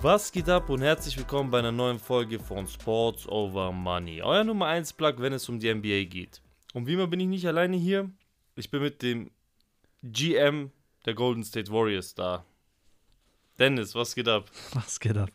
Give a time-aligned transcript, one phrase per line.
[0.00, 4.22] Was geht ab und herzlich willkommen bei einer neuen Folge von Sports Over Money.
[4.22, 6.40] Euer Nummer 1 Plug, wenn es um die NBA geht.
[6.72, 8.08] Und wie immer bin ich nicht alleine hier.
[8.54, 9.32] Ich bin mit dem
[10.04, 10.70] GM
[11.04, 12.44] der Golden State Warriors da.
[13.58, 14.48] Dennis, was geht ab?
[14.72, 15.30] Was geht ab?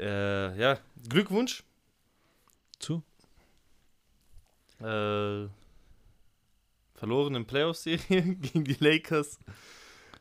[0.00, 1.62] Äh, ja, Glückwunsch.
[2.80, 3.04] Zu?
[4.80, 5.46] Äh,
[6.96, 9.38] verloren in Playoff-Serie gegen die Lakers.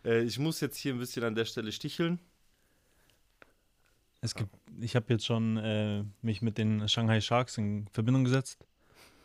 [0.04, 2.20] Äh, ich muss jetzt hier ein bisschen an der Stelle sticheln.
[4.26, 4.50] Es gibt,
[4.82, 8.66] ich habe jetzt schon äh, mich mit den Shanghai Sharks in Verbindung gesetzt.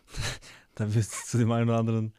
[0.74, 2.12] da wird es zu dem einen oder anderen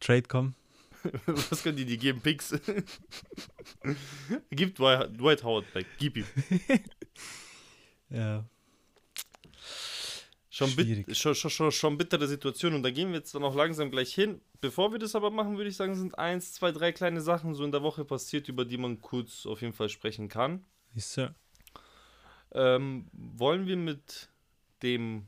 [0.00, 0.54] Trade kommen.
[1.26, 2.20] Was können die dir geben?
[2.20, 2.52] Picks.
[4.50, 5.86] Gib Dwight, Dwight Howard back.
[5.98, 6.26] Gib ihm.
[8.10, 8.44] Ja.
[10.50, 13.90] Schon, bit schon, schon, schon bittere Situation und da gehen wir jetzt dann auch langsam
[13.90, 14.42] gleich hin.
[14.60, 17.64] Bevor wir das aber machen, würde ich sagen, sind eins, zwei, drei kleine Sachen so
[17.64, 20.64] in der Woche passiert, über die man kurz auf jeden Fall sprechen kann.
[20.94, 21.34] Yes, Sir.
[22.54, 24.28] Ähm, wollen wir mit
[24.82, 25.26] dem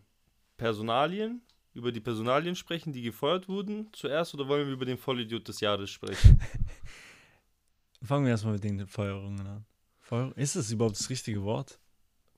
[0.56, 1.42] Personalien,
[1.74, 5.60] über die Personalien sprechen, die gefeuert wurden zuerst oder wollen wir über den Vollidiot des
[5.60, 6.40] Jahres sprechen?
[8.02, 9.64] Fangen wir erstmal mit den Feuerungen an.
[10.00, 11.78] Feuer ist das überhaupt das richtige Wort?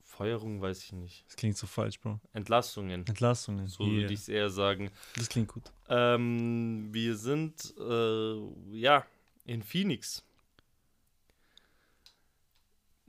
[0.03, 1.25] Feuerung weiß ich nicht.
[1.27, 2.19] Das klingt so falsch, Bro.
[2.33, 3.06] Entlassungen.
[3.06, 3.69] Entlassungen.
[3.69, 3.92] So Yeah.
[4.03, 4.91] würde ich es eher sagen.
[5.14, 5.70] Das klingt gut.
[5.89, 8.36] Ähm, wir sind äh,
[8.72, 9.06] ja
[9.44, 10.25] in Phoenix.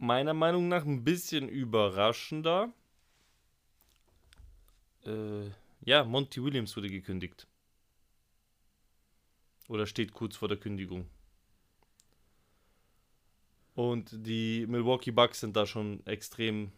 [0.02, 2.72] Meiner Meinung nach ein bisschen überraschender.
[5.06, 5.50] Äh,
[5.81, 7.47] ja, Monty Williams wurde gekündigt.
[9.67, 11.09] Oder steht kurz vor der Kündigung.
[13.75, 16.72] Und die Milwaukee Bucks sind da schon extrem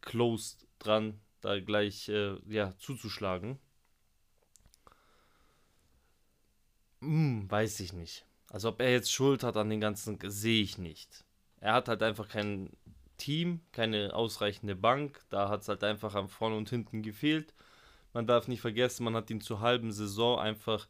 [0.00, 3.58] close dran, da gleich äh, ja, zuzuschlagen.
[7.02, 8.24] Hm, weiß ich nicht.
[8.48, 11.24] Also ob er jetzt Schuld hat an den ganzen, sehe ich nicht.
[11.64, 12.68] Er hat halt einfach kein
[13.16, 15.24] Team, keine ausreichende Bank.
[15.30, 17.54] Da hat es halt einfach am vorne und hinten gefehlt.
[18.12, 20.86] Man darf nicht vergessen, man hat ihn zur halben Saison einfach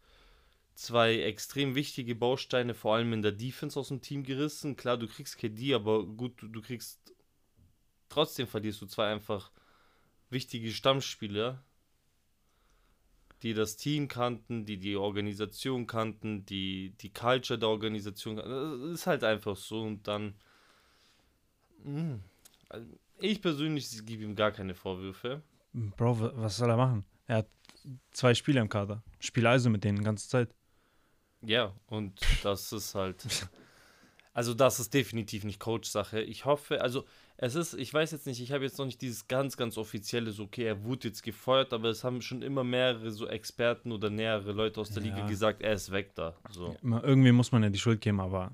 [0.75, 4.75] zwei extrem wichtige Bausteine, vor allem in der Defense aus dem Team gerissen.
[4.75, 7.15] Klar, du kriegst KD, aber gut, du, du kriegst
[8.09, 9.53] trotzdem verlierst du zwei einfach
[10.29, 11.63] wichtige Stammspieler,
[13.45, 18.39] die das Team kannten, die die Organisation kannten, die die Culture der Organisation.
[18.39, 20.35] Das ist halt einfach so und dann
[23.21, 25.43] ich persönlich gebe ihm gar keine Vorwürfe.
[25.73, 27.05] Bro, wa- was soll er machen?
[27.27, 27.49] Er hat
[28.13, 29.03] zwei Spieler im Kader.
[29.21, 30.55] Spiel also mit denen die ganze Zeit.
[31.43, 33.25] Ja, und das ist halt.
[34.37, 36.21] Also, das ist definitiv nicht Coach-Sache.
[36.21, 37.05] Ich hoffe, also,
[37.37, 40.33] es ist, ich weiß jetzt nicht, ich habe jetzt noch nicht dieses ganz, ganz offizielle,
[40.33, 44.11] so, okay, er wurde jetzt gefeuert, aber es haben schon immer mehrere so Experten oder
[44.11, 45.15] nähere Leute aus der Ja.
[45.15, 46.35] Liga gesagt, er ist weg da.
[46.51, 46.77] So.
[46.83, 48.51] Immer- Irgendwie muss man ja die Schuld geben, aber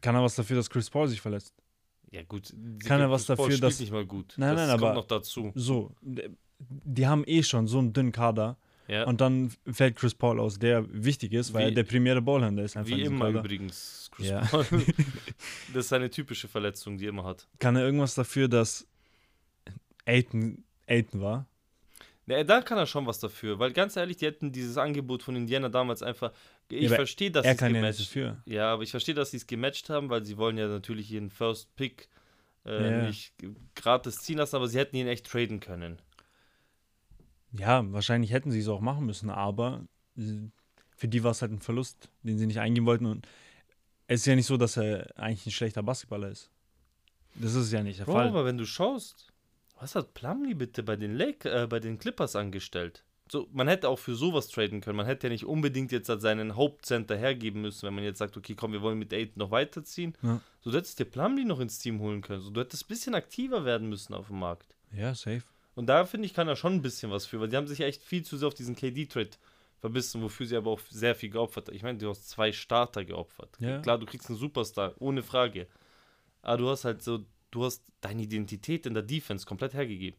[0.00, 1.52] kann er was dafür, dass Chris Paul sich verletzt?
[2.10, 2.52] Ja, gut.
[2.84, 4.34] Kann er was dafür, dass- nicht mal gut.
[4.36, 5.52] Nein, das nein, kommt aber- noch dazu.
[5.54, 8.56] So, die haben eh schon so einen dünnen Kader
[8.88, 9.04] Ja.
[9.06, 12.64] und dann fällt Chris Paul aus, der wichtig ist, weil Wie- er der primäre Ballhändler
[12.64, 12.76] ist.
[12.76, 13.38] Einfach in Wie immer Kader.
[13.40, 14.40] übrigens, Chris Ja.
[14.40, 14.66] Paul.
[15.72, 17.46] das ist seine typische Verletzung, die er immer hat.
[17.60, 18.86] Kann er irgendwas dafür, dass
[20.04, 21.46] Aiton, Aiton war?
[22.30, 25.34] Ja, da kann er schon was dafür, weil ganz ehrlich, die hätten dieses Angebot von
[25.34, 26.32] Indiana damals einfach.
[26.68, 28.42] Ich aber verstehe, dass sie es ja gematcht dafür.
[28.46, 31.28] Ja, aber ich verstehe, dass sie es gematcht haben, weil sie wollen ja natürlich ihren
[31.30, 32.08] First Pick
[32.64, 33.06] äh, Ja.
[33.08, 33.34] nicht
[33.74, 35.98] gratis ziehen lassen, aber sie hätten ihn echt traden können.
[37.52, 39.84] Ja, wahrscheinlich hätten sie es auch machen müssen, aber
[40.16, 40.22] äh,
[40.96, 43.06] für die war es halt ein Verlust, den sie nicht eingehen wollten.
[43.06, 43.26] Und
[44.06, 46.50] es ist ja nicht so, dass er eigentlich ein schlechter Basketballer ist.
[47.34, 48.28] Das ist ja nicht der Bro, Fall.
[48.28, 49.29] aber wenn du schaust,
[49.80, 53.02] was hat Plumlee bitte bei den, Lake, äh, bei den Clippers angestellt?
[53.30, 54.96] So, man hätte auch für sowas traden können.
[54.96, 58.36] Man hätte ja nicht unbedingt jetzt halt seinen Hauptcenter hergeben müssen, wenn man jetzt sagt,
[58.36, 60.16] okay, komm, wir wollen mit Aiden noch weiterziehen.
[60.22, 60.40] Ja.
[60.60, 62.40] So, du hättest dir Plumlee noch ins Team holen können.
[62.40, 64.74] So, du hättest ein bisschen aktiver werden müssen auf dem Markt.
[64.92, 65.44] Ja, safe.
[65.76, 67.78] Und da finde ich, kann er schon ein bisschen was für, weil die haben sich
[67.78, 69.30] ja echt viel zu sehr auf diesen KD-Trade
[69.78, 71.76] verbissen, wofür sie aber auch sehr viel geopfert haben.
[71.76, 73.56] Ich meine, du hast zwei Starter geopfert.
[73.60, 73.80] Ja.
[73.80, 75.68] Klar, du kriegst einen Superstar, ohne Frage.
[76.42, 80.18] Aber du hast halt so, du hast deine Identität in der Defense komplett hergegeben.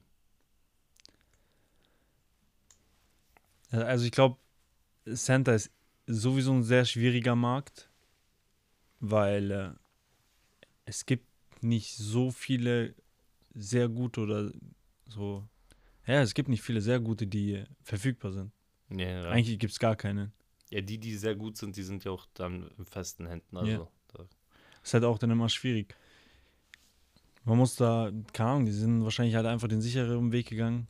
[3.71, 4.37] Äh, Also ich glaube,
[5.13, 5.71] Center ist
[6.07, 7.89] sowieso ein sehr schwieriger Markt,
[8.99, 9.69] weil äh,
[10.85, 11.25] es gibt
[11.63, 12.95] nicht so viele
[13.53, 14.51] sehr gute oder
[15.07, 15.47] so.
[16.07, 18.51] Ja, es gibt nicht viele sehr gute, die äh, verfügbar sind.
[18.89, 20.31] Ja, Eigentlich gibt es gar keine.
[20.69, 23.55] ja, die, die sehr gut sind, die sind ja auch dann in festen Händen.
[23.57, 23.87] Also, Ja.
[24.13, 24.25] da,
[24.83, 25.95] Ist halt auch dann immer schwierig.
[27.43, 30.87] Man muss da, keine Ahnung, die sind wahrscheinlich halt einfach den sichereren Weg gegangen,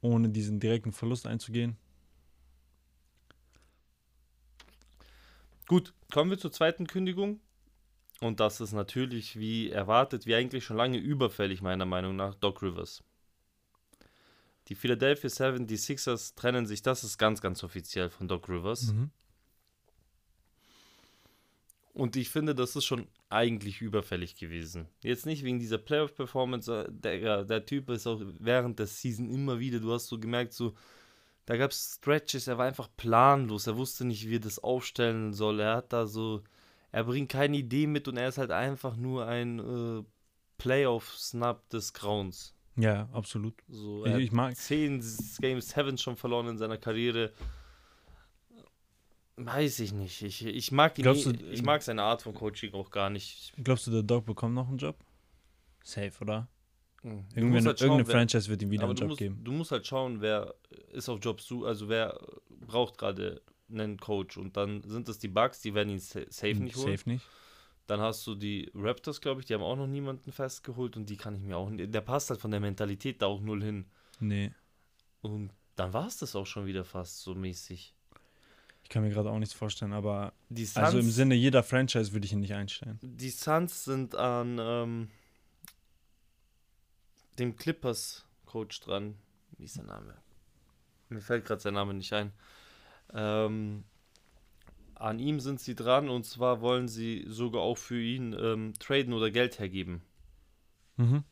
[0.00, 1.76] ohne diesen direkten Verlust einzugehen.
[5.66, 7.40] Gut, kommen wir zur zweiten Kündigung.
[8.20, 12.62] Und das ist natürlich, wie erwartet, wie eigentlich schon lange überfällig, meiner Meinung nach, Doc
[12.62, 13.02] Rivers.
[14.68, 18.92] Die Philadelphia 76ers trennen sich, das ist ganz, ganz offiziell von Doc Rivers.
[18.92, 19.10] Mhm.
[21.94, 24.88] Und ich finde, das ist schon eigentlich überfällig gewesen.
[25.00, 29.60] Jetzt nicht wegen dieser Playoff-Performance, äh, der, der Typ ist auch während der Season immer
[29.60, 30.74] wieder, du hast so gemerkt, so,
[31.46, 35.32] da gab es Stretches, er war einfach planlos, er wusste nicht, wie er das aufstellen
[35.32, 35.60] soll.
[35.60, 36.42] Er hat da so,
[36.90, 40.04] er bringt keine Idee mit und er ist halt einfach nur ein äh,
[40.58, 42.54] Playoff-Snap des Grauens.
[42.76, 43.54] Ja, absolut.
[43.68, 45.00] So, Ich, ich mag, hat 10
[45.40, 47.32] Game 7 schon verloren in seiner Karriere.
[49.36, 50.22] Weiß ich nicht.
[50.22, 53.52] Ich, ich mag ihn, Glaubst du- ich mag seine Art von Coaching auch gar nicht.
[53.62, 54.96] glaubst du, der Doc bekommt noch einen Job?
[55.82, 56.48] Safe, oder?
[57.02, 59.44] Irgendeine, musst halt schauen, irgendeine wer- Franchise wird ihm wieder einen Job musst, geben.
[59.44, 60.54] du musst halt schauen, wer
[60.92, 62.18] ist auf Jobs zu, also wer
[62.60, 66.54] braucht gerade einen Coach und dann sind es die Bucks, die werden ihn sa- safe
[66.54, 66.86] nicht holen.
[66.88, 67.26] Hm, Safe nicht.
[67.86, 71.18] Dann hast du die Raptors, glaube ich, die haben auch noch niemanden festgeholt und die
[71.18, 71.92] kann ich mir auch nicht.
[71.92, 73.84] Der passt halt von der Mentalität da auch null hin.
[74.20, 74.52] Nee.
[75.20, 77.94] Und dann war es das auch schon wieder fast so mäßig.
[78.84, 82.12] Ich kann mir gerade auch nichts vorstellen, aber Die Suns, also im Sinne jeder Franchise
[82.12, 82.98] würde ich ihn nicht einstellen.
[83.02, 85.10] die Suns sind an ähm,
[87.38, 89.16] dem Clippers-Coach dran.
[89.58, 90.14] Wie ist der Name?
[91.08, 92.32] Mir fällt gerade sein Name nicht ein.
[93.12, 93.84] Ähm,
[94.94, 99.12] an ihm sind sie dran und zwar wollen sie sogar auch für ihn ähm, traden
[99.12, 100.02] oder Geld hergeben.
[100.96, 101.24] Mhm.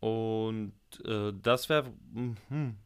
[0.00, 1.92] Und äh, das wäre.
[2.12, 2.76] Mhm.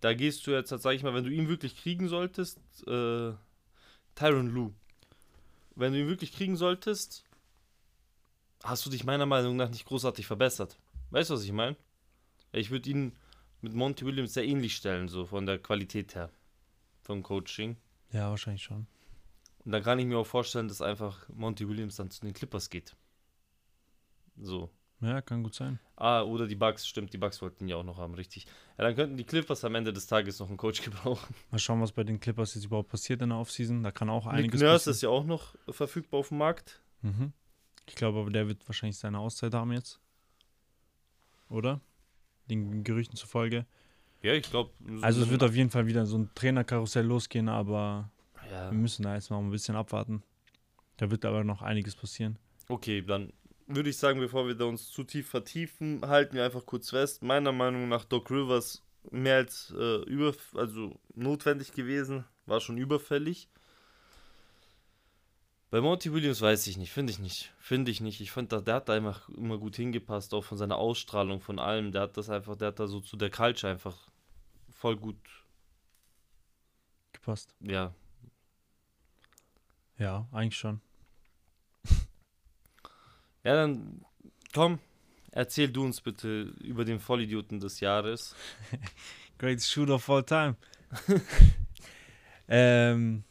[0.00, 3.32] Da gehst du jetzt, sag ich mal, wenn du ihn wirklich kriegen solltest, äh,
[4.14, 4.74] Tyron Lue.
[5.74, 7.24] Wenn du ihn wirklich kriegen solltest,
[8.62, 10.78] hast du dich meiner Meinung nach nicht großartig verbessert.
[11.10, 11.76] Weißt du, was ich meine?
[12.52, 13.12] Ich würde ihn
[13.60, 16.30] mit Monty Williams sehr ähnlich stellen, so von der Qualität her.
[17.02, 17.76] Vom Coaching.
[18.12, 18.86] Ja, wahrscheinlich schon.
[19.64, 22.70] Und dann kann ich mir auch vorstellen, dass einfach Monty Williams dann zu den Clippers
[22.70, 22.96] geht.
[24.36, 24.70] So.
[25.00, 25.78] Ja, kann gut sein.
[25.96, 28.46] Ah, oder die Bugs, stimmt, die Bugs wollten ihn ja auch noch haben, richtig.
[28.76, 31.34] Ja, dann könnten die Clippers am Ende des Tages noch einen Coach gebrauchen.
[31.50, 33.82] Mal schauen, was bei den Clippers jetzt überhaupt passiert in der Offseason.
[33.82, 34.92] Da kann auch Nick einiges Nurse passieren.
[34.94, 36.82] ist ja auch noch verfügbar auf dem Markt.
[37.02, 37.32] Mhm.
[37.86, 40.00] Ich glaube aber, der wird wahrscheinlich seine Auszeit haben jetzt.
[41.48, 41.80] Oder?
[42.50, 43.66] Den Gerüchten zufolge.
[44.22, 44.72] Ja, ich glaube.
[45.00, 48.10] Also es wird auf jeden Fall wieder so ein Trainerkarussell losgehen, aber
[48.50, 50.22] Ja, wir müssen da jetzt noch ein bisschen abwarten.
[50.96, 52.36] Da wird aber noch einiges passieren.
[52.68, 53.32] okay, dann
[53.68, 57.22] würde ich sagen, bevor wir da uns zu tief vertiefen, halten wir einfach kurz fest.
[57.22, 63.48] Meiner Meinung nach Doc Rivers mehr als äh, über, also notwendig gewesen, war schon überfällig.
[65.70, 67.52] Bei Monty Williams weiß ich nicht, finde ich nicht.
[67.58, 68.20] Finde ich nicht.
[68.22, 71.58] Ich fand, da- der hat da einfach immer gut hingepasst, auch von seiner Ausstrahlung, von
[71.58, 71.92] allem.
[71.92, 74.08] Der hat das einfach, der hat da so zu der Culture einfach
[74.70, 75.16] voll gut,
[77.12, 77.54] Gepasst.
[77.60, 77.92] ja.
[79.98, 80.80] Ja, eigentlich schon.
[83.48, 84.04] Ja, dann
[84.52, 84.78] komm,
[85.30, 88.34] erzähl du uns bitte über den Vollidioten des Jahres.
[89.38, 90.54] Greatest Shooter of all time.
[92.48, 93.24] ähm,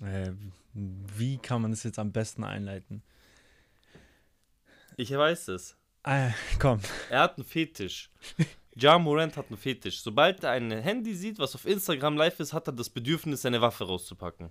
[0.00, 0.32] äh,
[0.74, 3.04] wie kann man das jetzt am besten einleiten?
[4.96, 5.76] Ich weiß es.
[6.02, 6.80] Äh, komm.
[7.08, 8.10] Er hat einen Fetisch.
[8.74, 10.00] Ja Morant hat einen Fetisch.
[10.00, 13.60] Sobald er ein Handy sieht, was auf Instagram live ist, hat er das Bedürfnis, seine
[13.60, 14.50] Waffe rauszupacken.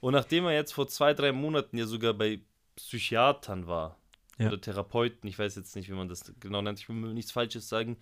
[0.00, 2.40] Und nachdem er jetzt vor zwei, drei Monaten ja sogar bei
[2.82, 3.96] Psychiatern war
[4.38, 4.48] Ja.
[4.48, 7.32] oder Therapeuten, ich weiß jetzt nicht, wie man das genau nennt, ich will mir nichts
[7.32, 7.96] Falsches sagen,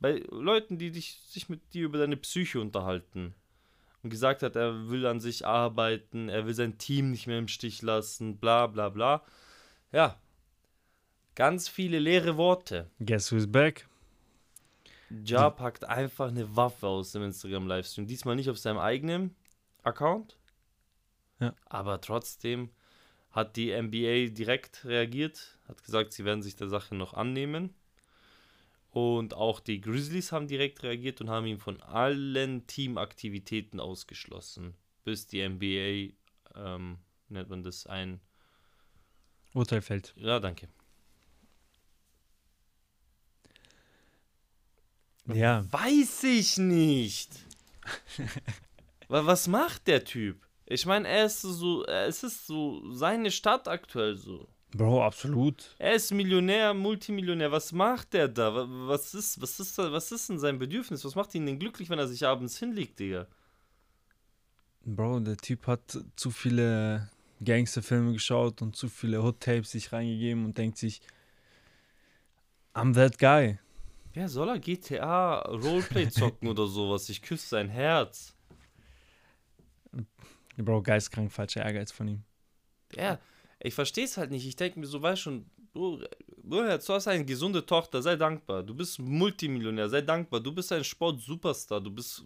[0.00, 3.34] bei Leuten, die dich, sich mit dir über deine Psyche unterhalten
[4.02, 7.48] und gesagt hat, er will an sich arbeiten, er will sein Team nicht mehr im
[7.48, 9.22] Stich lassen, bla bla bla.
[9.92, 10.18] Ja,
[11.34, 12.90] ganz viele leere Worte.
[12.98, 13.86] Guess who's back?
[15.24, 18.06] Ja packt einfach eine Waffe aus dem Instagram-Livestream.
[18.06, 19.36] Diesmal nicht auf seinem eigenen
[19.82, 20.36] Account.
[21.38, 21.54] Ja.
[21.66, 22.70] Aber trotzdem
[23.32, 27.74] hat die NBA direkt reagiert, hat gesagt, sie werden sich der Sache noch annehmen.
[28.90, 34.74] Und auch die Grizzlies haben direkt reagiert und haben ihn von allen Teamaktivitäten ausgeschlossen.
[35.04, 36.12] Bis die NBA,
[36.54, 36.98] ähm,
[37.30, 38.20] nennt man das ein.
[39.54, 40.12] Urteil fällt.
[40.16, 40.68] Ja, danke.
[45.26, 47.30] Ja, Weiß ich nicht.
[49.08, 50.46] Wa- Was macht der Typ?
[50.66, 54.48] Ich meine, er ist so, es ist so seine Stadt aktuell so.
[54.74, 55.74] Bro, absolut.
[55.78, 57.52] Er ist Millionär, Multimillionär.
[57.52, 58.54] Was macht der da?
[58.54, 61.04] Wa- Was ist, was ist, was ist denn sein Bedürfnis?
[61.04, 63.26] Was macht ihn denn glücklich, wenn er sich abends hinlegt, Digga?
[64.84, 67.10] Bro, der Typ hat zu viele
[67.44, 71.02] Gangsterfilme geschaut und zu viele Hot-Tapes sich reingegeben und denkt sich,
[72.74, 73.58] I'm that guy.
[74.14, 77.08] Ja, soll er GTA Roleplay zocken oder sowas?
[77.10, 78.34] Ich küsse sein Herz.
[80.56, 82.22] Bro, geistkrank falscher Ehrgeiz von ihm.
[82.94, 83.18] Ja,
[83.60, 84.46] ich verstehe es halt nicht.
[84.46, 86.02] Ich denke mir so, weißt schon, du,
[86.42, 88.62] du hast eine gesunde Tochter, sei dankbar.
[88.62, 90.40] Du bist Multimillionär, sei dankbar.
[90.40, 91.80] Du bist ein Sport-Superstar.
[91.80, 92.24] Du bist.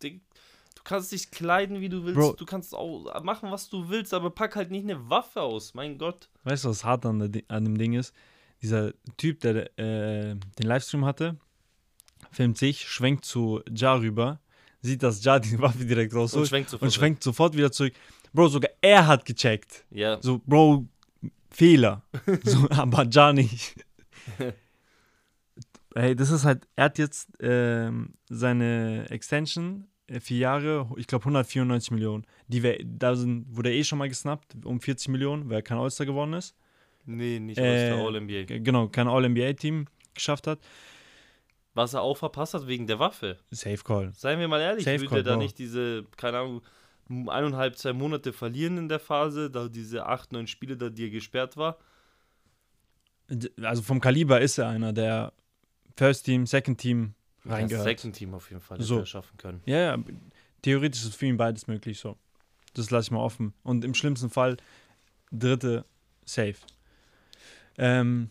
[0.00, 2.18] Du kannst dich kleiden, wie du willst.
[2.18, 2.32] Bro.
[2.34, 5.74] Du kannst auch machen, was du willst, aber pack halt nicht eine Waffe aus.
[5.74, 6.28] Mein Gott.
[6.44, 8.14] Weißt du, was hart an, der, an dem Ding ist?
[8.62, 11.36] Dieser Typ, der äh, den Livestream hatte,
[12.30, 14.40] filmt sich, schwenkt zu Ja rüber,
[14.82, 17.94] sieht, dass Ja die Waffe direkt rausholt und schwenkt, und schwenkt sofort wieder zurück.
[18.32, 19.84] Bro, sogar er hat gecheckt.
[19.90, 20.18] Ja.
[20.20, 20.86] So, Bro,
[21.50, 22.02] Fehler.
[22.44, 23.84] so, aber Ja nicht.
[25.94, 31.22] hey, das ist halt, er hat jetzt ähm, seine Extension, äh, vier Jahre, ich glaube
[31.22, 32.24] 194 Millionen.
[32.48, 35.62] Die wär, da sind, wurde er eh schon mal gesnappt, um 40 Millionen, weil er
[35.62, 36.54] kein All-Star geworden ist.
[37.06, 38.58] Nee, nicht äh, All-NBA.
[38.58, 40.58] Genau, kein All-NBA-Team geschafft hat.
[41.78, 43.38] Was er auch verpasst hat wegen der Waffe.
[43.52, 44.12] Safe Call.
[44.12, 46.62] Seien wir mal ehrlich, Safe würde er da nicht diese, keine Ahnung,
[47.28, 51.10] eineinhalb, zwei Monate verlieren in der Phase, da diese acht, neun Spiele, da die er
[51.10, 51.78] gesperrt war.
[53.62, 55.32] Also vom Kaliber ist er einer, der
[55.96, 57.86] First Team, Second Team reingehört.
[57.86, 59.04] Das Second Team auf jeden Fall so.
[59.04, 59.62] schaffen können.
[59.64, 59.98] Ja, ja,
[60.62, 62.16] theoretisch ist für ihn beides möglich so.
[62.74, 63.54] Das lasse ich mal offen.
[63.62, 64.56] Und im schlimmsten Fall
[65.30, 65.84] dritte
[66.24, 66.56] safe.
[67.76, 68.30] Ähm,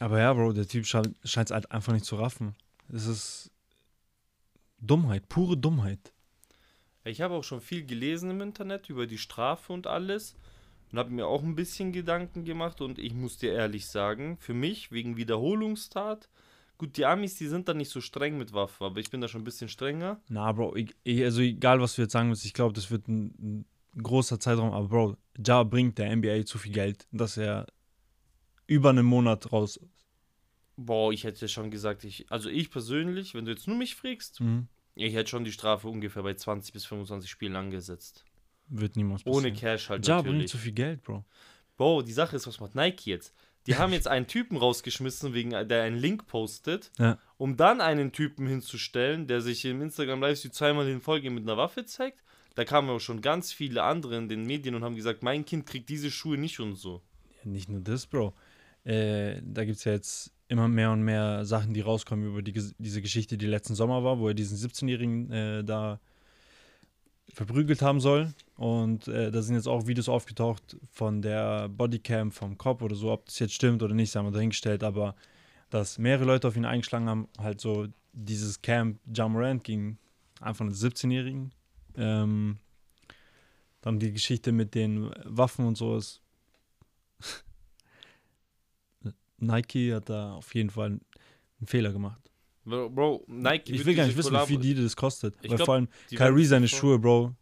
[0.00, 2.54] aber ja, Bro, der Typ scheint es halt einfach nicht zu raffen.
[2.92, 3.50] Es ist
[4.80, 6.12] Dummheit, pure Dummheit.
[7.04, 10.36] Ich habe auch schon viel gelesen im Internet über die Strafe und alles
[10.92, 14.54] und habe mir auch ein bisschen Gedanken gemacht und ich muss dir ehrlich sagen, für
[14.54, 16.28] mich wegen Wiederholungstat,
[16.76, 19.28] gut, die Amis, die sind da nicht so streng mit Waffen, aber ich bin da
[19.28, 20.20] schon ein bisschen strenger.
[20.28, 23.34] Na, Bro, ich, also egal, was du jetzt sagen willst, ich glaube, das wird ein,
[23.38, 23.64] ein,
[24.02, 27.66] großer Zeitraum, aber Bro, Ja bringt der NBA zu viel Geld, dass er
[28.68, 30.06] über einen Monat raus ist.
[30.76, 34.40] Boah, ich hätte schon gesagt, ich, also ich persönlich, wenn du jetzt nur mich fragst,
[34.40, 34.68] mhm.
[34.98, 38.24] Ich hätte schon die Strafe ungefähr bei 20 bis 25 Spielen angesetzt.
[38.66, 39.46] Wird niemals passieren.
[39.46, 40.36] Ohne Cash halt ja, natürlich.
[40.36, 41.24] bringt zu viel Geld, Bro.
[41.76, 43.32] Bro, die Sache ist, was macht Nike jetzt?
[43.66, 47.18] Die haben jetzt einen Typen rausgeschmissen, wegen der einen Link postet, ja.
[47.36, 51.58] um dann einen Typen hinzustellen, der sich im Instagram Livestream zweimal in Folge mit einer
[51.58, 52.24] Waffe zeigt.
[52.54, 55.66] Da kamen auch schon ganz viele andere in den Medien und haben gesagt, mein Kind
[55.66, 57.02] kriegt diese Schuhe nicht und so.
[57.44, 58.34] Ja, nicht nur das, Bro.
[58.88, 62.54] Äh, da gibt es ja jetzt immer mehr und mehr Sachen, die rauskommen über die,
[62.78, 66.00] diese Geschichte, die letzten Sommer war, wo er diesen 17-Jährigen äh, da
[67.28, 68.32] verprügelt haben soll.
[68.56, 73.12] Und äh, da sind jetzt auch Videos aufgetaucht von der Bodycam vom Cop oder so,
[73.12, 75.14] ob das jetzt stimmt oder nicht, haben wir dahingestellt, aber
[75.68, 79.98] dass mehrere Leute auf ihn eingeschlagen haben, halt so dieses Camp Jamorant ging
[80.40, 81.52] einfach einen 17-Jährigen.
[81.94, 82.56] Ähm,
[83.82, 86.22] dann die Geschichte mit den Waffen und so ist
[89.38, 92.20] Nike hat da auf jeden Fall einen Fehler gemacht.
[92.64, 93.72] Bro, Nike.
[93.72, 95.34] Ich will gar nicht wissen, wie viel die das kostet.
[95.40, 97.34] Ich Weil glaub, vor allem Kyrie seine Schuhe, Bro,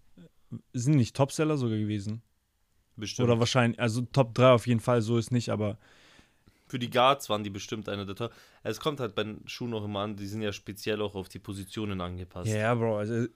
[0.72, 2.22] sind nicht Topseller sogar gewesen.
[2.96, 3.28] Bestimmt.
[3.28, 5.78] Oder wahrscheinlich, also Top 3 auf jeden Fall, so ist nicht, aber.
[6.68, 8.32] Für die Guards waren die bestimmt eine der Top.
[8.62, 11.28] Es kommt halt bei den Schuhen auch immer an, die sind ja speziell auch auf
[11.28, 12.50] die Positionen angepasst.
[12.50, 13.26] Ja, Bro, also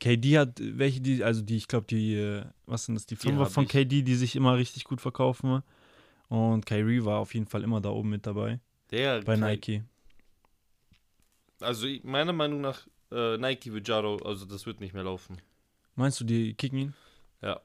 [0.00, 3.46] KD hat welche, die, also die, ich glaube, die, äh, was sind das, die Fünfer
[3.46, 3.70] von ich.
[3.70, 5.62] KD, die sich immer richtig gut verkaufen.
[6.32, 8.58] Und Kyrie war auf jeden Fall immer da oben mit dabei.
[8.90, 9.84] Der bei Ky Nike.
[11.60, 15.36] Also meiner Meinung nach äh, Nike wird Jaro, also das wird nicht mehr laufen.
[15.94, 16.94] Meinst du, die kicken ihn?
[17.42, 17.60] Ja.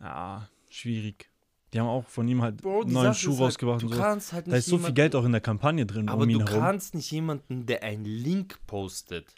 [0.00, 1.30] Ja, schwierig.
[1.72, 4.32] Die haben auch von ihm halt Bro, einen neuen Schuh halt, rausgebracht halt, und so.
[4.34, 6.10] Halt da ist so viel Geld auch in der Kampagne drin.
[6.10, 6.60] Aber um du herum.
[6.60, 9.34] kannst nicht jemanden, der einen Link postet.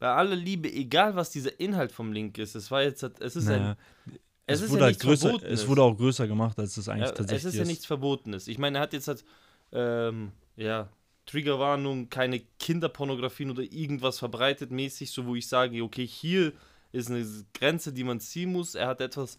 [0.00, 3.44] Bei aller Liebe, egal was dieser Inhalt vom Link ist, es war jetzt, es ist
[3.44, 4.18] naja, ein,
[4.50, 7.12] es, es wurde ja halt größer, es wurde auch größer gemacht, als es eigentlich ja,
[7.12, 7.44] tatsächlich ist.
[7.44, 8.48] Es ist ja nichts Verbotenes.
[8.48, 9.24] Ich meine, er hat jetzt halt,
[9.72, 10.88] ähm, ja,
[11.26, 16.52] Triggerwarnung, keine Kinderpornografie oder irgendwas verbreitet mäßig, so wo ich sage, okay, hier
[16.92, 18.74] ist eine Grenze, die man ziehen muss.
[18.74, 19.38] Er hat etwas,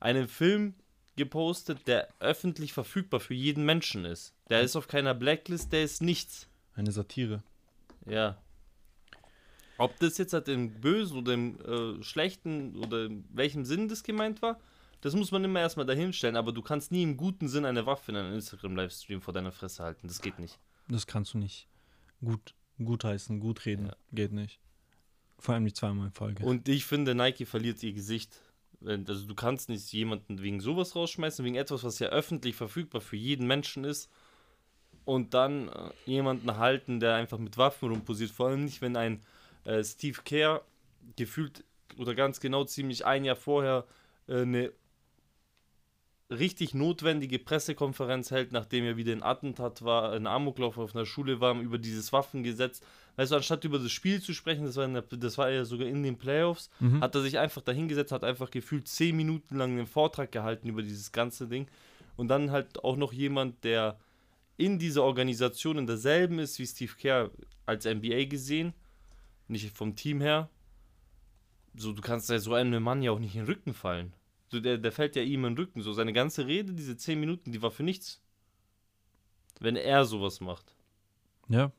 [0.00, 0.74] einen Film
[1.16, 4.34] gepostet, der öffentlich verfügbar für jeden Menschen ist.
[4.48, 6.46] Der ist auf keiner Blacklist, der ist nichts.
[6.74, 7.42] Eine Satire.
[8.06, 8.38] Ja.
[9.78, 14.02] Ob das jetzt halt im Bösen oder im äh, Schlechten oder in welchem Sinn das
[14.02, 14.58] gemeint war,
[15.00, 18.10] das muss man immer erstmal dahinstellen, aber du kannst nie im guten Sinn eine Waffe
[18.12, 20.08] in einem Instagram-Livestream vor deiner Fresse halten.
[20.08, 20.58] Das geht nicht.
[20.88, 21.68] Das kannst du nicht
[22.24, 23.86] gut, gut heißen, gut reden.
[23.86, 23.96] Ja.
[24.12, 24.60] Geht nicht.
[25.38, 26.44] Vor allem nicht zweimal in Folge.
[26.44, 28.40] Und ich finde, Nike verliert ihr Gesicht.
[28.84, 33.16] Also du kannst nicht jemanden wegen sowas rausschmeißen, wegen etwas, was ja öffentlich verfügbar für
[33.16, 34.10] jeden Menschen ist.
[35.04, 38.30] Und dann äh, jemanden halten, der einfach mit Waffen rumposiert.
[38.30, 39.22] Vor allem nicht, wenn ein
[39.66, 40.62] äh, Steve Kerr
[41.16, 41.64] gefühlt
[41.98, 43.84] oder ganz genau ziemlich ein Jahr vorher
[44.28, 44.72] äh, eine
[46.28, 51.40] richtig notwendige Pressekonferenz hält, nachdem er wieder ein Attentat war, ein Amoklauf auf einer Schule
[51.40, 52.80] war, über dieses Waffengesetz.
[53.14, 55.86] Weißt du, anstatt über das Spiel zu sprechen, das war, der, das war ja sogar
[55.86, 57.00] in den Playoffs, Mhm.
[57.00, 60.82] hat er sich einfach dahingesetzt, hat einfach gefühlt zehn Minuten lang einen Vortrag gehalten über
[60.82, 61.68] dieses ganze Ding.
[62.16, 63.96] Und dann halt auch noch jemand, der
[64.56, 67.30] in dieser Organisation in derselben ist wie Steve Kerr
[67.66, 68.74] als NBA gesehen,
[69.48, 70.48] nicht vom Team her.
[71.74, 74.12] So, du kannst ja so einem Mann ja auch nicht in den Rücken fallen.
[74.48, 75.82] So, der, der fällt ja ihm in den Rücken.
[75.82, 78.22] So, seine ganze Rede, diese 10 Minuten, die war für nichts.
[79.60, 80.74] Wenn er sowas macht.
[81.48, 81.72] Ja,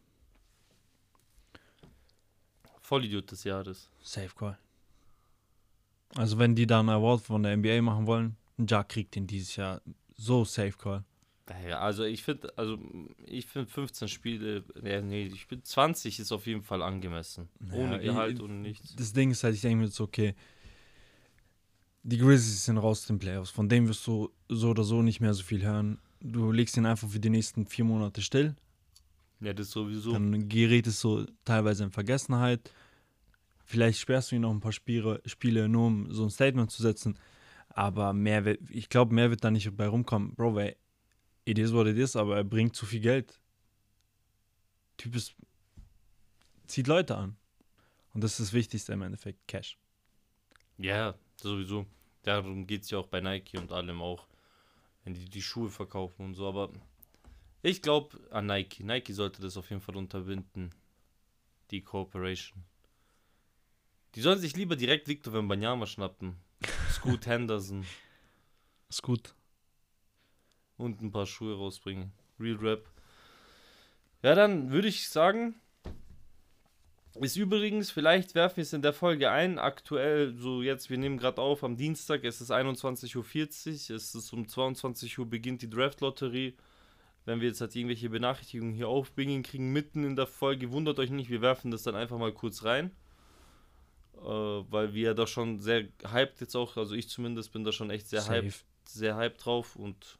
[2.87, 3.89] Vollidiot des Jahres.
[4.01, 4.57] Safe Call.
[6.15, 9.57] Also wenn die da einen Award von der NBA machen wollen, Ja kriegt den dieses
[9.57, 9.81] Jahr
[10.15, 11.03] so Safe Call.
[11.67, 12.77] Ja, also ich finde, also
[13.25, 17.47] ich finde 15 Spiele, ja, nee, ich finde 20 ist auf jeden Fall angemessen.
[17.71, 18.95] Ohne Ja, Gehalt ich- und nichts.
[18.95, 20.35] Das Ding ist halt, ich denke mir jetzt, okay,
[22.03, 23.49] die Grizzlies sind raus aus den Playoffs.
[23.49, 25.99] Von dem wirst du so oder so nicht mehr so viel hören.
[26.21, 28.55] Du legst ihn einfach für die nächsten vier Monate still.
[29.39, 30.13] Ja, das sowieso.
[30.13, 32.71] Dann gerät es so teilweise in Vergessenheit.
[33.65, 36.81] Vielleicht sperrst du ihn noch ein paar Spiele, Spiele nur um so ein Statement zu
[36.81, 37.19] setzen.
[37.69, 40.33] Aber mehr, wird- ich glaube, mehr wird da nicht bei rumkommen.
[40.33, 40.75] Bro, weil
[41.47, 43.39] it is what it is, aber er bringt zu viel Geld.
[44.97, 45.35] Typ ist,
[46.65, 47.37] zieht Leute an.
[48.13, 49.77] Und das ist das Wichtigste im Endeffekt, Cash.
[50.77, 51.85] Ja, sowieso.
[52.23, 54.27] Darum geht es ja auch bei Nike und allem auch,
[55.03, 56.47] wenn die die Schuhe verkaufen und so.
[56.47, 56.71] Aber
[57.61, 58.83] ich glaube an Nike.
[58.83, 60.73] Nike sollte das auf jeden Fall unterbinden.
[61.71, 62.63] Die Cooperation.
[64.15, 66.35] Die sollen sich lieber direkt Victor Wembanyama schnappen.
[66.91, 67.85] Scoot Henderson
[69.01, 69.35] gut.
[70.77, 72.11] Und ein paar Schuhe rausbringen.
[72.39, 72.85] Real Rap.
[74.23, 75.55] Ja, dann würde ich sagen,
[77.19, 81.17] ist übrigens, vielleicht werfen wir es in der Folge ein, aktuell, so jetzt, wir nehmen
[81.17, 85.69] gerade auf, am Dienstag, es ist 21.40 Uhr, es ist um 22 Uhr beginnt die
[85.69, 86.55] Draft-Lotterie.
[87.25, 91.09] Wenn wir jetzt halt irgendwelche Benachrichtigungen hier aufbringen kriegen, mitten in der Folge, wundert euch
[91.09, 92.91] nicht, wir werfen das dann einfach mal kurz rein.
[94.21, 97.71] Äh, weil wir ja da schon sehr hyped jetzt auch, also ich zumindest bin da
[97.71, 98.65] schon echt sehr hyped Safe.
[98.85, 100.17] sehr hyped drauf und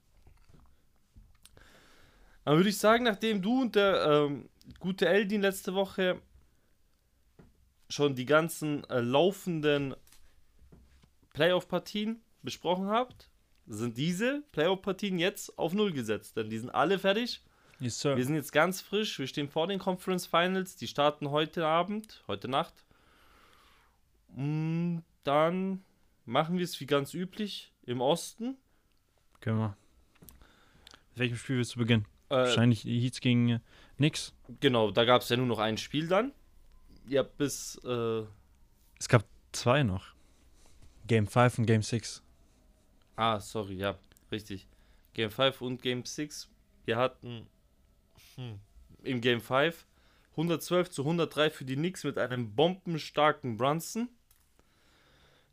[2.48, 4.48] dann würde ich sagen, nachdem du und der ähm,
[4.80, 6.22] gute Eldin letzte Woche
[7.90, 9.96] schon die ganzen äh, laufenden
[11.34, 13.30] Playoff-Partien besprochen habt,
[13.66, 17.44] sind diese Playoff-Partien jetzt auf Null gesetzt, denn die sind alle fertig.
[17.82, 18.16] Yes, sir.
[18.16, 22.24] Wir sind jetzt ganz frisch, wir stehen vor den Conference Finals, die starten heute Abend,
[22.30, 22.86] heute Nacht.
[24.30, 25.84] Und dann
[26.24, 28.56] machen wir es wie ganz üblich im Osten.
[29.42, 29.78] Können wir.
[31.10, 32.06] Mit welchem Spiel willst du beginnen?
[32.30, 33.62] Äh, Wahrscheinlich Heats gegen
[33.98, 34.34] Nix.
[34.60, 36.32] Genau, da gab es ja nur noch ein Spiel dann.
[37.08, 37.80] Ja, bis.
[37.86, 38.24] Äh,
[39.00, 40.14] Es gab zwei noch.
[41.08, 42.22] Game 5 und Game 6.
[43.16, 43.98] ah, sorry, ja,
[44.32, 44.68] richtig.
[45.14, 46.50] Game 5 und Game 6.
[46.86, 47.48] Wir hatten
[48.36, 48.60] hm,
[49.04, 49.86] im Game 5
[50.32, 54.10] 112 zu 103 für die Knicks mit einem bombenstarken Brunson,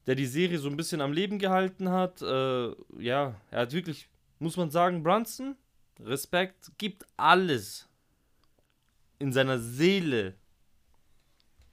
[0.07, 2.21] der die Serie so ein bisschen am Leben gehalten hat.
[2.21, 4.09] Äh, ja, er hat wirklich,
[4.41, 5.57] muss man sagen, Brunson,
[6.01, 7.89] Respekt, gibt alles
[9.19, 10.35] in seiner Seele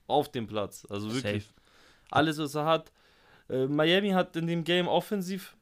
[0.07, 0.85] auf dem Platz.
[0.89, 1.45] Also wirklich.
[1.45, 1.55] Safe.
[2.09, 2.91] alles, was er hat.
[3.49, 5.55] Äh, Miami hat in dem Game offensiv,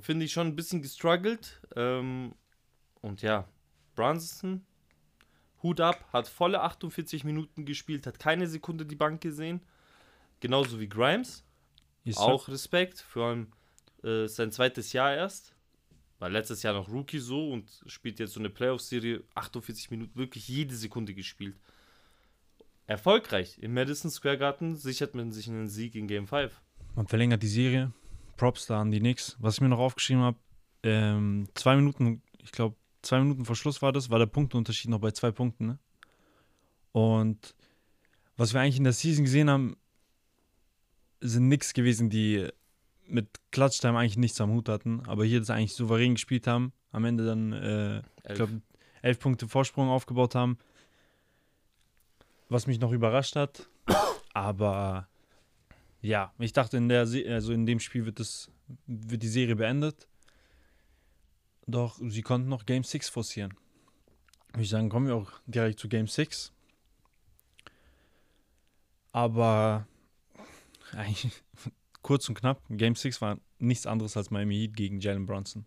[0.00, 1.60] finde ich, schon ein bisschen gestruggelt.
[1.76, 2.34] Ähm,
[3.00, 3.46] und ja,
[3.94, 4.64] Brunson,
[5.62, 9.60] Hut ab, hat volle 48 Minuten gespielt, hat keine Sekunde die Bank gesehen.
[10.40, 11.44] Genauso wie Grimes.
[12.04, 12.16] Yes.
[12.16, 13.52] Auch Respekt, vor allem
[14.02, 15.54] äh, sein zweites Jahr erst.
[16.20, 20.46] War letztes Jahr noch Rookie so und spielt jetzt so eine Playoff-Serie, 48 Minuten, wirklich
[20.46, 21.56] jede Sekunde gespielt.
[22.86, 23.58] Erfolgreich.
[23.60, 26.60] Im Madison Square Garden sichert man sich einen Sieg in Game 5.
[26.94, 27.92] Man verlängert die Serie.
[28.36, 29.36] Props da an die Knicks.
[29.40, 30.36] Was ich mir noch aufgeschrieben habe,
[30.82, 35.00] ähm, zwei Minuten, ich glaube, zwei Minuten vor Schluss war das, war der Punkteunterschied noch
[35.00, 35.66] bei zwei Punkten.
[35.66, 35.78] Ne?
[36.92, 37.54] Und
[38.36, 39.76] was wir eigentlich in der Season gesehen haben,
[41.20, 42.48] sind Knicks gewesen, die
[43.10, 46.72] mit Clutch-Time eigentlich nichts am Hut hatten, aber hier das eigentlich souverän gespielt haben.
[46.92, 48.36] Am Ende dann, äh, ich Elf.
[48.36, 48.62] glaube,
[49.02, 50.58] elf Punkte Vorsprung aufgebaut haben.
[52.48, 53.68] Was mich noch überrascht hat.
[54.32, 55.08] Aber
[56.02, 58.50] ja, ich dachte, in der Se also in dem Spiel wird, das,
[58.86, 60.08] wird die Serie beendet.
[61.66, 63.54] Doch sie konnten noch Game 6 forcieren.
[64.52, 66.52] Würde ich sagen, kommen wir auch direkt zu Game 6.
[69.12, 69.86] Aber
[70.92, 71.30] eigentlich
[72.02, 75.64] kurz und knapp, Game 6 war nichts anderes als Miami Heat gegen Jalen Brunson.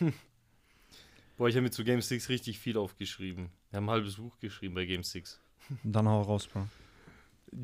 [1.36, 3.50] Boah, ich habe mir zu Game 6 richtig viel aufgeschrieben.
[3.70, 5.40] Wir haben ein halbes Buch geschrieben bei Game 6.
[5.84, 6.66] Und dann hau raus, Bro.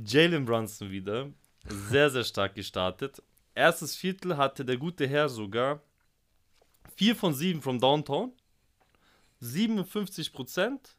[0.06, 1.30] Jalen Brunson wieder.
[1.66, 3.22] Sehr, sehr stark gestartet.
[3.54, 5.82] Erstes Viertel hatte der gute Herr sogar
[6.96, 8.32] 4 von 7 from Downtown.
[9.40, 10.96] 57 Prozent.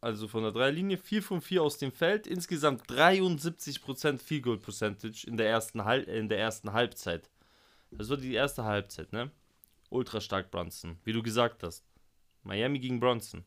[0.00, 0.98] Also von der Dreierlinie.
[0.98, 2.26] 4 von 4 aus dem Feld.
[2.26, 7.28] Insgesamt 73 Prozent Field Goal Percentage in der ersten, Hal in der ersten Halbzeit.
[7.90, 9.30] Das war die erste Halbzeit, ne?
[9.90, 10.98] Ultra stark Brunson.
[11.04, 11.84] Wie du gesagt hast.
[12.42, 13.44] Miami gegen Bronson.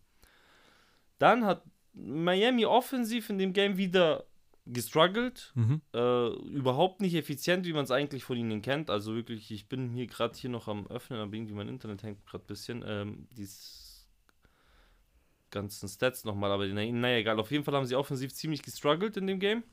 [1.19, 4.25] Dann hat Miami offensiv in dem Game wieder
[4.65, 5.51] gestruggelt.
[5.55, 5.81] Mhm.
[5.93, 8.89] Äh, überhaupt nicht effizient, wie man es eigentlich von ihnen kennt.
[8.89, 12.25] Also wirklich, ich bin hier gerade hier noch am Öffnen, aber irgendwie mein Internet hängt
[12.25, 12.83] gerade ein bisschen.
[12.85, 13.47] Ähm, die
[15.51, 17.39] ganzen Stats nochmal, aber naja, na, egal.
[17.39, 19.63] Auf jeden Fall haben sie offensiv ziemlich gestruggelt in dem Game.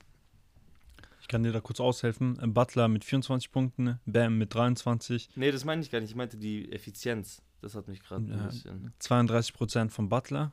[1.20, 2.38] Ich kann dir da kurz aushelfen.
[2.54, 5.30] Butler mit 24 Punkten, Bam mit 23.
[5.36, 6.10] Nee, das meine ich gar nicht.
[6.10, 7.42] Ich meinte die Effizienz.
[7.60, 8.94] Das hat mich gerade ein bisschen.
[9.00, 10.52] 32% von Butler.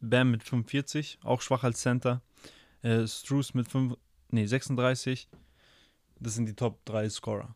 [0.00, 2.20] Bam mit 45, auch schwach als Center.
[2.82, 3.96] Äh, Struce mit 5,
[4.30, 5.28] nee, 36.
[6.20, 7.54] Das sind die Top 3 Scorer.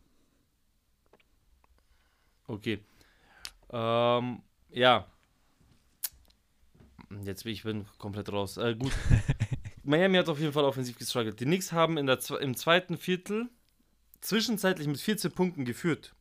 [2.46, 2.80] Okay.
[3.70, 5.06] Ähm, ja.
[7.24, 8.56] Jetzt bin ich bin komplett raus.
[8.56, 8.92] Äh, gut.
[9.82, 11.40] Miami hat auf jeden Fall offensiv gestruggelt.
[11.40, 13.48] Die Knicks haben in der, im zweiten Viertel
[14.20, 16.14] zwischenzeitlich mit 14 Punkten geführt.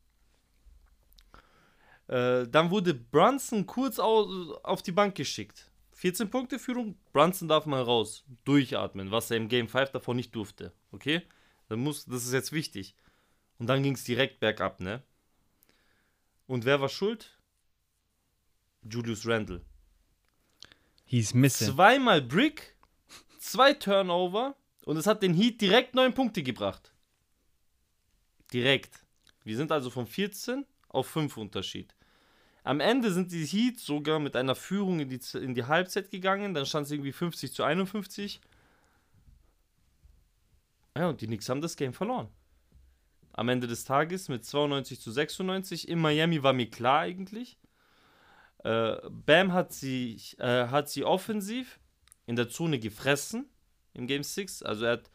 [2.07, 5.69] Äh, dann wurde Brunson kurz au auf die Bank geschickt.
[5.93, 8.23] 14 Punkte Führung, Brunson darf mal raus.
[8.45, 10.71] Durchatmen, was er im Game 5 davor nicht durfte.
[10.91, 11.21] Okay?
[11.67, 12.95] Dann muss, das ist jetzt wichtig.
[13.59, 15.03] Und dann ging es direkt bergab, ne?
[16.47, 17.37] Und wer war schuld?
[18.81, 19.61] Julius Randle.
[21.09, 21.73] He's missing.
[21.73, 22.75] Zweimal Brick,
[23.39, 26.93] zwei Turnover und es hat den Heat direkt neun Punkte gebracht.
[28.53, 29.03] Direkt.
[29.43, 31.95] Wir sind also von 14 auf 5 Unterschied.
[32.63, 36.53] Am Ende sind die Heat sogar mit einer Führung in die, in die Halbzeit gegangen.
[36.53, 38.39] Dann stand es irgendwie 50 zu 51.
[40.95, 42.27] Ja, und die Knicks haben das Game verloren.
[43.33, 45.87] Am Ende des Tages mit 92 zu 96.
[45.87, 47.57] In Miami war mir klar eigentlich.
[48.63, 51.79] Äh, Bam hat sie, äh, hat sie offensiv
[52.25, 53.49] in der Zone gefressen
[53.93, 54.63] im Game 6.
[54.63, 55.11] Also er hat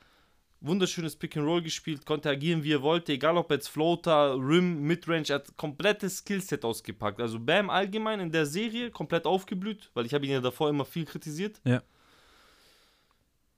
[0.61, 4.81] wunderschönes Pick and Roll gespielt, konnte agieren wie er wollte, egal ob jetzt Floater, Rim,
[4.83, 7.21] Midrange, er hat komplettes Skillset ausgepackt.
[7.21, 10.85] Also Bam allgemein in der Serie komplett aufgeblüht, weil ich habe ihn ja davor immer
[10.85, 11.61] viel kritisiert.
[11.65, 11.83] Ja.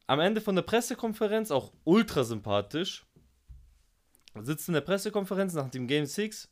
[0.08, 3.04] Am Ende von der Pressekonferenz auch ultra sympathisch.
[4.40, 6.48] Sitzt in der Pressekonferenz nach dem Game 6.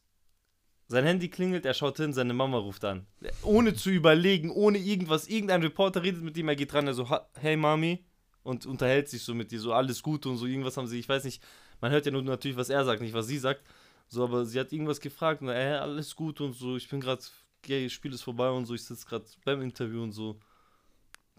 [0.86, 3.06] Sein Handy klingelt, er schaut hin, seine Mama ruft an.
[3.42, 5.26] Ohne zu überlegen, ohne irgendwas.
[5.28, 8.04] Irgendein Reporter redet mit ihm, er geht dran, er so, "Ha- hey Mami.
[8.42, 10.44] Und unterhält sich so mit dir, so alles gut und so.
[10.44, 11.42] Irgendwas haben sie, ich weiß nicht,
[11.80, 13.62] man hört ja nur natürlich, was er sagt, nicht was sie sagt.
[14.08, 16.76] So, aber sie hat irgendwas gefragt und er, alles gut und so.
[16.76, 17.22] Ich bin gerade,
[17.64, 18.74] ja, Spiel ist vorbei und so.
[18.74, 20.38] Ich sitze gerade beim Interview und so.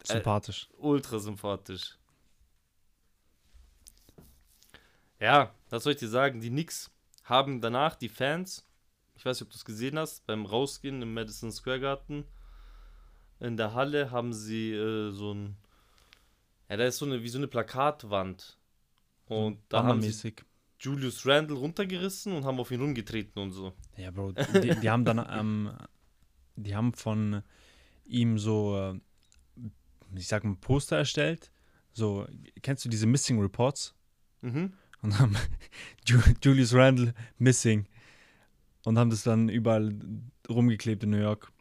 [0.03, 0.67] Sympathisch.
[0.79, 1.95] Ultra sympathisch.
[5.19, 6.41] Ja, was soll ich dir sagen?
[6.41, 6.89] Die Knicks
[7.23, 8.64] haben danach die Fans,
[9.15, 12.25] ich weiß nicht, ob du es gesehen hast, beim Rausgehen im Madison Square Garden
[13.39, 15.55] in der Halle haben sie äh, so ein,
[16.69, 18.57] ja, da ist so eine, wie so eine Plakatwand.
[19.27, 20.33] Und da haben sie.
[20.77, 23.73] Julius Randle runtergerissen und haben auf ihn rumgetreten und so.
[23.97, 25.71] Ja, Bro, die, die haben dann, ähm,
[26.57, 27.41] die haben von
[28.05, 28.99] ihm so, äh,
[30.15, 31.49] ich sag mal, Poster erstellt.
[31.93, 32.27] So,
[32.61, 33.95] kennst du diese Missing Reports?
[34.41, 34.73] Mhm.
[35.01, 35.35] Und haben
[36.05, 37.87] Ju Julius Randle missing.
[38.85, 39.93] Und haben das dann überall
[40.47, 41.51] rumgeklebt in New York.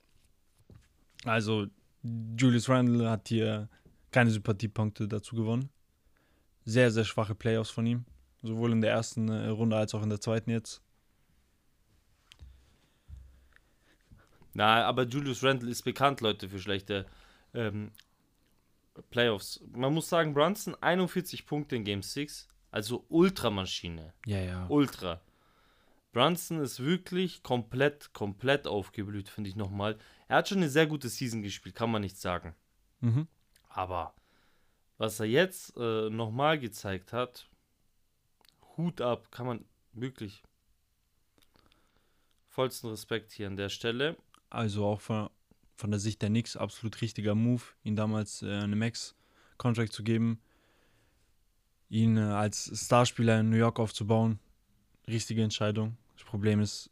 [1.25, 1.67] Also,
[2.39, 3.69] Julius Randle hat hier
[4.11, 5.71] keine Sympathiepunkte dazu gewonnen.
[6.65, 8.05] Sehr, sehr schwache Playoffs von ihm.
[8.43, 10.83] Sowohl in der ersten äh, Runde als auch in der zweiten jetzt.
[14.53, 17.07] Na, aber Julius Randle ist bekannt, Leute, für schlechte
[17.55, 17.91] ähm,
[19.11, 19.61] Playoffs.
[19.73, 24.13] Man muss sagen, Brunson 41 Punkte in Game 6, also Ultramaschine.
[24.27, 24.67] Ja, ja.
[24.69, 25.21] Ultra.
[26.15, 29.99] Brunson ist wirklich komplett, komplett aufgeblüht, finde ich nochmal.
[30.29, 32.55] Er hat schon eine sehr gute Season gespielt, kann man nicht sagen.
[33.01, 33.27] Mhm.
[33.69, 34.15] Aber
[34.97, 37.51] was er jetzt äh, nochmal gezeigt hat,
[38.77, 40.45] Hut ab, kann man wirklich
[42.49, 44.17] vollsten Respekt hier an der Stelle.
[44.51, 45.29] Also auch von,
[45.75, 50.41] von der Sicht der Knicks absolut richtiger Move, ihn damals äh, eine Max-Contract zu geben,
[51.89, 54.39] ihn äh, als Starspieler in New York aufzubauen.
[55.09, 55.97] Richtige Entscheidung.
[56.35, 56.91] Problem ist,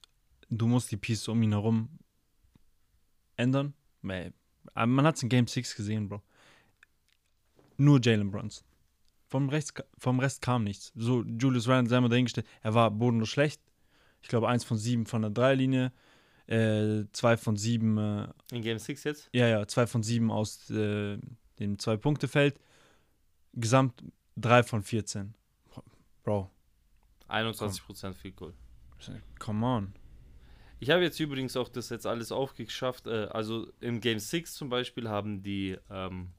[0.50, 1.88] du musst die Pieces um ihn herum
[3.34, 3.74] ändern.
[4.02, 6.22] Man hat es in Game 6 gesehen, Bro.
[7.76, 8.64] Nur Jalen Brunson.
[9.26, 10.92] Vom Rest, vom Rest kam nichts.
[10.94, 13.60] So, Julius Randle, sei mal dahingestellt, er war bodenlos schlecht.
[14.20, 15.90] Ich glaube, eins von sieben von der Dreilinie.
[16.46, 19.28] Äh, zwei von sieben, äh, In Game 6 jetzt?
[19.32, 21.18] ja, ja, zwei von sieben aus äh,
[21.58, 22.60] dem Zwei-Punkte-Feld.
[23.54, 24.04] Gesamt
[24.36, 25.34] drei von 14.
[26.22, 26.48] Bro,
[27.28, 28.54] 21% Field Goal.
[29.38, 29.92] Come on.
[30.80, 33.06] Ich habe jetzt übrigens auch das jetzt alles aufgeschafft.
[33.06, 36.30] Äh, also im Game 6 zum Beispiel haben die ähm,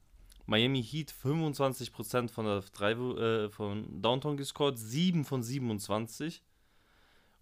[0.46, 6.44] Miami Heat 25% von der 3, äh, von Downtown gescored, 7 von 27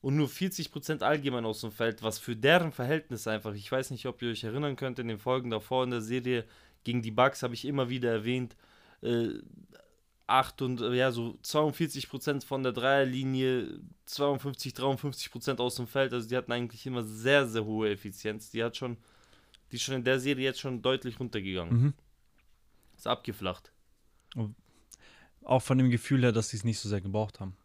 [0.02, 4.06] und nur 40% allgemein aus dem Feld, was für deren Verhältnis einfach, ich weiß nicht,
[4.06, 6.46] ob ihr euch erinnern könnt, in den Folgen davor in der Serie
[6.84, 8.56] gegen die Bucks habe ich immer wieder erwähnt,
[9.02, 9.30] äh,
[10.32, 16.36] 8 und ja, so 42% von der Dreierlinie, 52, 53% aus dem Feld, also die
[16.38, 18.50] hatten eigentlich immer sehr, sehr hohe Effizienz.
[18.52, 18.98] Die hat schon,
[19.72, 21.82] die ist schon in der Serie jetzt schon deutlich runtergegangen.
[21.82, 21.94] Mhm.
[22.98, 23.72] Ist abgeflacht.
[25.44, 27.56] Auch von dem Gefühl her, dass sie es nicht so sehr gebraucht haben.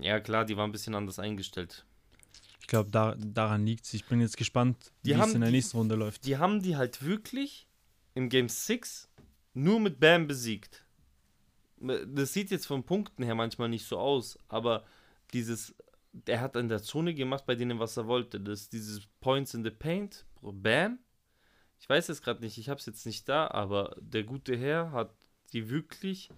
[0.00, 1.84] Ja, klar, die war ein bisschen anders eingestellt.
[2.60, 3.94] Ich glaube, da, daran liegt es.
[3.94, 6.24] Ich bin jetzt gespannt, Die wie es in der die- nächsten Runde läuft.
[6.26, 7.66] Die haben die halt wirklich
[8.14, 9.08] im Game 6
[9.54, 10.82] nur mit Bam besiegt.
[11.78, 14.84] Das sieht jetzt von Punkten her manchmal nicht so aus, aber
[15.32, 15.74] dieses,
[16.12, 18.40] der hat in der Zone gemacht bei denen, was er wollte.
[18.40, 20.98] Das dieses Points in the Paint, Bam.
[21.78, 24.92] Ich weiß jetzt gerade nicht, ich habe es jetzt nicht da, aber der gute Herr
[24.92, 25.14] hat
[25.52, 26.30] die wirklich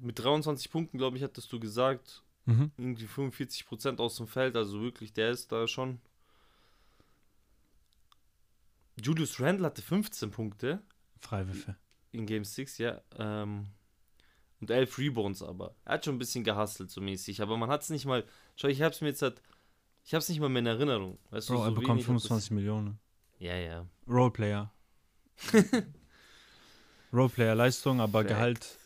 [0.00, 2.72] mit 23 Punkten, glaube ich, hattest du gesagt, Mhm.
[2.76, 5.98] irgendwie 45% aus dem Feld, also wirklich, der ist da schon.
[9.02, 10.82] Julius Randle hatte 15 Punkte
[11.20, 11.76] Freiwürfe.
[12.14, 13.00] In Game 6, ja.
[13.18, 13.66] Ähm,
[14.60, 15.74] und 11 Rebounds aber.
[15.84, 18.24] Er hat schon ein bisschen gehustelt, so mäßig, aber man hat es nicht mal.
[18.56, 19.42] Schau, ich hab's mir jetzt halt.
[20.04, 21.18] Ich hab's nicht mal mehr in Erinnerung.
[21.30, 22.98] Weißt Bro, du, er so bekommt hat das- 25 Millionen.
[23.38, 23.86] Ja, ja.
[24.08, 24.70] Roleplayer.
[27.12, 28.28] Roleplayer-Leistung, aber Fact.
[28.28, 28.78] Gehalt.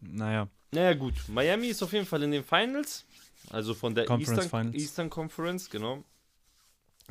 [0.00, 1.14] Naja, Naja, gut.
[1.28, 3.04] Miami ist auf jeden Fall in den Finals.
[3.50, 4.82] Also von der Conference Eastern, Finals.
[4.82, 6.04] Eastern Conference, genau.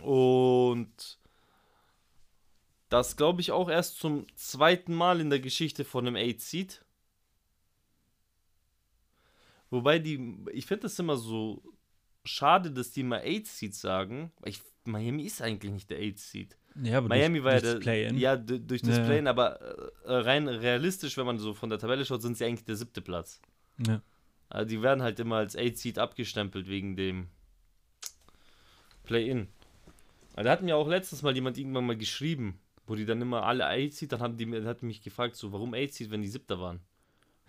[0.02, 1.18] Und
[2.94, 6.86] das glaube ich auch erst zum zweiten Mal in der Geschichte von einem 8 Seed.
[9.72, 11.64] Wobei die, ich finde das immer so
[12.24, 14.32] schade, dass die immer 8 Seed sagen.
[14.46, 16.56] Ich, Miami ist eigentlich nicht der 8 Seed.
[16.84, 18.18] ja, aber Miami durch, war ja durch das der, Play-In.
[18.20, 19.06] ja durch das Ja.
[19.06, 19.60] Play-in, aber
[20.06, 23.02] äh, rein realistisch, wenn man so von der Tabelle schaut, sind sie eigentlich der siebte
[23.02, 23.42] Platz.
[23.88, 24.02] Ja.
[24.50, 27.30] Also die werden halt immer als 8-Seed abgestempelt wegen dem
[29.04, 29.48] Play-In.
[30.36, 33.44] Also Da hat mir auch letztens mal jemand irgendwann mal geschrieben, wo die dann immer
[33.44, 36.80] alle 8-Seed, dann haben die, hat mich gefragt, so, warum 8-Seed, wenn die siebter waren?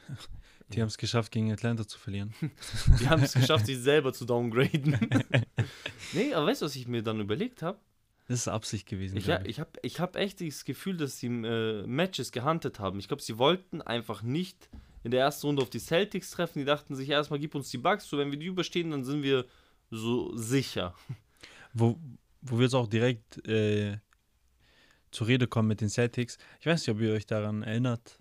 [0.71, 2.33] Die haben es geschafft, gegen Atlanta zu verlieren.
[3.01, 4.97] Die haben es geschafft, sich selber zu downgraden.
[6.15, 7.79] nee, aber weißt du, was ich mir dann überlegt habe?
[8.29, 9.19] Das ist Absicht gewesen.
[9.19, 12.99] Ich, ha- ich habe ich hab echt das Gefühl, dass sie äh, Matches gehandelt haben.
[12.99, 14.71] Ich glaube, sie wollten einfach nicht
[15.03, 16.61] in der ersten Runde auf die Celtics treffen.
[16.61, 19.23] Die dachten sich erstmal, gib uns die Bugs, so wenn wir die überstehen, dann sind
[19.23, 19.45] wir
[19.91, 20.95] so sicher.
[21.75, 21.99] Wo,
[22.41, 23.99] wo wir jetzt auch direkt äh,
[25.15, 26.39] zur Rede kommen mit den Celtics.
[26.61, 28.19] Ich weiß nicht, ob ihr euch daran erinnert,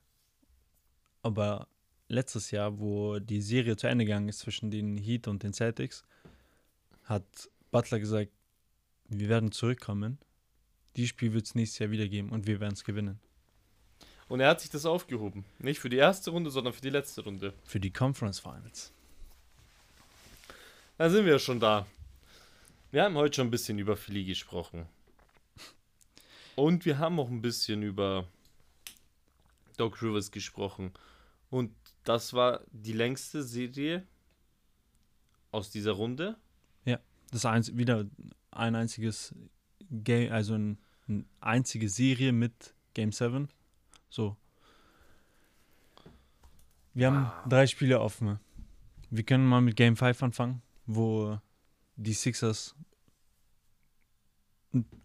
[1.23, 1.67] aber
[2.07, 6.03] letztes Jahr, wo die Serie zu Ende gegangen ist zwischen den Heat und den Celtics,
[7.03, 8.31] hat Butler gesagt,
[9.09, 10.19] wir werden zurückkommen.
[10.95, 13.19] Die Spiel wird es nächstes Jahr wieder geben und wir werden es gewinnen.
[14.27, 15.45] Und er hat sich das aufgehoben.
[15.59, 17.53] Nicht für die erste Runde, sondern für die letzte Runde.
[17.65, 18.93] Für die Conference Finals.
[20.97, 21.87] Da sind wir schon da.
[22.91, 24.87] Wir haben heute schon ein bisschen über Philly gesprochen.
[26.55, 28.27] Und wir haben auch ein bisschen über
[29.77, 30.91] Doc Rivers gesprochen.
[31.49, 34.05] Und das war die längste Serie
[35.51, 36.37] aus dieser Runde.
[37.33, 38.05] Das ist wieder
[38.51, 39.33] ein einziges
[39.89, 43.49] Game, also ein, eine einzige Serie mit Game 7.
[44.09, 44.37] So.
[46.93, 48.39] Wir haben drei Spiele offen.
[49.09, 51.39] Wir können mal mit Game 5 anfangen, wo
[51.95, 52.75] die Sixers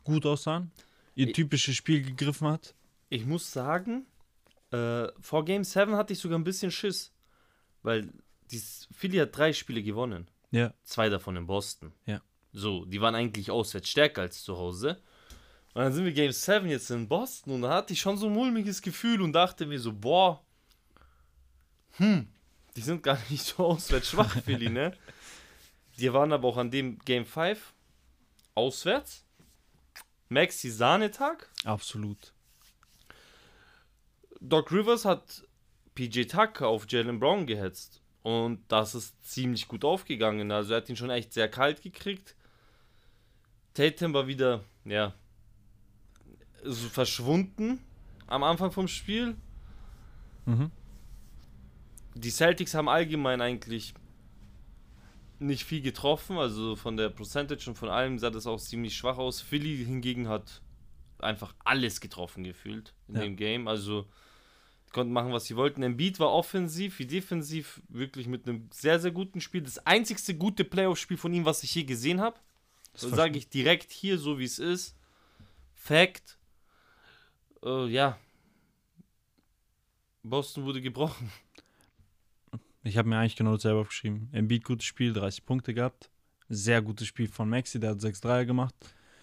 [0.04, 0.70] gut aussahen,
[1.18, 2.74] ihr typisches Spiel gegriffen hat.
[3.08, 4.06] Ich muss sagen,
[4.70, 7.12] äh, vor Game 7 hatte ich sogar ein bisschen Schiss.
[7.82, 8.12] Weil
[8.50, 10.30] die Philly hat drei Spiele gewonnen.
[10.50, 11.92] Ja, Zwei davon in Boston.
[12.06, 12.22] Ja.
[12.52, 15.02] So, die waren eigentlich auswärts stärker als zu Hause.
[15.74, 18.26] Und dann sind wir Game 7 jetzt in Boston und da hatte ich schon so
[18.26, 20.42] ein mulmiges Gefühl und dachte mir so, boah,
[21.96, 22.28] hm,
[22.76, 24.96] die sind gar nicht so auswärts schwach, Philly, ne?
[25.98, 27.74] Die waren aber auch an dem Game 5
[28.54, 29.24] auswärts.
[30.28, 31.48] Maxi Sahnetag.
[31.64, 32.32] absolut.
[34.40, 35.44] Doc Rivers hat
[35.94, 38.00] PJ Tucker auf Jalen Brown gehetzt.
[38.22, 40.52] Und das ist ziemlich gut aufgegangen.
[40.52, 42.36] Also er hat ihn schon echt sehr kalt gekriegt.
[43.74, 45.14] Tatum war wieder, ja,
[46.62, 47.82] so verschwunden
[48.26, 49.36] am Anfang vom Spiel.
[50.46, 50.70] Mhm.
[52.14, 53.94] Die Celtics haben allgemein eigentlich
[55.38, 56.38] nicht viel getroffen.
[56.38, 59.40] Also von der Percentage und von allem sah das auch ziemlich schwach aus.
[59.40, 60.62] Philly hingegen hat
[61.18, 63.22] einfach alles getroffen gefühlt in Ja.
[63.22, 63.68] dem Game.
[63.68, 64.06] Also
[64.92, 65.82] konnten machen, was sie wollten.
[65.82, 69.62] Embiid war offensiv wie defensiv wirklich mit einem sehr, sehr guten Spiel.
[69.62, 72.38] Das einzigste gute Playoff-Spiel von ihm, was ich je gesehen habe.
[72.94, 74.96] So sage ich direkt hier, so wie es ist.
[75.74, 76.38] Fact.
[77.62, 78.18] Äh, ja.
[80.22, 81.30] Boston wurde gebrochen.
[82.82, 84.28] Ich habe mir eigentlich genau dasselbe aufgeschrieben.
[84.32, 86.10] Embiid, gutes Spiel, 30 Punkte gehabt.
[86.48, 88.74] Sehr gutes Spiel von Maxi, der hat 6-3 gemacht.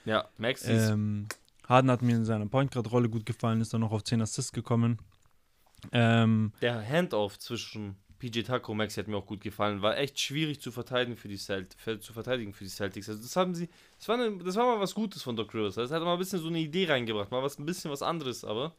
[0.05, 0.71] Ja, Maxi.
[0.71, 1.27] Ähm,
[1.67, 4.21] Harden hat mir in seiner Point Guard Rolle gut gefallen, ist dann noch auf 10
[4.21, 4.99] Assists gekommen.
[5.91, 9.81] Ähm, der Handoff zwischen PJ Tucker und Maxi hat mir auch gut gefallen.
[9.81, 13.09] War echt schwierig zu verteidigen für die Celt zu verteidigen für die Celtics.
[13.09, 15.75] Also das haben sie, das war, eine, das war mal was Gutes von Doc Rivers.
[15.75, 18.43] Das hat mal ein bisschen so eine Idee reingebracht, mal was ein bisschen was anderes,
[18.43, 18.75] aber.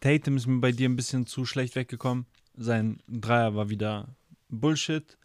[0.00, 2.26] Tatum ist mir bei dir ein bisschen zu schlecht weggekommen.
[2.56, 4.08] Sein Dreier war wieder
[4.48, 5.16] Bullshit,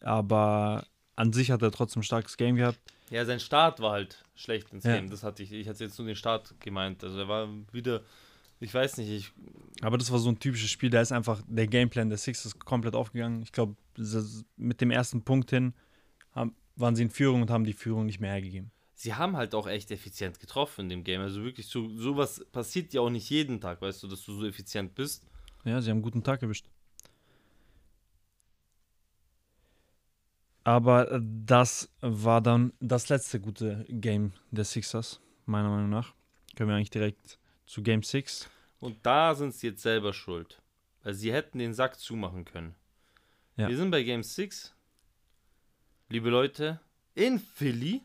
[0.00, 2.78] aber an sich hat er trotzdem ein starkes Game gehabt.
[3.10, 4.96] Ja, sein Start war halt schlecht ins ja.
[4.96, 5.10] Game.
[5.10, 7.04] Das hatte ich, ich hatte jetzt nur den Start gemeint.
[7.04, 8.02] Also er war wieder,
[8.60, 9.32] ich weiß nicht, ich.
[9.82, 12.94] Aber das war so ein typisches Spiel, da ist einfach der Gameplan der Sixers komplett
[12.94, 13.42] aufgegangen.
[13.42, 13.76] Ich glaube,
[14.56, 15.74] mit dem ersten Punkt hin
[16.32, 18.70] haben, waren sie in Führung und haben die Führung nicht mehr hergegeben.
[18.94, 21.20] Sie haben halt auch echt effizient getroffen in dem Game.
[21.20, 24.46] Also wirklich, so, sowas passiert ja auch nicht jeden Tag, weißt du, dass du so
[24.46, 25.26] effizient bist.
[25.66, 26.68] Ja, sie haben einen guten Tag erwischt.
[30.62, 36.14] Aber äh, das war dann das letzte gute Game der Sixers, meiner Meinung nach.
[36.54, 38.48] Können wir eigentlich direkt zu Game 6.
[38.78, 40.62] Und da sind sie jetzt selber schuld.
[41.02, 42.76] Weil sie hätten den Sack zumachen können.
[43.56, 43.68] Ja.
[43.68, 44.72] Wir sind bei Game 6.
[46.08, 46.80] Liebe Leute,
[47.14, 48.02] in Philly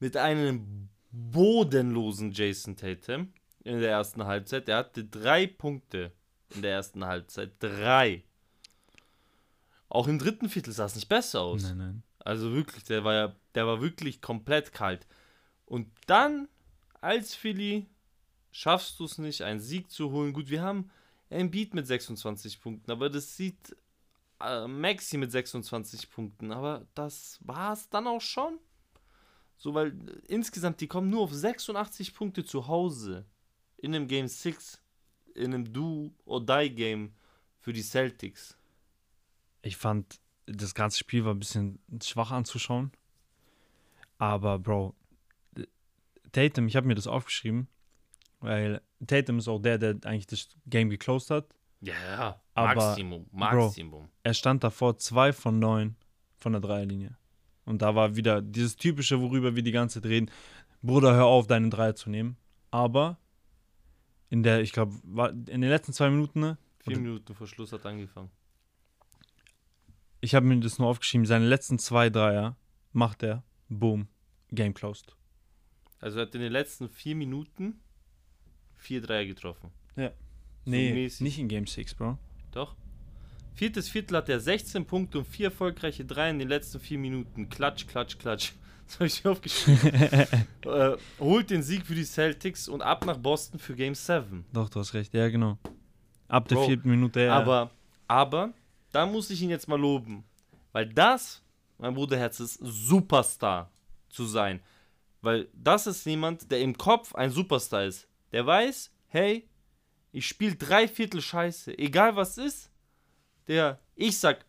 [0.00, 4.68] mit einem bodenlosen Jason Tatum in der ersten Halbzeit.
[4.68, 6.12] Der hatte drei Punkte
[6.54, 7.52] in der ersten Halbzeit.
[7.58, 8.24] Drei.
[9.88, 11.62] Auch im dritten Viertel sah es nicht besser aus.
[11.62, 12.02] Nein, nein.
[12.18, 15.06] Also wirklich, der war ja, der war wirklich komplett kalt.
[15.64, 16.48] Und dann,
[17.00, 17.86] als Philly,
[18.50, 20.32] schaffst du es nicht, einen Sieg zu holen.
[20.32, 20.90] Gut, wir haben
[21.28, 23.76] Beat mit 26 Punkten, aber das sieht
[24.40, 26.52] äh, Maxi mit 26 Punkten.
[26.52, 28.58] Aber das war es dann auch schon.
[29.56, 33.24] So, weil äh, insgesamt, die kommen nur auf 86 Punkte zu Hause.
[33.76, 34.80] In einem Game 6.
[35.36, 37.12] In einem Do-or-Die-Game
[37.60, 38.56] für die Celtics
[39.66, 42.92] ich fand, das ganze Spiel war ein bisschen schwach anzuschauen.
[44.18, 44.94] Aber, Bro,
[46.32, 47.68] Tatum, ich habe mir das aufgeschrieben,
[48.40, 51.46] weil Tatum ist auch der, der eigentlich das Game geclosed hat.
[51.80, 54.04] Ja, aber, Maximum, Maximum.
[54.04, 55.96] Bro, er stand davor zwei von neun
[56.38, 57.16] von der Dreierlinie.
[57.64, 60.30] Und da war wieder dieses typische, worüber wir die ganze Zeit reden.
[60.82, 62.36] Bruder, hör auf, deinen Dreier zu nehmen.
[62.70, 63.18] Aber
[64.30, 64.94] in der, ich glaube,
[65.48, 66.40] in den letzten zwei Minuten.
[66.40, 66.58] Ne?
[66.80, 68.30] Vier Minuten vor Schluss hat angefangen
[70.26, 72.56] ich habe mir das nur aufgeschrieben, seine letzten zwei Dreier
[72.92, 74.08] macht er, boom,
[74.50, 75.14] Game closed.
[76.00, 77.80] Also er hat in den letzten vier Minuten
[78.74, 79.70] vier Dreier getroffen.
[79.96, 80.12] Ja.
[80.64, 81.20] Nee, mäßig.
[81.20, 82.18] nicht in Game 6, Bro.
[82.50, 82.74] Doch.
[83.54, 87.48] Viertes Viertel hat er 16 Punkte und vier erfolgreiche Dreier in den letzten vier Minuten.
[87.48, 88.52] Klatsch, klatsch, klatsch.
[88.88, 89.92] Das habe ich mir aufgeschrieben.
[90.64, 94.44] äh, holt den Sieg für die Celtics und ab nach Boston für Game 7.
[94.52, 95.12] Doch, du hast recht.
[95.12, 95.58] Ja, genau.
[96.28, 97.20] Ab der Bro, vierten Minute.
[97.20, 97.36] Ja.
[97.36, 97.70] Aber,
[98.06, 98.52] aber
[98.92, 100.24] da muss ich ihn jetzt mal loben.
[100.72, 101.42] Weil das,
[101.78, 103.70] mein Bruderherz, ist Superstar
[104.08, 104.60] zu sein.
[105.20, 108.06] Weil das ist jemand, der im Kopf ein Superstar ist.
[108.30, 109.48] Der weiß, hey,
[110.12, 111.76] ich spiele drei Viertel Scheiße.
[111.76, 112.70] Egal was ist.
[113.48, 114.44] Der, ich sag,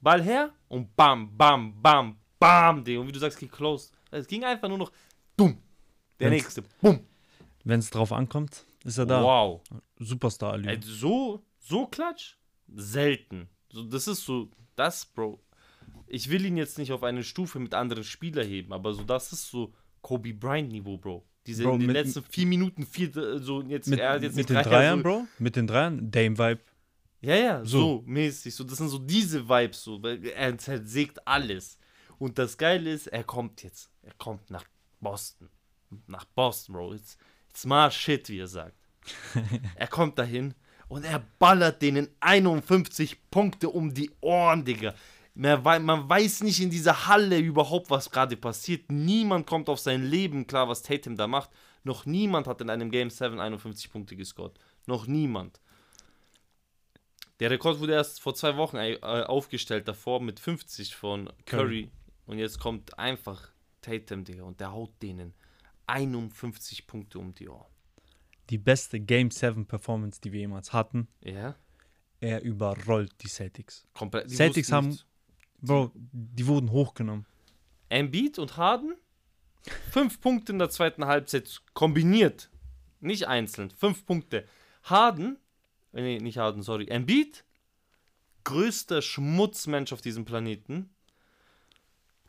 [0.00, 3.92] Ball her und bam, bam, bam, bam, Und wie du sagst, geclosed.
[4.10, 4.90] Es ging einfach nur noch,
[5.36, 5.58] dumm.
[6.18, 7.00] Der wenn's, nächste, bumm.
[7.62, 9.22] Wenn es drauf ankommt, ist er da.
[9.22, 9.60] Wow.
[9.98, 10.80] Superstar, Ali.
[10.82, 12.34] So, so klatsch?
[12.74, 13.48] Selten.
[13.70, 15.38] So, das ist so, das, Bro.
[16.06, 19.32] Ich will ihn jetzt nicht auf eine Stufe mit anderen Spielern heben, aber so, das
[19.32, 21.24] ist so Kobe Bryant-Niveau, Bro.
[21.46, 24.36] Diese Bro, in den mit, letzten vier Minuten, vier, so jetzt, mit, er hat jetzt
[24.36, 25.26] mit den Dreiern, so, Bro?
[25.38, 26.10] Mit den Dreiern?
[26.10, 26.60] Dame-Vibe.
[27.22, 27.78] Ja, ja, so.
[27.78, 28.02] so.
[28.06, 28.54] mäßig.
[28.54, 30.00] So, das sind so diese Vibes, so.
[30.02, 31.78] Er zersägt alles.
[32.20, 33.90] Und das Geile ist, er kommt jetzt.
[34.02, 34.64] Er kommt nach
[35.00, 35.48] Boston.
[36.06, 36.92] Nach Boston, Bro.
[36.92, 37.16] It's,
[37.48, 38.76] it's my shit, wie er sagt.
[39.74, 40.54] er kommt dahin
[40.88, 44.94] und er ballert denen 51 Punkte um die Ohren, Digga.
[45.32, 48.92] Man weiß nicht in dieser Halle überhaupt, was gerade passiert.
[48.92, 51.48] Niemand kommt auf sein Leben klar, was Tatum da macht.
[51.84, 54.58] Noch niemand hat in einem Game 7 51 Punkte gescored.
[54.84, 55.58] Noch niemand.
[57.38, 61.90] Der Rekord wurde erst vor zwei Wochen äh, aufgestellt, davor mit 50 von Curry.
[62.30, 65.34] Und jetzt kommt einfach Tatum, Digga, und der haut denen
[65.86, 67.66] 51 Punkte um die Ohren
[68.50, 71.08] die beste Game 7 Performance, die wir jemals hatten.
[71.22, 71.54] Ja.
[72.18, 73.86] Er überrollt die Celtics.
[73.94, 74.30] Komplett.
[74.30, 74.98] Die Celtics haben,
[75.62, 77.26] Bro, die wurden hochgenommen.
[77.88, 78.94] Embiid und Harden,
[79.90, 82.50] fünf Punkte in der zweiten Halbzeit kombiniert.
[83.00, 84.46] Nicht einzeln, fünf Punkte.
[84.82, 85.38] Harden
[85.92, 87.44] äh, nee, nicht Harden, sorry, Embiid,
[88.44, 90.90] größter Schmutzmensch auf diesem Planeten,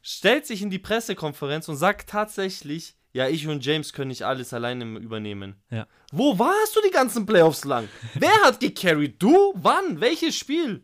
[0.01, 4.53] stellt sich in die Pressekonferenz und sagt tatsächlich, ja, ich und James können nicht alles
[4.53, 5.55] alleine übernehmen.
[5.69, 5.87] Ja.
[6.11, 7.89] Wo warst du die ganzen Playoffs lang?
[8.13, 9.21] Wer hat gecarried?
[9.21, 9.53] Du?
[9.55, 9.99] Wann?
[9.99, 10.83] Welches Spiel?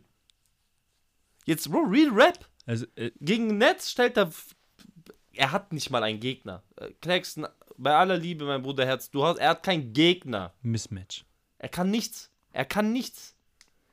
[1.46, 2.46] Jetzt, Bro, Real Rap.
[2.66, 4.30] Also, äh, Gegen Netz stellt er.
[5.32, 6.62] Er hat nicht mal einen Gegner.
[6.76, 7.46] Äh, Claxton,
[7.78, 10.52] bei aller Liebe, mein Bruder Herz, du hast, er hat keinen Gegner.
[10.62, 11.24] Mismatch.
[11.58, 12.30] Er kann nichts.
[12.52, 13.36] Er kann nichts.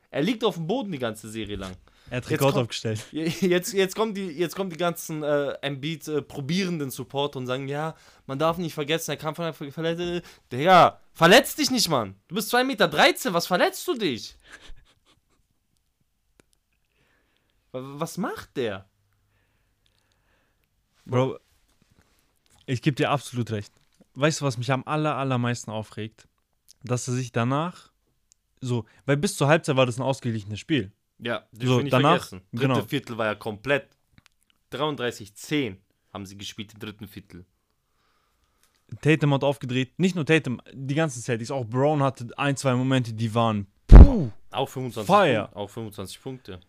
[0.09, 1.75] Er liegt auf dem Boden die ganze Serie lang.
[2.11, 3.03] Er hat Jetzt Rekord aufgestellt.
[3.11, 7.67] Jetzt, jetzt, kommen die, jetzt kommen die ganzen äh, Embiid äh, probierenden Supporter und sagen,
[7.67, 7.95] ja,
[8.27, 10.21] man darf nicht vergessen, er kam von einer Verletzung.
[10.51, 12.15] Digga, verletz dich nicht, Mann.
[12.27, 14.35] Du bist 2,13 Meter, was verletzt du dich?
[17.71, 18.85] Wa- Was macht der?
[21.05, 21.39] Bro,
[22.65, 23.73] ich gebe dir absolut recht.
[24.15, 26.27] Weißt du, was mich am aller, allermeisten aufregt?
[26.83, 27.91] Dass er sich danach
[28.61, 30.91] so, weil bis zur Halbzeit war das ein ausgeglichenes Spiel.
[31.19, 32.41] Ja, das So, danach- vergessen.
[32.51, 32.81] Dritte genau.
[32.85, 33.87] Viertel war ja komplett.
[34.71, 35.77] 33-10
[36.13, 37.45] haben sie gespielt im dritten Viertel.
[39.01, 43.13] Tatum hat aufgedreht, nicht nur Tatum, die ganzen Celtics, auch Brown hatte ein, zwei Momente,
[43.13, 44.29] die waren puh.
[44.51, 45.41] Auch 25 Fire.
[45.43, 45.55] Punkte.
[45.55, 46.59] Auch 25 Punkte.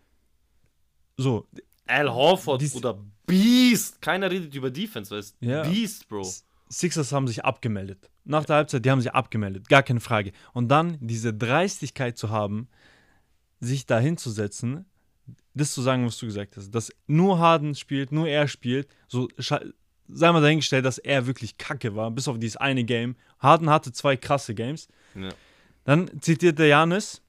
[1.17, 1.47] So,
[1.85, 4.01] Al Horford Dies- oder Beast.
[4.01, 5.45] Keiner redet über Defense, weißt du?
[5.45, 5.63] Ja.
[5.63, 6.27] Beast, Bro.
[6.69, 8.09] Sixers haben sich abgemeldet.
[8.25, 10.33] Nach der Halbzeit, die haben sich abgemeldet, gar keine Frage.
[10.53, 12.67] Und dann diese Dreistigkeit zu haben,
[13.59, 14.85] sich da hinzusetzen,
[15.53, 19.27] das zu sagen, was du gesagt hast, dass nur Harden spielt, nur er spielt, so
[19.37, 23.15] sei mal dahingestellt, dass er wirklich kacke war, bis auf dieses eine Game.
[23.39, 24.87] Harden hatte zwei krasse Games.
[25.15, 25.29] Ja.
[25.83, 27.21] Dann zitiert der Janis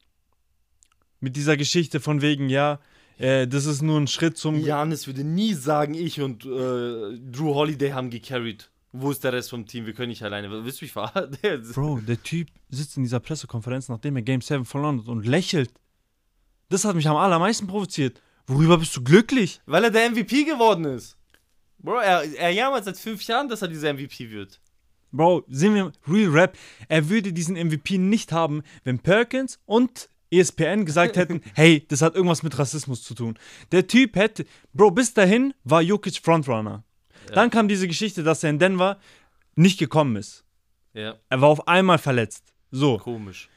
[1.21, 2.81] mit dieser Geschichte von wegen, ja,
[3.19, 7.55] äh, das ist nur ein Schritt zum Janis würde nie sagen, ich und äh, Drew
[7.55, 8.71] Holiday haben gecarried.
[8.93, 9.87] Wo ist der Rest vom Team?
[9.87, 10.51] Wir können nicht alleine.
[10.65, 11.37] Willst du mich verarschen?
[11.75, 15.71] Bro, der Typ sitzt in dieser Pressekonferenz, nachdem er Game 7 verloren hat und lächelt.
[16.69, 18.21] Das hat mich am allermeisten provoziert.
[18.47, 19.61] Worüber bist du glücklich?
[19.67, 21.17] Weil er der MVP geworden ist.
[21.79, 24.61] Bro, er, er jammert seit fünf Jahren, dass er dieser MVP wird.
[25.13, 26.57] Bro, sehen wir Real Rap.
[26.89, 32.15] Er würde diesen MVP nicht haben, wenn Perkins und ESPN gesagt hätten, hey, das hat
[32.15, 33.39] irgendwas mit Rassismus zu tun.
[33.73, 34.45] Der Typ hätte,
[34.75, 36.85] Bro, bis dahin war Jokic Frontrunner.
[37.33, 38.99] Dann kam diese Geschichte, dass er in Denver
[39.55, 40.45] nicht gekommen ist.
[40.95, 42.53] Ja, Er war auf einmal verletzt.
[42.71, 43.49] So, komisch.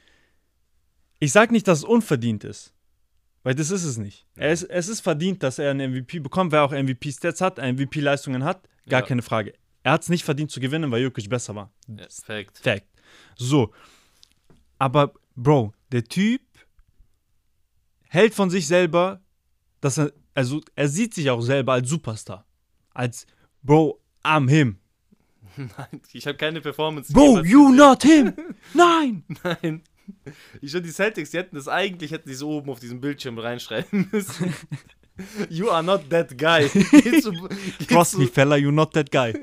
[1.20, 2.74] ich sag nicht, dass es unverdient ist.
[3.44, 4.28] Weil das ist es nicht.
[4.36, 8.44] Er ist, es ist verdient, dass er einen MVP bekommt, wer auch MVP-Stats hat, MVP-Leistungen
[8.44, 9.08] hat, gar Ja.
[9.08, 9.54] keine Frage.
[9.84, 11.72] Er hat es nicht verdient zu gewinnen, weil Jokic besser war.
[11.88, 12.60] Ja, Fact.
[12.60, 12.86] Fact.
[13.36, 13.74] So.
[14.78, 16.42] Aber, Bro, der Typ
[18.10, 19.22] hält von sich selber,
[19.80, 22.46] dass er, also er sieht sich auch selber als Superstar.
[22.94, 23.26] Als,
[23.64, 24.78] Bro, I'm him.
[25.58, 27.12] Nein, ich habe keine Performance.
[27.12, 27.76] Bro, you gesehen.
[27.76, 28.34] not him.
[28.74, 29.24] Nein.
[29.44, 29.84] Nein.
[30.62, 33.38] Ich und die Celtics, die hätten das eigentlich, hätten die so oben auf diesem Bildschirm
[33.38, 34.54] reinschreiben müssen.
[35.50, 36.68] You are not that guy.
[36.92, 37.32] Geh zu,
[37.88, 39.34] geh me, zu, fella, you not that guy.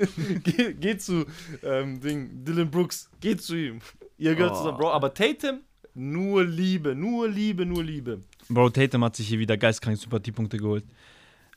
[0.43, 1.25] geh, geh zu
[1.63, 3.09] ähm, Ding, Dylan Brooks.
[3.21, 3.79] Geh zu ihm.
[4.17, 4.57] Ihr gehört Oh.
[4.57, 4.91] zusammen, Bro.
[4.91, 5.59] Aber Tatum,
[5.93, 8.21] nur Liebe, nur Liebe, nur Liebe.
[8.49, 10.83] Bro, Tatum hat sich hier wieder geistkrank Sympathiepunkte geholt.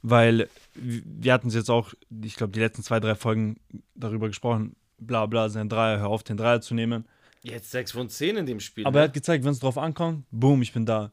[0.02, 1.92] Weil wir hatten es jetzt auch,
[2.24, 3.56] ich glaube, die letzten zwei, drei Folgen
[3.94, 7.06] darüber gesprochen, bla bla, sein Dreier, hör auf, den Dreier zu nehmen.
[7.42, 8.86] Jetzt 6 von 10 in dem Spiel.
[8.86, 9.08] Aber er ne?
[9.08, 11.12] hat gezeigt, wenn es drauf ankommt, boom, ich bin da.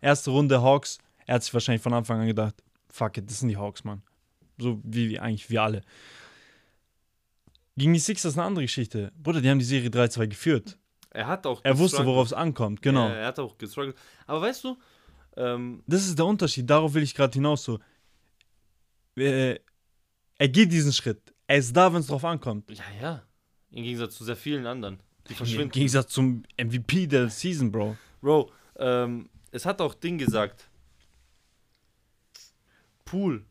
[0.00, 2.54] Erste Runde Hawks, er hat sich wahrscheinlich von Anfang an gedacht,
[2.88, 4.02] fuck it, das sind die Hawks, Mann.
[4.58, 5.82] So wie wie eigentlich wir alle.
[7.76, 9.12] Gegen die Sixers eine andere Geschichte.
[9.22, 10.78] Bruder, die haben die Serie 3-2 geführt.
[11.10, 11.60] er hat auch.
[11.62, 13.08] Er wusste, worauf es ankommt, genau.
[13.08, 13.96] Ja, er hat auch gestruggelt.
[14.26, 14.78] Aber weißt du,
[15.36, 17.78] ähm, Das ist der Unterschied, darauf will ich gerade hinaus so.
[19.16, 19.58] Äh,
[20.38, 21.34] er geht diesen Schritt.
[21.46, 22.70] Er ist da, wenn es drauf ankommt.
[22.70, 23.22] ja, ja.
[23.70, 25.00] Im Gegensatz zu sehr vielen anderen.
[25.28, 25.70] Die Im verschwinden.
[25.70, 27.96] Gegensatz zum MVP der Season, Bro.
[28.20, 30.68] Bro, ähm, es hat auch Ding gesagt.
[33.04, 33.44] Pool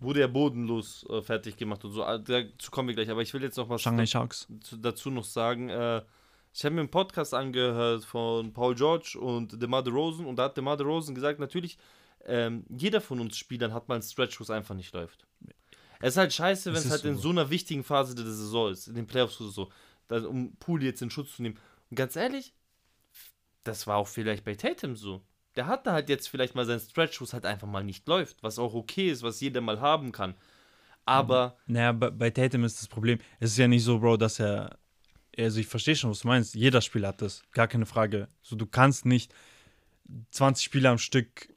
[0.00, 2.04] wurde ja bodenlos äh, fertig gemacht und so.
[2.04, 3.10] Ah, Dazu kommen wir gleich.
[3.10, 4.46] Aber ich will jetzt noch was Shanghai Sharks.
[4.80, 5.68] dazu noch sagen.
[5.68, 6.02] Äh,
[6.54, 10.56] ich habe mir einen Podcast angehört von Paul George und DeMar DeRozan und da hat
[10.56, 11.78] DeMar DeRozan gesagt, natürlich,
[12.26, 15.24] ähm, jeder von uns Spielern hat mal einen Stretch, wo es einfach nicht läuft.
[16.00, 17.22] Es ist halt scheiße, wenn Es halt in so.
[17.22, 19.70] so einer wichtigen Phase der Saison ist, in den Playoffs oder so,
[20.12, 21.58] da, um Pool jetzt in Schutz zu nehmen.
[21.90, 22.54] Und ganz ehrlich,
[23.64, 25.22] das war auch vielleicht bei Tatum so.
[25.56, 28.42] Der hatte halt jetzt vielleicht mal seinen Stretch, wo es halt einfach mal nicht läuft,
[28.42, 30.34] was auch okay ist, was jeder mal haben kann.
[31.04, 34.40] Aber Naja, bei, bei Tatum ist das Problem, es ist ja nicht so, Bro, dass
[34.40, 34.78] er.
[35.36, 36.54] Also ich verstehe schon, was du meinst.
[36.54, 37.42] Jeder Spieler hat das.
[37.52, 38.28] Gar keine Frage.
[38.42, 39.32] So, du kannst nicht
[40.30, 41.48] 20 Spiele am Stück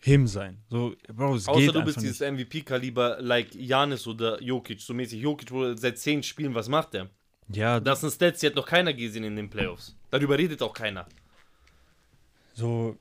[0.00, 0.62] him sein.
[0.70, 5.20] So, Bro, es Außer geht du bist dieses MVP-Kaliber like Janis oder Jokic, so mäßig.
[5.20, 7.10] Jokic wurde seit 10 Spielen, was macht der?
[7.48, 9.94] Ja, Das sind Stats, die hat noch keiner gesehen in den Playoffs.
[10.10, 11.06] Darüber redet auch keiner.
[12.54, 12.96] So,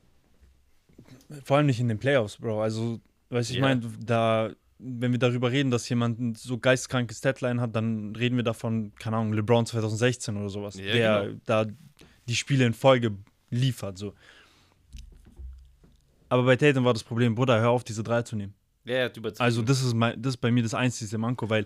[1.44, 2.62] vor allem nicht in den Playoffs, Bro.
[2.62, 3.66] Also, weißt du, ich Ja.
[3.66, 8.36] meine, da, wenn wir darüber reden, dass jemand ein so geisteskrankes Deadline hat, dann reden
[8.36, 11.40] wir davon, keine Ahnung, LeBron 2016 oder sowas, Ja, der genau.
[11.46, 11.66] da
[12.28, 13.12] die Spiele in Folge
[13.50, 14.14] liefert, so.
[16.30, 18.54] Aber bei Tatum war das Problem, Bruder, hör auf, diese drei zu nehmen.
[18.86, 19.42] Ja, er hat übertrieben.
[19.44, 21.66] Also das ist, mein, das ist bei mir das einzige Manko, weil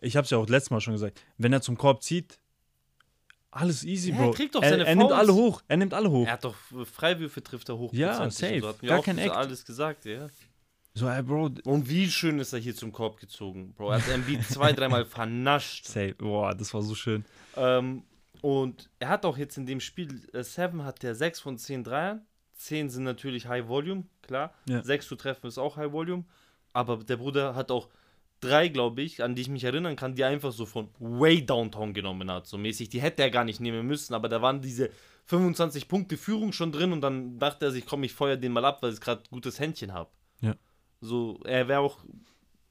[0.00, 2.38] ich habe es ja auch letztes Mal schon gesagt, wenn er zum Korb zieht,
[3.50, 4.26] alles easy, Ja, Bro.
[4.26, 5.18] er kriegt doch er, seine er nimmt Fouls.
[5.20, 6.26] alle hoch, er nimmt alle hoch.
[6.26, 6.54] er hat doch
[6.92, 7.92] Freiwürfe trifft er hoch.
[7.92, 8.60] Ja, safe.
[8.60, 9.30] So Gar auch kein Act.
[9.34, 10.28] alles gesagt, ja.
[10.94, 13.90] So, ey, Bro, Und wie schön ist er hier zum Korb gezogen, Bro.
[13.92, 15.86] Er hat Embiid zwei, dreimal vernascht.
[15.86, 16.14] safe.
[16.16, 17.24] Boah, das war so schön.
[17.56, 18.02] Ähm,
[18.42, 21.84] und er hat auch jetzt in dem Spiel, äh, Seven hat der 6 von 10
[21.84, 22.26] Dreiern.
[22.56, 24.52] 10 sind natürlich High Volume, klar.
[24.68, 24.82] Ja.
[24.82, 26.24] 6 zu treffen ist auch High Volume.
[26.72, 27.88] Aber der Bruder hat auch
[28.40, 31.44] drei, glaube ich, an die ich mich erinnern kann, die er einfach so von way
[31.44, 32.88] downtown genommen hat, so mäßig.
[32.88, 34.90] Die hätte er gar nicht nehmen müssen, aber da waren diese
[35.26, 38.64] 25 Punkte Führung schon drin und dann dachte er sich, komm, ich feuer den mal
[38.64, 40.10] ab, weil ich gerade gutes Händchen habe.
[40.40, 40.54] Ja.
[41.00, 41.98] So, er wäre auch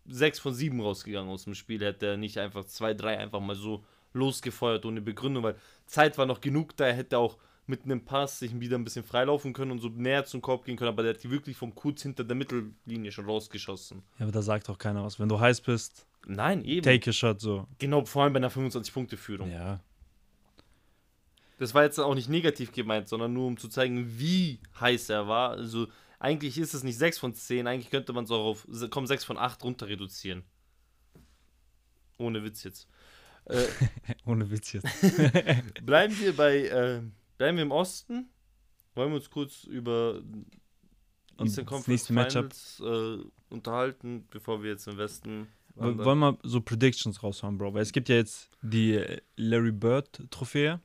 [0.05, 3.55] 6 von 7 rausgegangen aus dem Spiel, hätte er nicht einfach 2, 3 einfach mal
[3.55, 7.37] so losgefeuert ohne Begründung, weil Zeit war noch genug da, er hätte auch
[7.67, 10.77] mit einem Pass sich wieder ein bisschen freilaufen können und so näher zum Korb gehen
[10.77, 14.03] können, aber der hat die wirklich vom kurz hinter der Mittellinie schon rausgeschossen.
[14.17, 15.19] Ja, aber da sagt auch keiner was.
[15.19, 16.83] Wenn du heiß bist, Nein, eben.
[16.83, 17.67] take a shot, so.
[17.77, 19.51] Genau, vor allem bei einer 25-Punkte-Führung.
[19.51, 19.81] Ja.
[21.59, 25.27] Das war jetzt auch nicht negativ gemeint, sondern nur um zu zeigen, wie heiß er
[25.27, 25.51] war.
[25.51, 25.87] Also
[26.19, 29.23] eigentlich ist es nicht 6 von 10, eigentlich könnte man es auch auf komm, 6
[29.23, 30.43] von 8 runter reduzieren.
[32.17, 32.87] Ohne Witz jetzt.
[33.45, 33.63] Äh,
[34.25, 34.87] Ohne Witz jetzt.
[35.85, 37.01] bleiben wir bei, äh,
[37.37, 38.29] bleiben wir im Osten.
[38.95, 42.53] Wollen wir uns kurz über Und Eastern das Conference nächste Matchup.
[42.53, 46.05] Finals äh, unterhalten, bevor wir jetzt im Westen wandern?
[46.05, 47.73] Wollen wir so Predictions raushauen, Bro?
[47.73, 50.79] Weil es gibt ja jetzt die äh, Larry Bird Trophäe.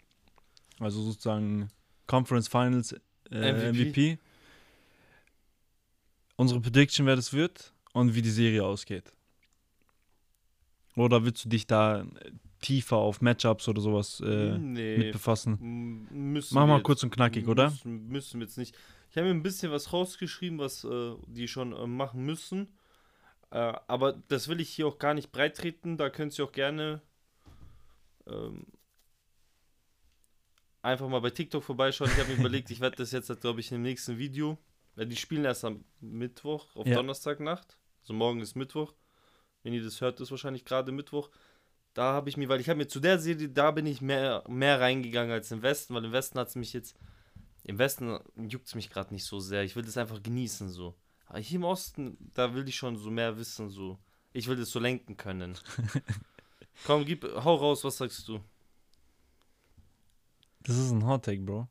[0.79, 1.69] Also sozusagen
[2.07, 2.93] Conference Finals
[3.31, 3.73] äh, MVP.
[3.73, 4.19] MVP.
[6.37, 9.13] Unsere Prediction, wer das wird und wie die Serie ausgeht.
[10.97, 12.07] Oder willst du dich da äh,
[12.63, 14.97] tiefer auf Matchups oder sowas äh, nee.
[14.97, 16.07] mit befassen?
[16.11, 17.71] Müssen Mach wir mal kurz und knackig, oder?
[17.71, 18.75] Müssen, müssen wir jetzt nicht.
[19.11, 22.69] Ich habe mir ein bisschen was rausgeschrieben, was äh, die schon äh, machen müssen.
[23.51, 25.99] Äh, aber das will ich hier auch gar nicht breit treten.
[25.99, 27.03] Da könnt ihr auch gerne
[28.27, 28.65] ähm,
[30.81, 32.11] einfach mal bei TikTok vorbeischauen.
[32.11, 34.57] Ich habe mir überlegt, ich werde das jetzt, glaube ich, im nächsten Video.
[34.95, 36.97] Weil die spielen erst am Mittwoch, auf Ja.
[36.97, 37.79] Donnerstagnacht.
[38.03, 38.95] Also morgen ist Mittwoch.
[39.63, 41.31] Wenn ihr das hört, ist wahrscheinlich gerade Mittwoch.
[41.95, 44.43] Da habe ich mir, weil ich habe mir zu der Serie, da bin ich mehr,
[44.49, 46.97] mehr reingegangen als im Westen, weil im Westen hat es mich jetzt,
[47.64, 48.18] im Westen
[48.49, 49.62] juckt es mich gerade nicht so sehr.
[49.62, 50.95] Ich will das einfach genießen so.
[51.26, 53.99] Aber hier im Osten, da will ich schon so mehr wissen so.
[54.32, 55.59] Ich will das so lenken können.
[56.86, 58.40] Komm, gib, hau raus, was sagst du?
[60.61, 61.68] Das ist ein Hot Take, Bro.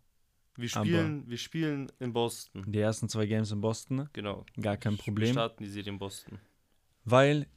[0.56, 2.64] Wir Aber- spielen, wir spielen in Boston.
[2.72, 4.10] Die ersten zwei Games in Boston, ne?
[4.14, 4.46] Genau.
[4.60, 5.32] gar kein Wir Problem.
[5.32, 6.40] starten die Serie in Boston.
[7.06, 7.48] Weil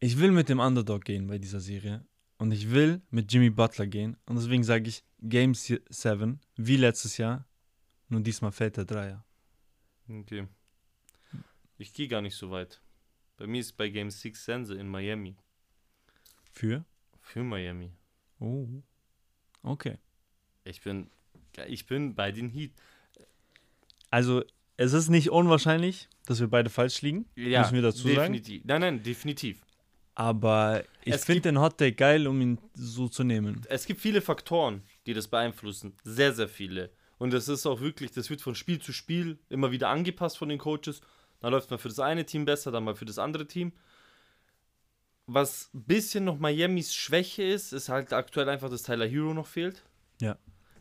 [0.00, 2.04] ich will mit dem Underdog gehen bei dieser Serie.
[2.38, 4.16] Und ich will mit Jimmy Butler gehen.
[4.24, 7.46] Und deswegen sage ich Game 7, wie letztes Jahr.
[8.08, 9.24] Nur diesmal fällt der Dreier.
[10.08, 10.48] Okay.
[11.76, 12.80] Ich gehe gar nicht so weit.
[13.36, 15.36] Bei mir ist bei Game 6 Sense in Miami.
[16.50, 16.84] Für?
[17.20, 17.92] Für Miami.
[18.38, 18.66] Oh.
[19.62, 19.98] Okay.
[20.64, 21.10] Ich bin,
[21.68, 22.72] ich bin bei den Heat.
[24.10, 24.42] Also,
[24.76, 27.26] es ist nicht unwahrscheinlich, dass wir beide falsch liegen.
[27.36, 28.32] Ja, Müssen wir dazu sagen?
[28.32, 28.64] definitiv.
[28.64, 29.62] Nein, nein, definitiv.
[30.20, 33.62] Aber ich finde den Hot Take geil, um ihn so zu nehmen.
[33.70, 35.94] Es gibt viele Faktoren, die das beeinflussen.
[36.04, 36.90] Sehr, sehr viele.
[37.16, 40.50] Und das ist auch wirklich, das wird von Spiel zu Spiel immer wieder angepasst von
[40.50, 41.00] den Coaches.
[41.40, 43.72] Dann läuft man für das eine Team besser, dann mal für das andere Team.
[45.24, 49.46] Was ein bisschen noch Miamis Schwäche ist, ist halt aktuell einfach, dass Tyler Hero noch
[49.46, 49.84] fehlt.
[50.20, 50.36] Ja.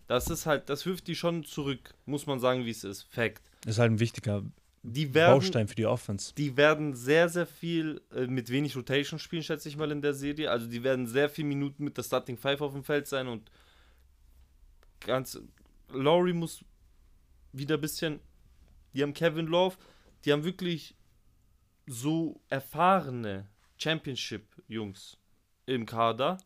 [0.07, 3.03] Das ist halt, das wirft die schon zurück, muss man sagen, wie es ist.
[3.03, 3.43] Fact.
[3.61, 4.43] Das ist halt ein wichtiger
[4.84, 6.34] Die werden, Baustein für die Offense.
[6.36, 10.13] die werden sehr, sehr viel äh, mit wenig Rotation spielen, schätze ich mal, in der
[10.13, 10.49] Serie.
[10.49, 13.51] Also die werden sehr viele Minuten mit der Starting Five auf dem Feld sein und
[15.01, 15.39] ganz.
[15.91, 16.63] Laurie muss
[17.51, 18.19] wieder ein bisschen.
[18.93, 19.75] Die haben Kevin Love,
[20.23, 20.95] die haben wirklich
[21.86, 25.17] so erfahrene Championship-Jungs
[25.65, 26.38] im Kader.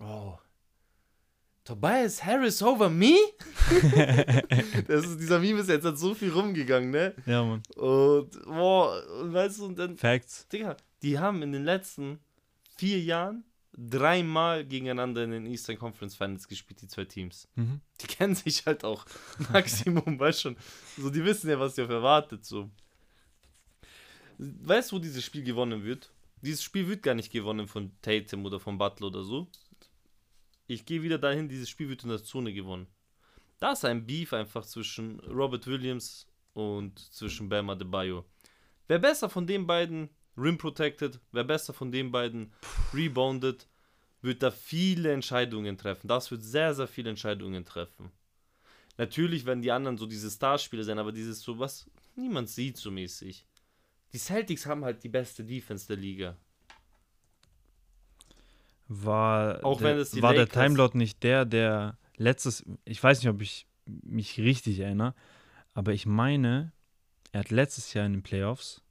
[0.00, 0.38] Oh.
[1.66, 3.16] Tobias Harris over me?
[4.86, 7.12] das ist, dieser Meme ist jetzt hat so viel rumgegangen, ne?
[7.26, 7.62] Ja, Mann.
[7.74, 10.46] Und, boah, und weißt du, und dann, Facts.
[10.46, 12.20] Digga, die haben in den letzten
[12.76, 13.44] vier Jahren
[13.76, 17.48] dreimal gegeneinander in den Eastern Conference Finals gespielt, die zwei Teams.
[17.56, 17.80] Mhm.
[18.00, 19.04] Die kennen sich halt auch
[19.52, 20.56] Maximum, weißt schon.
[20.96, 22.70] So, die wissen ja, was sie auf erwartet, so.
[24.38, 26.12] Weißt du, wo dieses Spiel gewonnen wird?
[26.42, 29.48] Dieses Spiel wird gar nicht gewonnen von Tatum oder von Butler oder so.
[30.66, 32.88] Ich gehe wieder dahin, dieses Spiel wird in der Zone gewonnen.
[33.58, 38.24] Da ist ein Beef einfach zwischen Robert Williams und zwischen Bam Adebayo.
[38.88, 42.52] Wer besser von den beiden Rim protected, wer besser von den beiden
[42.92, 43.66] rebounded,
[44.20, 46.08] wird da viele Entscheidungen treffen.
[46.08, 48.10] Das wird sehr, sehr viele Entscheidungen treffen.
[48.98, 52.90] Natürlich werden die anderen so diese Starspieler sein, aber dieses so, was niemand sieht so
[52.90, 53.46] mäßig.
[54.12, 56.36] Die Celtics haben halt die beste Defense der Liga.
[58.88, 63.28] War, Auch der, wenn es war der Timelot nicht der, der letztes, ich weiß nicht,
[63.28, 65.14] ob ich mich richtig erinnere,
[65.74, 66.72] aber ich meine,
[67.32, 68.82] er hat letztes Jahr in den Playoffs,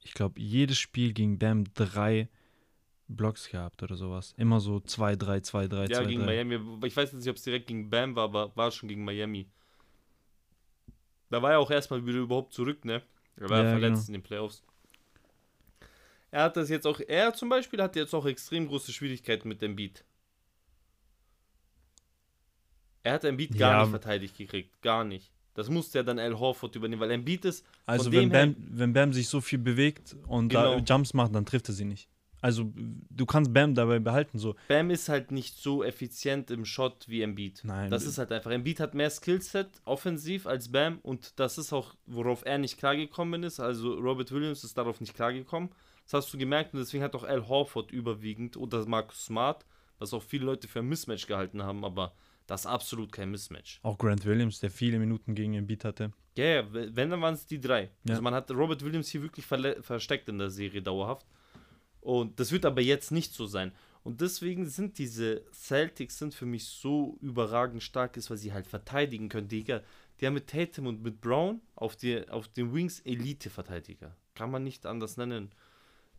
[0.00, 2.28] ich glaube, jedes Spiel gegen Bam drei
[3.08, 4.34] Blocks gehabt oder sowas.
[4.36, 6.26] Immer so 2, 3, 2, 3, Ja, 2, gegen 3.
[6.26, 6.86] Miami.
[6.86, 9.48] Ich weiß jetzt nicht, ob es direkt gegen Bam war, aber war schon gegen Miami.
[11.30, 13.02] Da war er auch erstmal wieder überhaupt zurück, ne?
[13.36, 14.06] Er war Ja, verletzt genau.
[14.06, 14.62] in den Playoffs.
[16.34, 19.62] Er hat das jetzt auch, er zum Beispiel hat jetzt auch extrem große Schwierigkeiten mit
[19.62, 20.02] dem Beat.
[23.04, 23.80] Er hat Embiid gar Ja.
[23.82, 25.30] nicht verteidigt gekriegt, gar nicht.
[25.54, 28.92] Das musste ja dann Al Horford übernehmen, weil Embiid ist Also von wenn Bam, wenn
[28.92, 30.84] Bam sich so viel bewegt und da Genau.
[30.84, 32.08] Jumps macht, dann trifft er sie nicht.
[32.40, 32.72] Also
[33.10, 34.56] du kannst Bam dabei behalten, so.
[34.66, 37.60] Bam ist halt nicht so effizient im Shot wie Embiid.
[37.62, 37.92] Nein.
[37.92, 38.50] Das ist halt einfach.
[38.50, 43.44] Embiid hat mehr Skillset offensiv als Bam und das ist auch, worauf er nicht klargekommen
[43.44, 43.60] ist.
[43.60, 45.70] Also Robert Williams ist darauf nicht klargekommen.
[46.04, 49.64] Das hast du gemerkt und deswegen hat auch Al Horford überwiegend oder Marcus Smart,
[49.98, 52.14] was auch viele Leute für ein Mismatch gehalten haben, aber
[52.46, 53.80] das ist absolut kein Mismatch.
[53.82, 56.12] Auch Grant Williams, der viele Minuten gegen Embiid hatte.
[56.36, 57.90] Ja, ja, wenn, dann waren es die drei.
[58.04, 58.10] Ja.
[58.10, 61.26] Also man hat Robert Williams hier wirklich versteckt in der Serie dauerhaft.
[62.00, 63.72] Und das wird aber jetzt nicht so sein.
[64.02, 68.66] Und deswegen sind diese Celtics sind für mich so überragend stark ist, weil sie halt
[68.66, 69.48] verteidigen können.
[69.48, 69.80] Digga,
[70.20, 74.14] die haben mit Tatum und mit Brown auf, die, auf den Wings Elite-Verteidiger.
[74.34, 75.50] Kann man nicht anders nennen.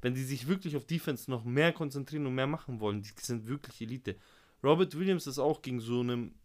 [0.06, 3.48] Wenn die sich wirklich auf Defense noch mehr konzentrieren und mehr machen wollen, die sind
[3.48, 4.16] wirklich Elite.
[4.64, 6.38] Robert Williams ist auch gegen so einen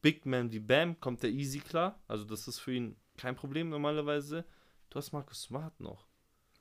[0.00, 2.00] Big Man wie Bam, kommt der easy klar.
[2.08, 4.46] Also das ist für ihn kein Problem normalerweise.
[4.88, 6.06] Du hast Marcus Smart noch.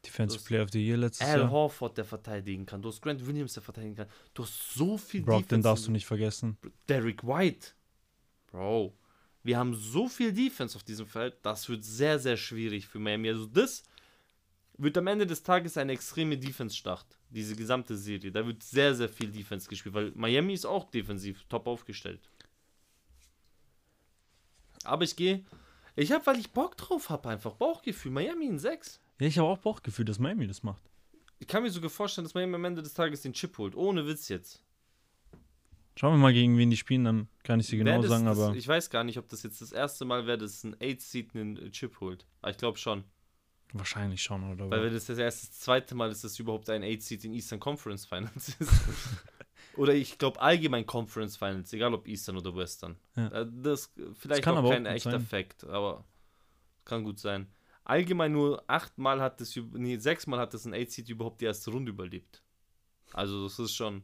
[0.06, 1.50] Defensive Player of the Year letztes Al Jahr.
[1.50, 2.82] Horford, der verteidigen kann.
[2.82, 4.10] Du hast Grant Williams, der verteidigen kann.
[4.34, 5.64] Du hast so viel Brogdon Defense.
[5.64, 6.58] darfst du nicht vergessen.
[6.90, 7.70] Derek White.
[8.48, 8.94] Bro.
[9.44, 11.38] Wir haben so viel Defense auf diesem Feld.
[11.42, 13.30] Das wird sehr, sehr schwierig für Miami.
[13.30, 13.84] Also das
[14.78, 17.18] wird am Ende des Tages eine extreme Defense-Schlacht.
[17.30, 18.32] Diese gesamte Serie.
[18.32, 19.94] Da wird sehr, sehr viel Defense gespielt.
[19.96, 22.22] Weil Miami ist auch defensiv top aufgestellt.
[24.84, 25.44] Aber ich gehe...
[25.96, 28.12] Ich habe, weil ich Bock drauf habe, einfach Bauchgefühl.
[28.12, 29.00] Miami in 6.
[29.20, 30.82] Ja, ich habe auch Bauchgefühl, dass Miami das macht.
[31.38, 33.76] Ich kann mir sogar vorstellen, dass Miami am Ende des Tages den Chip holt.
[33.76, 34.64] Ohne Witz jetzt.
[35.96, 38.40] Schauen wir mal, gegen wen die spielen, dann kann ich sie genau das- sagen, das,
[38.40, 41.36] aber Ich weiß gar nicht, ob das jetzt das erste Mal wäre, dass ein 8-Seed
[41.36, 42.26] einen Chip holt.
[42.42, 43.04] Aber ich glaube schon.
[43.74, 44.70] Wahrscheinlich schon, oder?
[44.70, 47.60] Weil wenn das das erste, das zweite Mal ist, dass überhaupt ein 8-Seed in Eastern
[47.60, 48.72] Conference Finals ist.
[49.78, 52.96] oder ich glaube allgemein Conference Finals, egal ob Eastern oder Western.
[53.16, 53.28] Ja.
[53.30, 55.22] Äh, Das vielleicht kann auch aber auch kein gut echter sein.
[55.26, 56.06] Fact, aber
[56.86, 57.48] kann gut sein.
[57.86, 61.70] Allgemein nur achtmal hat das, üb- nee, sechsmal hat das ein 8-Seed überhaupt die erste
[61.72, 62.42] Runde überlebt.
[63.12, 64.04] Also das ist schon,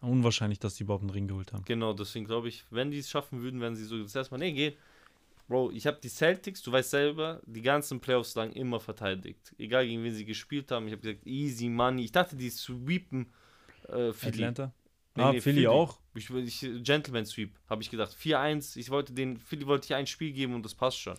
[0.00, 1.64] unwahrscheinlich, dass die überhaupt einen Ring geholt haben.
[1.64, 4.38] Genau, deswegen glaube ich, wenn die es schaffen würden, werden sie so das erste Mal.
[4.38, 4.76] Nee, geh.
[5.46, 9.54] Bro, ich habe die Celtics, du weißt selber, die ganzen Playoffs lang immer verteidigt.
[9.58, 10.86] Egal gegen wen sie gespielt haben.
[10.86, 12.04] Ich habe gesagt, easy money.
[12.04, 13.32] Ich dachte, die sweepen
[13.88, 14.44] äh, Philly.
[14.44, 14.72] Atlanta?
[15.16, 15.66] Nee, ah, nee, Philly, Philly.
[15.68, 15.98] auch.
[16.14, 18.16] Ich, ich, Gentleman Sweep, habe ich gedacht.
[18.16, 18.76] 4-1.
[18.76, 21.16] Ich wollte den, Philly wollte ich ein Spiel geben und das passt schon.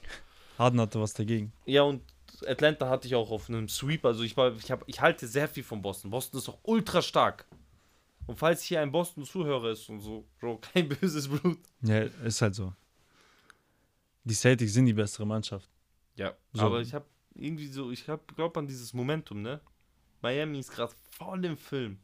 [0.58, 1.54] Harden hatte was dagegen.
[1.66, 2.02] Ja, und
[2.48, 4.06] Atlanta hatte ich auch auf einem Sweep.
[4.06, 6.12] Also ich, war, ich, hab, ich halte sehr viel von Boston.
[6.12, 7.46] Boston ist auch ultra stark.
[8.28, 11.60] Und falls hier ein Boston-Zuhörer ist und so, Bro, kein böses Blut.
[11.82, 12.74] Ja, ist halt so.
[14.26, 15.70] Die Celtics sind die bessere Mannschaft.
[16.16, 16.64] Ja, So.
[16.64, 17.06] aber ich habe
[17.36, 19.62] irgendwie so, ich habe glaube an dieses Momentum, ne?
[20.22, 22.00] Miami ist gerade voll im Film.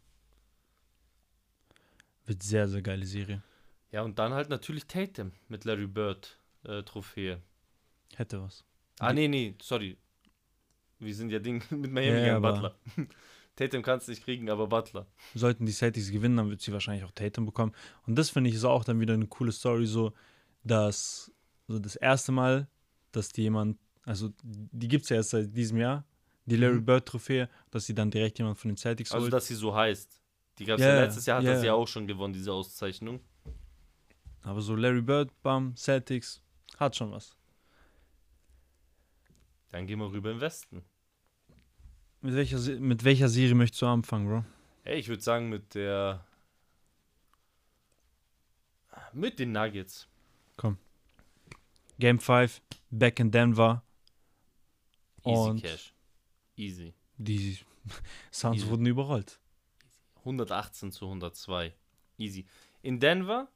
[2.25, 3.41] Wird sehr, sehr geile Serie.
[3.91, 7.41] Ja, und dann halt natürlich Tatum mit Larry Bird äh, Trophäe.
[8.15, 8.63] Hätte was.
[8.99, 9.97] Ah, nee, nee, sorry.
[10.99, 12.75] Wir sind ja Ding mit Miami Ja, gegen Butler.
[13.55, 15.07] Tatum kannst nicht kriegen, aber Butler.
[15.33, 17.73] Sollten die Celtics gewinnen, dann wird sie wahrscheinlich auch Tatum bekommen.
[18.05, 20.13] Und das finde ich ist auch dann wieder eine coole Story, so
[20.63, 21.30] dass
[21.71, 22.67] so das erste Mal,
[23.11, 26.05] dass die jemand, also die gibt es ja erst seit diesem Jahr,
[26.45, 26.85] die Larry Mhm.
[26.85, 29.33] Bird Trophäe, dass sie dann direkt jemand von den Celtics Also, holt.
[29.33, 30.21] dass sie so heißt.
[30.59, 32.51] Die gab's Ja, ja, ja, letztes Jahr hat ja, das ja auch schon gewonnen, diese
[32.51, 33.19] Auszeichnung.
[34.43, 36.41] Aber so Larry Bird, bam, Celtics,
[36.77, 37.35] hat schon was.
[39.69, 40.83] Dann gehen wir rüber im Westen.
[42.21, 44.45] Mit welcher, mit welcher Serie möchtest du anfangen, Bro?
[44.83, 46.25] Ey, ich würde sagen mit der
[49.13, 50.07] mit den Nuggets.
[52.01, 53.83] Game 5, back in Denver.
[55.23, 55.93] Easy Und Cash.
[56.57, 56.93] Easy.
[57.17, 57.57] die
[58.31, 59.39] Suns wurden überrollt.
[60.19, 61.73] 118 zu 102.
[62.17, 62.45] Easy.
[62.81, 63.47] In Denver,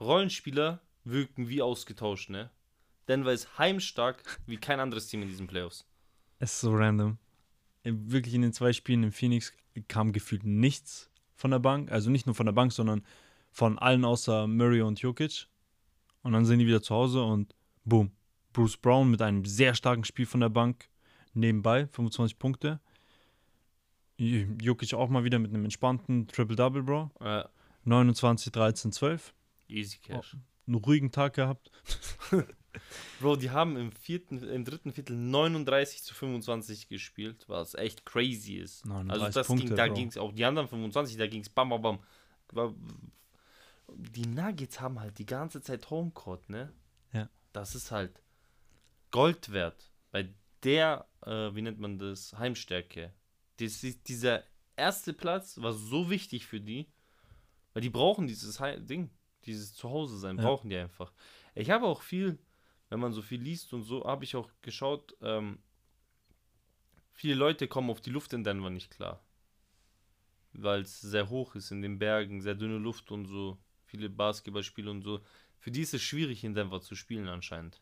[0.00, 2.50] Rollenspieler wirken wie ausgetauscht, ne?
[3.08, 5.84] Denver ist heimstark wie kein anderes Team in diesen Playoffs.
[6.38, 7.18] Es ist so random.
[7.82, 9.52] Wirklich in den zwei Spielen in Phoenix
[9.88, 11.90] kam gefühlt nichts von der Bank.
[11.90, 13.04] Also nicht nur von der Bank, sondern
[13.50, 15.48] von allen außer Murray und Jokic.
[16.22, 18.10] Und dann sind die wieder zu Hause und boom.
[18.52, 20.88] Bruce Brown mit einem sehr starken Spiel von der Bank
[21.32, 22.80] nebenbei, 25 Punkte.
[24.18, 27.10] J- Jokic auch mal wieder mit einem entspannten Triple-Double, Bro.
[27.20, 27.44] Äh,
[27.84, 29.34] 29, 13, 12.
[29.68, 30.36] easy Cash.
[30.66, 31.70] Einen ruhigen Tag gehabt.
[33.20, 38.54] Bro, die haben im vierten, im dritten Viertel 39 zu 25 gespielt, was echt crazy
[38.56, 38.86] ist.
[38.86, 41.48] 39 Also das Punkte, ging, da ging es auch die anderen 25, da ging es
[41.48, 41.82] bam bam
[42.52, 42.74] bam.
[43.96, 46.72] Die Nuggets haben halt die ganze Zeit Homecourt, ne?
[47.52, 48.22] Das ist halt
[49.10, 49.90] Gold wert.
[50.10, 50.32] Bei
[50.62, 53.12] der, äh, wie nennt man das, Heimstärke.
[53.58, 54.42] Das ist, dieser
[54.76, 56.90] erste Platz war so wichtig für die,
[57.72, 59.10] weil die brauchen dieses Hei- Ding,
[59.44, 60.44] dieses Zuhause sein, Ja.
[60.44, 61.12] brauchen die einfach.
[61.54, 62.38] Ich habe auch viel,
[62.88, 65.58] wenn man so viel liest und so, habe ich auch geschaut, ähm,
[67.12, 69.22] viele Leute kommen auf die Luft in Denver nicht klar.
[70.54, 74.90] Weil es sehr hoch ist in den Bergen, sehr dünne Luft und so, viele Basketballspiele
[74.90, 75.20] und so.
[75.62, 77.80] Für die ist es schwierig in Denver zu spielen anscheinend.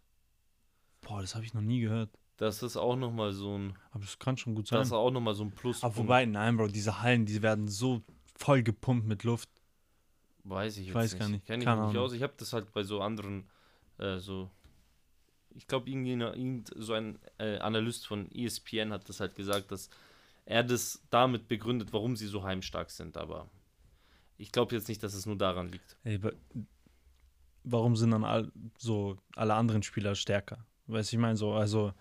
[1.01, 2.11] Boah, das habe ich noch nie gehört.
[2.37, 4.81] Das ist auch nochmal so ein, Aber das kann schon gut sein.
[4.81, 5.83] das ist auch noch mal so ein Plus.
[5.83, 8.03] Aber wobei, nein, Bro, diese Hallen, die werden so
[8.37, 9.49] voll gepumpt mit Luft.
[10.45, 11.47] Weiß ich, Ich jetzt weiß gar nicht.
[11.47, 12.13] Kenn ich Keine mich nicht aus.
[12.13, 13.49] Ich habe das halt bei so anderen,
[13.97, 14.51] äh, so.
[15.55, 19.89] Ich glaube, irgend so ein äh, Analyst von ESPN hat das halt gesagt, dass
[20.45, 23.17] er das damit begründet, warum sie so heimstark sind.
[23.17, 23.49] Aber
[24.37, 25.97] ich glaube jetzt nicht, dass es nur daran liegt.
[26.05, 26.21] Ey,
[27.65, 30.65] warum sind dann all, so alle anderen Spieler stärker?
[30.87, 31.93] Weißt du, ich meine so, also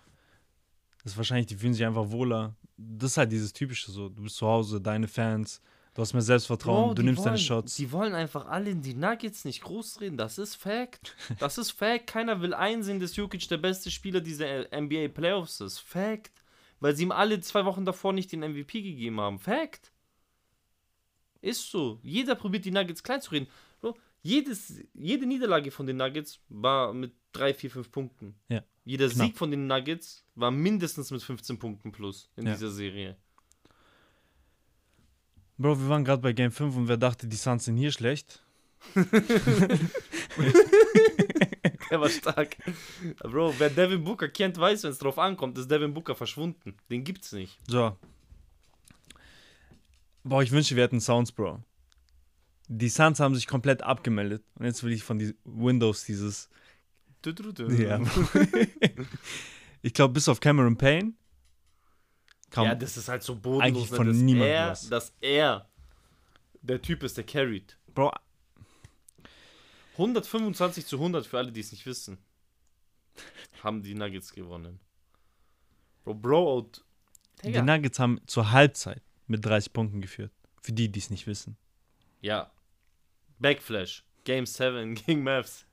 [1.04, 2.56] das ist wahrscheinlich, die fühlen sich einfach wohler.
[2.78, 5.62] Das ist halt dieses typische so, du bist zu Hause, deine Fans,
[5.94, 7.76] du hast mehr Selbstvertrauen, Bro, du nimmst deine wollen- Shots.
[7.76, 10.18] Die wollen einfach alle in die Nuggets nicht groß reden.
[10.18, 11.16] Das ist Fact.
[11.40, 12.08] Das ist Fact.
[12.08, 15.80] Keiner will einsehen, dass Jokic der beste Spieler dieser NBA Playoffs ist.
[15.80, 16.32] Fact.
[16.80, 19.40] Weil sie ihm alle zwei Wochen davor nicht den MVP gegeben haben.
[19.40, 19.92] Fact.
[21.42, 22.00] Ist so.
[22.04, 23.48] Jeder probiert die Nuggets klein zu reden.
[24.22, 28.36] Jedes, jede Niederlage von den Nuggets war mit 3, 4, 5 Punkten.
[28.50, 28.64] Ja.
[28.86, 29.28] Jeder Knapp.
[29.28, 32.54] Sieg von den Nuggets war mindestens mit 15 Punkten plus in Ja.
[32.54, 33.16] dieser Serie.
[35.58, 38.44] Bro, wir waren gerade bei Game 5 und wer dachte, die Suns sind hier schlecht?
[41.92, 42.56] Der war stark.
[43.24, 46.76] Bro, wer Devin Booker kennt, weiß, wenn es drauf ankommt, ist Devin Booker verschwunden.
[46.90, 47.58] Den gibt's nicht.
[47.68, 47.98] So.
[50.24, 51.64] Boah, ich wünsche, wir hätten Sounds, Bro.
[52.70, 54.44] Die Suns haben sich komplett abgemeldet.
[54.56, 56.50] Und jetzt will ich von die Windows dieses
[57.22, 57.68] Du, du, du.
[57.70, 58.00] Ja.
[59.82, 61.14] ich glaube, bis auf Cameron Payne
[62.50, 62.66] kam.
[62.66, 64.90] ja, das ist halt so bodenlos, Eigentlich ne, von dass, niemandem er, was.
[64.90, 65.70] dass er
[66.62, 67.78] der Typ ist, der carried.
[67.94, 68.12] Bro,
[69.94, 72.18] 125 zu 100 für alle, die es nicht wissen.
[73.64, 74.80] Haben die Nuggets gewonnen.
[76.06, 76.86] Bro, Bro out.
[77.44, 80.32] die Nuggets haben zur Halbzeit mit 30 Punkten geführt.
[80.62, 81.58] Für die, die es nicht wissen.
[82.22, 82.50] Ja.
[83.40, 84.04] Backflash.
[84.24, 85.66] Game 7 gegen Mavs.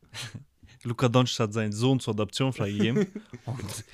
[0.83, 3.07] Luka Doncic hat seinen Sohn zur Adoption freigegeben
[3.47, 3.85] und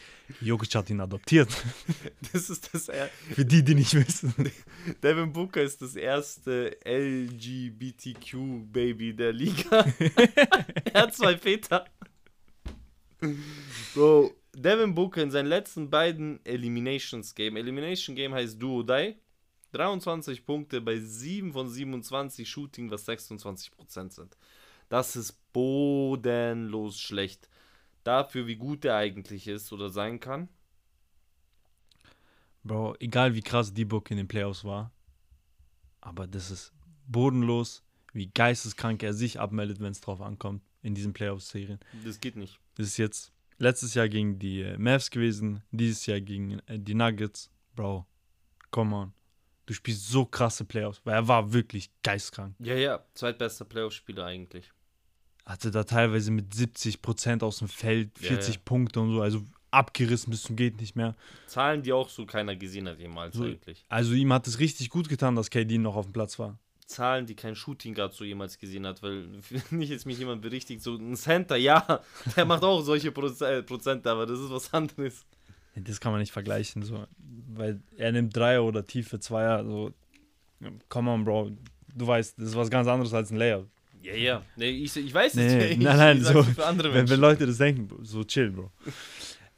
[0.40, 1.48] Jokic hat ihn adoptiert.
[2.32, 4.32] Das ist das er Für die, die nicht wissen.
[5.02, 9.84] Devin Booker ist das erste LGBTQ-Baby der Liga.
[10.92, 11.84] er hat zwei Väter.
[13.94, 17.56] Bro, Devin Booker in seinen letzten beiden Eliminations Game.
[17.56, 19.14] Elimination Game heißt Do or Die.
[19.72, 24.36] 23 Punkte bei 7 von 27 Shooting, was 26% sind.
[24.88, 27.48] Das ist bodenlos schlecht.
[28.04, 30.48] Dafür, wie gut er eigentlich ist oder sein kann.
[32.64, 34.92] Bro, egal wie krass D-Book in den Playoffs war,
[36.00, 36.72] aber das ist
[37.06, 41.80] bodenlos, wie geisteskrank er sich abmeldet, wenn es drauf ankommt in diesen Playoffs-Serien.
[42.04, 42.58] Das geht nicht.
[42.74, 47.50] Das ist jetzt letztes Jahr gegen die Mavs gewesen, dieses Jahr gegen äh, die Nuggets.
[47.74, 48.06] Bro,
[48.70, 49.12] come on.
[49.66, 52.54] Du spielst so krasse Playoffs, weil er war wirklich geistkrank.
[52.58, 54.72] Ja, ja, zweitbester Playoff-Spieler eigentlich.
[55.46, 58.60] Hatte da teilweise mit 70% aus dem Feld, Ja, 40 ja.
[58.64, 61.16] Punkte und so, also abgerissen bis zum geht nicht mehr.
[61.46, 63.44] Zahlen, die auch so keiner gesehen hat jemals So.
[63.44, 63.84] eigentlich.
[63.88, 66.58] Also ihm hat es richtig gut getan, dass KD noch auf dem Platz war.
[66.86, 69.26] Zahlen, die kein Shooting Guard so jemals gesehen hat, weil
[69.70, 72.00] nicht jetzt mich jemand berichtigt, so ein Center, ja,
[72.36, 75.24] der macht auch solche Proze äh, Prozente, aber das ist was anderes.
[75.74, 77.06] Das kann man nicht vergleichen, so.
[77.54, 79.92] Weil er nimmt Dreier oder tiefe Zweier, so.
[80.88, 81.52] Come on, Bro.
[81.94, 83.68] Du weißt, das ist was ganz anderes als ein Layup.
[84.02, 84.42] Ja, ja.
[84.56, 85.70] Nee, ich, ich weiß Nee, es.
[85.72, 87.20] ich, nein, nein, ich so, sag's für andere Wenn, wenn.
[87.20, 88.70] Leute das denken, so chill, Bro.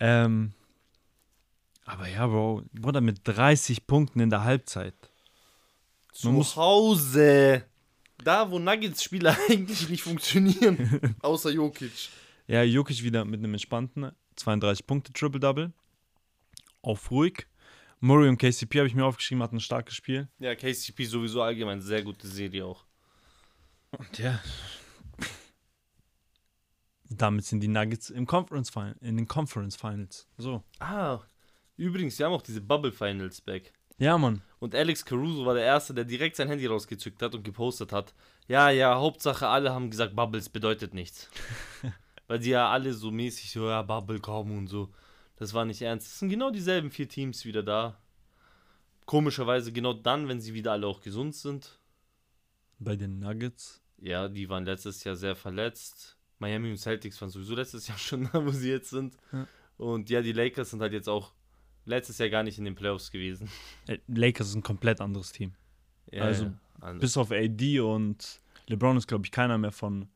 [0.00, 0.52] ähm,
[1.84, 4.94] aber ja, Bro, Bruder, mit 30 Punkten in der Halbzeit.
[6.12, 7.64] Zu man muss- Hause.
[8.22, 11.92] da, wo Nuggets-Spieler eigentlich nicht funktionieren, außer Jokic.
[12.46, 15.72] Ja, Jokic wieder mit einem entspannten 32 Punkte Triple-Double.
[16.84, 17.46] Auf ruhig.
[18.00, 20.28] Murray und KCP habe ich mir aufgeschrieben, hatten ein starkes Spiel.
[20.38, 22.84] Ja, KCP sowieso allgemein sehr gute Serie auch.
[23.92, 24.38] Und ja.
[27.08, 30.28] Damit sind die Nuggets im Conference Final, in den Conference Finals.
[30.36, 30.62] So.
[30.78, 31.20] Ah,
[31.78, 33.72] übrigens, wir haben auch diese Bubble Finals back.
[33.96, 34.42] Ja, Mann.
[34.58, 38.12] Und Alex Caruso war der Erste, der direkt sein Handy rausgezückt hat und gepostet hat.
[38.46, 41.30] Ja, ja, Hauptsache alle haben gesagt, Bubbles bedeutet nichts.
[42.26, 44.92] Weil die ja alle so mäßig so, ja, Bubble kommen und so.
[45.44, 46.06] Das war nicht ernst.
[46.06, 48.00] Es sind genau dieselben vier Teams wieder da.
[49.04, 51.78] Komischerweise genau dann, wenn sie wieder alle auch gesund sind.
[52.78, 53.82] Bei den Nuggets.
[53.98, 56.16] Ja, die waren letztes Jahr sehr verletzt.
[56.38, 59.18] Miami und Celtics waren sowieso letztes Jahr schon da, wo sie jetzt sind.
[59.32, 59.46] Ja.
[59.76, 61.34] Und ja, die Lakers sind halt jetzt auch
[61.84, 63.50] letztes Jahr gar nicht in den Playoffs gewesen.
[63.86, 65.52] Äh, Lakers ist ein komplett anderes Team.
[66.10, 66.44] Ja, Also,
[66.80, 66.92] ja.
[66.94, 70.08] Bis auf AD und LeBron ist, glaube ich, keiner mehr von.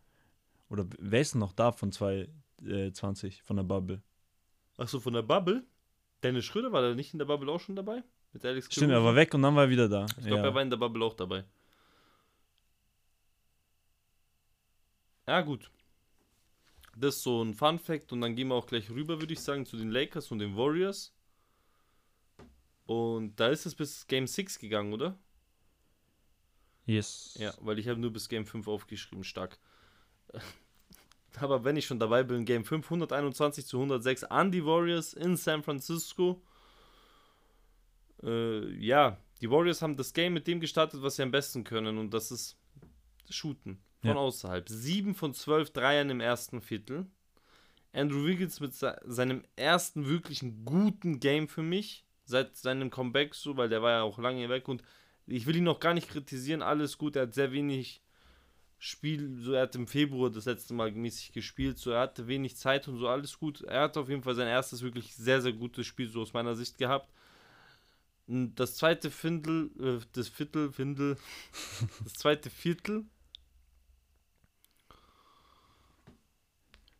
[0.70, 4.00] Oder wer ist denn noch da von 2020, von der Bubble?
[4.78, 5.66] Achso, von der Bubble?
[6.22, 8.02] Dennis Schröder war da nicht in der Bubble auch schon dabei?
[8.32, 9.06] Mit Alex Stimmt, er Caruso?
[9.06, 10.06] war weg und dann war er wieder da.
[10.18, 10.44] Ich glaube, ja.
[10.44, 11.44] er war in der Bubble auch dabei.
[15.26, 15.70] Ja, gut.
[16.96, 19.40] Das ist so ein Fun Fact und dann gehen wir auch gleich rüber, würde ich
[19.40, 21.14] sagen, zu den Lakers und den Warriors.
[22.86, 25.18] Und da ist es bis Game 6 gegangen, oder?
[26.86, 27.36] yes.
[27.38, 29.58] Ja, weil ich habe nur bis Game 5 aufgeschrieben, stark.
[31.40, 35.36] Aber wenn ich schon dabei bin, Game 5 121 zu 106 an die Warriors in
[35.36, 36.42] San Francisco.
[38.22, 41.98] Äh, ja, die Warriors haben das Game mit dem gestartet, was sie am besten können
[41.98, 42.56] und das ist
[43.30, 44.16] Shooten von Ja.
[44.16, 44.68] außerhalb.
[44.68, 47.06] 7 von 12 Dreiern im ersten Viertel.
[47.92, 53.56] Andrew Wiggins mit se seinem ersten wirklichen guten Game für mich seit seinem Comeback so,
[53.56, 54.82] weil der war ja auch lange weg und
[55.26, 58.02] ich will ihn noch gar nicht kritisieren, alles gut, er hat sehr wenig
[58.78, 62.56] Spiel, so er hat im Februar das letzte Mal mäßig gespielt, so er hatte wenig
[62.56, 63.62] Zeit und so alles gut.
[63.62, 66.54] Er hat auf jeden Fall sein erstes wirklich sehr, sehr gutes Spiel so aus meiner
[66.54, 67.10] Sicht gehabt.
[68.28, 71.16] Und Das zweite Viertel, äh, das Viertel, Viertel,
[72.04, 73.04] das zweite Viertel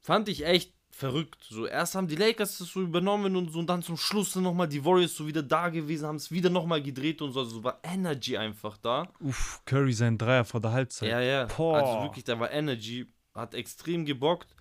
[0.01, 1.47] fand ich echt verrückt.
[1.49, 4.43] So, erst haben die Lakers das so übernommen und so, und dann zum Schluss sind
[4.43, 7.41] nochmal die Warriors so wieder da gewesen, haben es wieder nochmal gedreht und so.
[7.41, 9.09] Also war Energy einfach da.
[9.21, 11.09] Uff, Curry sein Dreier vor der Halbzeit.
[11.09, 11.47] Ja, ja.
[11.47, 11.79] Boah.
[11.79, 14.55] Also wirklich, da war Energy, hat extrem gebockt.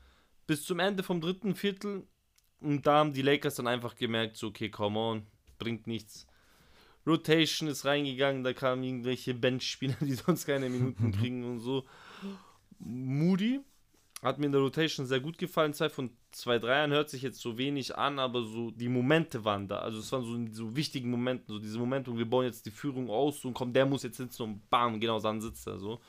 [0.46, 2.08] Bis zum Ende vom dritten Viertel.
[2.62, 5.28] Und da haben die Lakers dann einfach gemerkt, so, okay, come on,
[5.58, 6.28] bringt nichts.
[7.06, 11.86] Rotation ist reingegangen, da kamen irgendwelche Benchspieler, die sonst keine Minuten kriegen und so.
[12.80, 13.62] Moody
[14.24, 15.74] hat mir in der Rotation sehr gut gefallen.
[15.74, 19.68] Zwei von zwei Dreiern hört sich jetzt so wenig an, aber so die Momente waren
[19.68, 19.80] da.
[19.80, 22.72] Also es waren so so wichtigen Momenten, so diese Momente, wo wir bauen jetzt die
[22.72, 26.02] Führung aus und komm, der muss jetzt sitzen und bam, genau dann sitzt er so.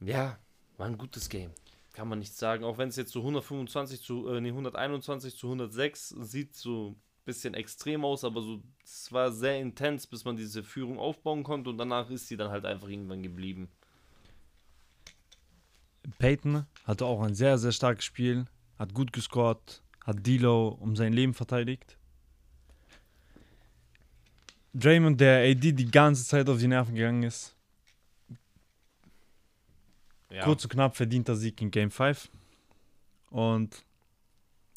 [0.00, 0.38] Ja,
[0.76, 1.50] war ein gutes Game.
[1.92, 2.64] Kann man nicht sagen.
[2.64, 6.96] Auch wenn es jetzt so 125 zu, äh, nee, 121 zu 106 sieht so ein
[7.24, 11.70] bisschen extrem aus, aber so, es war sehr intens, bis man diese Führung aufbauen konnte
[11.70, 13.68] und danach ist sie dann halt einfach irgendwann geblieben.
[16.18, 18.46] Peyton hatte auch ein sehr, sehr starkes Spiel,
[18.78, 21.96] hat gut gescored, hat D'Lo um sein Leben verteidigt.
[24.72, 27.56] Draymond, der AD die ganze Zeit auf die Nerven gegangen ist.
[30.30, 30.44] Ja.
[30.44, 32.30] Kurz und knapp verdienter Sieg in Game 5.
[33.30, 33.84] Und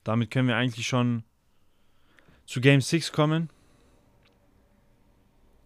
[0.03, 1.23] damit können wir eigentlich schon
[2.45, 3.49] zu Game 6 kommen.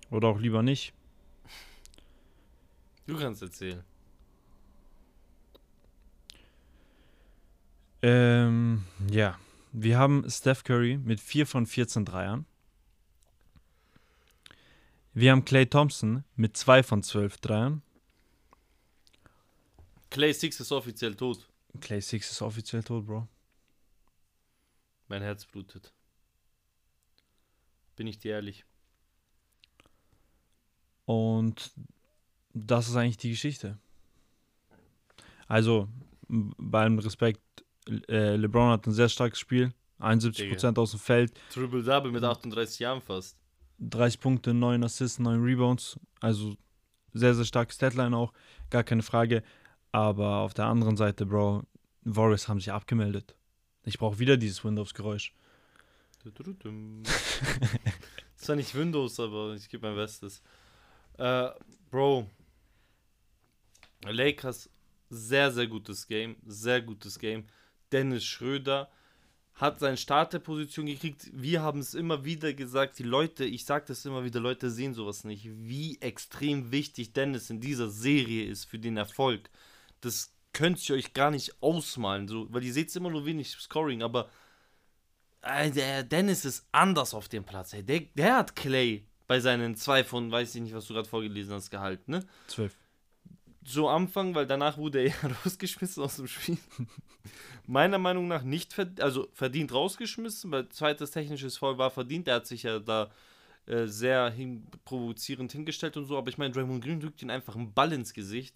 [0.09, 0.93] Oder auch lieber nicht.
[3.05, 3.83] Du kannst erzählen.
[8.01, 9.39] Ähm, ja,
[9.71, 12.45] wir haben Steph Curry mit 4 von 14 Dreiern.
[15.13, 17.81] Wir haben Clay Thompson mit 2 von 12 Dreiern.
[20.11, 21.49] Clay Six ist offiziell tot.
[21.81, 23.27] Clay 6 ist offiziell tot, Bro.
[25.07, 25.91] Mein Herz blutet.
[27.95, 28.63] Bin ich dir ehrlich.
[31.05, 31.71] Und
[32.53, 33.79] das ist eigentlich die Geschichte.
[35.47, 35.87] Also,
[36.27, 37.41] bei allem Respekt,
[38.07, 39.73] äh, LeBron hat ein sehr starkes Spiel.
[39.99, 43.37] 71% aus dem Feld, Triple-Double mit 38 Jahren fast.
[43.79, 45.99] 30 Punkte, 9 Assists, 9 Rebounds.
[46.19, 46.55] Also
[47.13, 48.33] sehr, sehr starkes Deadline auch,
[48.69, 49.43] gar keine Frage.
[49.91, 51.63] Aber auf der anderen Seite, Bro,
[52.03, 53.35] Warriors haben sich abgemeldet.
[53.85, 55.33] Ich brauche wieder dieses Windows-Geräusch.
[58.35, 60.41] Zwar nicht Windows, aber ich gebe mein Bestes.
[61.17, 61.49] Äh,
[61.89, 62.29] Bro.
[64.03, 64.69] Lakers,
[65.09, 66.35] sehr, sehr gutes Game.
[66.45, 67.45] Sehr gutes Game.
[67.91, 68.89] Dennis Schröder
[69.55, 71.29] hat seine Starterposition gekriegt.
[71.33, 74.93] Wir haben es immer wieder gesagt, die Leute, ich sage das immer wieder, Leute sehen
[74.93, 79.49] sowas nicht, wie extrem wichtig Dennis in dieser Serie ist für den Erfolg.
[80.01, 84.03] Das könnt ihr euch gar nicht ausmalen, so, weil ihr seht immer nur wenig Scoring,
[84.03, 84.29] aber
[85.41, 87.73] äh, der Dennis ist anders auf dem Platz.
[87.73, 87.83] Ey.
[87.83, 91.53] Der, der hat Clay bei seinen zwei von, weiß ich nicht, was du gerade vorgelesen
[91.53, 92.25] hast, gehalten, ne?
[92.47, 92.75] Zwölf.
[93.69, 96.57] So Anfang, weil danach wurde er ja rausgeschmissen aus dem Spiel.
[97.65, 102.29] Meiner Meinung nach nicht verdient, also verdient rausgeschmissen, weil zweites technisches Foul war verdient.
[102.29, 103.11] Er hat sich ja da
[103.65, 107.57] äh, sehr hin, provozierend hingestellt und so, aber ich meine, Draymond Green drückt ihn einfach
[107.57, 108.55] einen Ball ins Gesicht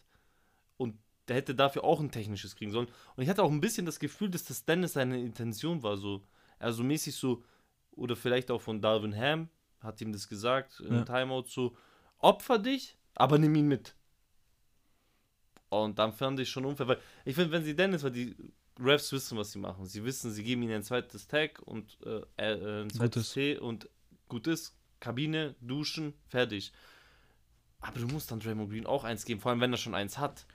[0.78, 0.98] und
[1.28, 2.88] der hätte dafür auch ein technisches kriegen sollen.
[3.18, 6.22] Und ich hatte auch ein bisschen das Gefühl, dass das Dennis seine Intention war, so,
[6.58, 7.44] also mäßig so,
[7.92, 9.50] oder vielleicht auch von Darwin Ham,
[9.82, 11.04] hat ihm das gesagt, im Ja.
[11.04, 11.76] Timeout so,
[12.20, 13.94] opfer dich, aber nimm ihn mit.
[15.72, 18.36] Und dann fand ich schon unfair, weil ich finde, wenn sie Dennis, weil die
[18.78, 19.86] Refs wissen, was sie machen.
[19.86, 23.34] Sie wissen, sie geben ihnen ein zweites Tag und äh, äh, ein zweites Gutes.
[23.34, 23.90] T und
[24.28, 26.74] gut ist, Kabine, duschen, fertig.
[27.80, 30.18] Aber du musst dann Draymond Green auch eins geben, vor allem wenn er schon eins
[30.18, 30.46] hat.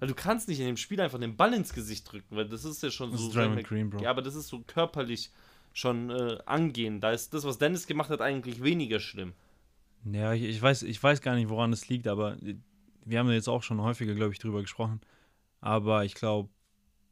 [0.00, 2.64] Weil du kannst nicht in dem Spiel einfach den Ball ins Gesicht drücken, weil das
[2.64, 3.28] ist ja schon Das so.
[3.28, 4.02] ist Draymond Green, Bro.
[4.02, 5.30] Ja, aber das ist so körperlich
[5.72, 7.00] schon äh, angehen.
[7.00, 9.34] Da ist das, was Dennis gemacht hat, eigentlich weniger schlimm.
[10.04, 12.36] Ja, ich, ich, weiß, ich weiß gar nicht, woran es liegt, aber
[13.04, 15.00] wir haben da jetzt auch schon häufiger, glaube ich, drüber gesprochen.
[15.60, 16.48] Aber ich glaube,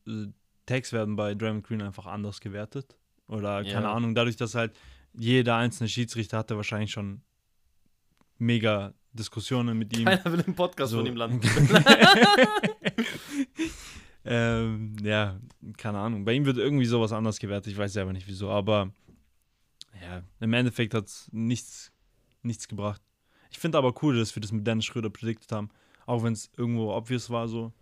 [0.06, 0.26] äh,
[0.66, 2.96] Tags werden bei Draymond Green einfach anders gewertet.
[3.28, 3.92] Oder keine Ja.
[3.94, 4.74] Ahnung, dadurch, dass halt
[5.14, 7.22] jeder einzelne Schiedsrichter hatte wahrscheinlich schon
[8.38, 10.04] mega Diskussionen mit ihm.
[10.06, 10.98] Keiner will im Podcast So.
[10.98, 11.40] von ihm landen.
[14.24, 15.38] ähm, ja,
[15.76, 16.24] keine Ahnung.
[16.24, 17.72] Bei ihm wird irgendwie sowas anders gewertet.
[17.72, 18.92] Ich weiß selber nicht wieso, aber
[20.00, 21.92] ja, im Endeffekt hat es nichts,
[22.42, 23.02] nichts gebracht.
[23.50, 25.70] Ich finde aber cool, dass wir das mit Dennis Schröder predicted haben.
[26.06, 27.72] Auch wenn es irgendwo obvious war so.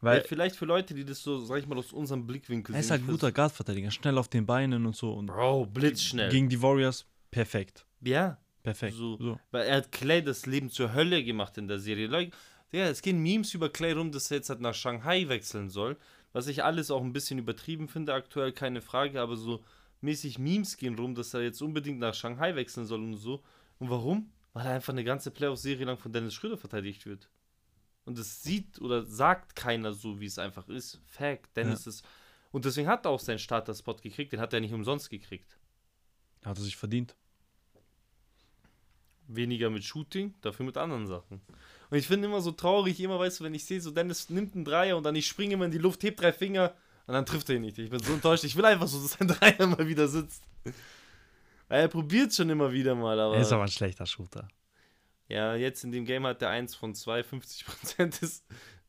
[0.00, 2.80] Weil Weil vielleicht für Leute, die das so, sag ich mal, aus unserem Blickwinkel er
[2.80, 5.12] ist sehen, halt ein guter Guardverteidiger, schnell auf den Beinen und so.
[5.12, 6.30] Und Bro, blitzschnell.
[6.30, 7.84] gegen die Warriors perfekt.
[8.00, 8.96] ja, Perfekt.
[8.96, 9.16] So.
[9.16, 9.40] So.
[9.50, 12.06] weil er hat Clay das Leben zur Hölle gemacht in der Serie.
[12.06, 12.32] Leute,
[12.70, 15.96] ja, es gehen Memes über Clay rum, dass er jetzt halt nach Shanghai wechseln soll.
[16.32, 19.64] Was ich alles auch ein bisschen übertrieben finde, aktuell keine Frage, aber so
[20.02, 23.42] mäßig Memes gehen rum, dass er jetzt unbedingt nach Shanghai wechseln soll und so.
[23.78, 24.30] Und warum?
[24.52, 27.30] Weil er einfach eine ganze Playoff-Serie lang von Dennis Schröder verteidigt wird.
[28.08, 30.98] Und das sieht oder sagt keiner so, wie es einfach ist.
[31.04, 32.02] Fact, Dennis ist.
[32.50, 35.58] Und deswegen hat er auch seinen Starter-Spot gekriegt, den hat er nicht umsonst gekriegt.
[36.42, 37.14] Hat er sich verdient.
[39.26, 41.42] Weniger mit Shooting, dafür mit anderen Sachen.
[41.90, 44.54] Und ich finde immer so traurig, immer weißt du, wenn ich sehe, so Dennis nimmt
[44.54, 46.74] einen Dreier und dann ich springe immer in die Luft, heb drei Finger
[47.06, 47.78] und dann trifft er ihn nicht.
[47.78, 48.44] Ich bin so enttäuscht.
[48.44, 50.44] Ich will einfach so, dass sein Dreier mal wieder sitzt.
[51.68, 53.34] Weil er probiert schon immer wieder mal, aber.
[53.34, 54.48] er ist aber ein schlechter Shooter.
[55.28, 58.46] Ja, jetzt in dem Game hat er 1 von 2, 50 Prozent ist.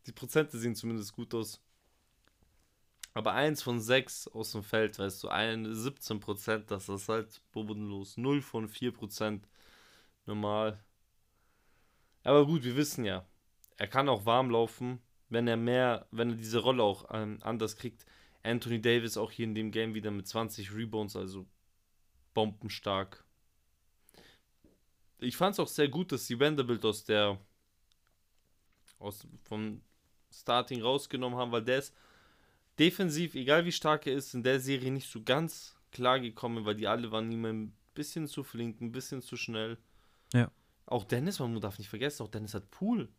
[0.08, 1.62] Die Prozente sehen zumindest gut aus.
[3.14, 7.42] Aber 1 von 6 aus dem Feld, weißt du, ein 17 Prozent, das ist halt
[7.52, 8.18] bodenlos.
[8.18, 9.48] 0 von 4 Prozent
[10.26, 10.84] normal.
[12.24, 13.26] Aber gut, wir wissen ja,
[13.78, 17.76] er kann auch warm laufen, wenn er mehr, wenn er diese Rolle auch ähm, anders
[17.76, 18.06] kriegt.
[18.44, 21.46] Anthony Davis auch hier in dem Game wieder mit 20 Rebounds, also
[22.34, 23.26] bombenstark.
[25.20, 27.38] Ich fand es auch sehr gut, dass sie Vanderbilt aus der
[29.00, 29.82] aus vom
[30.32, 31.94] Starting rausgenommen haben, weil der ist
[32.78, 36.76] defensiv, egal wie stark er ist, in der Serie nicht so ganz klar gekommen, weil
[36.76, 39.78] die alle waren ihm ein bisschen zu flink, ein bisschen zu schnell.
[40.34, 40.52] Ja.
[40.86, 43.10] Auch Dennis, man darf nicht vergessen, auch Dennis hat Pool.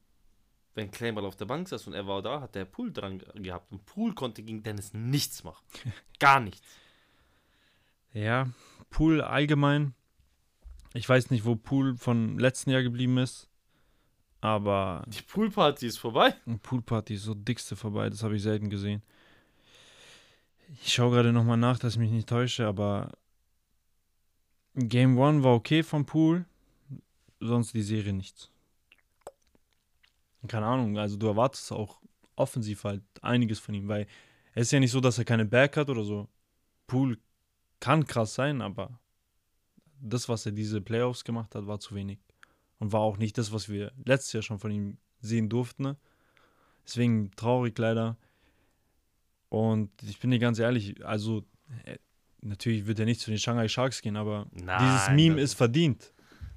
[0.75, 3.19] Wenn Clay mal auf der Bank saß und er war da, hat der Pool dran
[3.19, 3.73] ge- gehabt.
[3.73, 5.65] Und Pool konnte gegen Dennis nichts machen.
[6.21, 6.63] Gar nichts.
[8.13, 8.49] Ja,
[8.89, 9.95] Pool allgemein.
[10.93, 13.49] Ich weiß nicht, wo Pool von letzten Jahr geblieben ist.
[14.41, 16.35] Aber Die Poolparty ist vorbei.
[16.63, 19.03] Poolparty ist so dickste vorbei, das habe ich selten gesehen.
[20.83, 23.13] Ich schaue gerade nochmal nach, dass ich mich nicht täusche, aber
[24.75, 26.47] Game One war okay vom Pool,
[27.41, 28.51] sonst die Serie nichts.
[30.47, 32.01] Keine Ahnung, also du erwartest auch
[32.37, 34.07] offensiv halt einiges von ihm, weil
[34.55, 36.29] es ist ja nicht so, dass er keine Back hat oder so.
[36.87, 37.19] Pool
[37.79, 38.99] kann krass sein, aber
[40.01, 42.19] das, was er diese Playoffs gemacht hat, war zu wenig.
[42.79, 45.83] Und war auch nicht das, was wir letztes Jahr schon von ihm sehen durften.
[45.83, 45.97] Ne?
[46.87, 48.17] Deswegen traurig leider.
[49.51, 51.45] Und ich bin dir ganz ehrlich, also
[51.85, 51.99] äh,
[52.41, 55.55] natürlich wird er nicht zu den Shanghai Sharks gehen, aber Nein, dieses Meme das ist
[55.55, 56.13] verdient.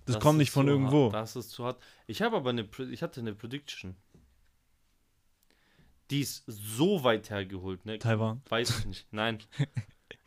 [0.06, 1.06] Das, kommt ist nicht von irgendwo.
[1.06, 1.14] Hart.
[1.14, 1.82] Das ist zu hart.
[2.08, 3.96] Ich habe aber eine, ich hatte eine Prediction.
[6.12, 7.98] Die ist so weit hergeholt, ne?
[8.00, 8.42] Taiwan.
[8.50, 9.08] Weiß ich nicht.
[9.12, 9.40] Nein.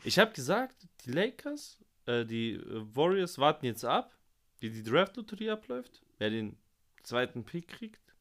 [0.04, 4.16] Ich habe gesagt, die Lakers, äh, die äh, Warriors warten jetzt ab,
[4.58, 6.56] wie die Draft-Lotterie abläuft, wer den
[7.02, 8.14] zweiten Pick kriegt.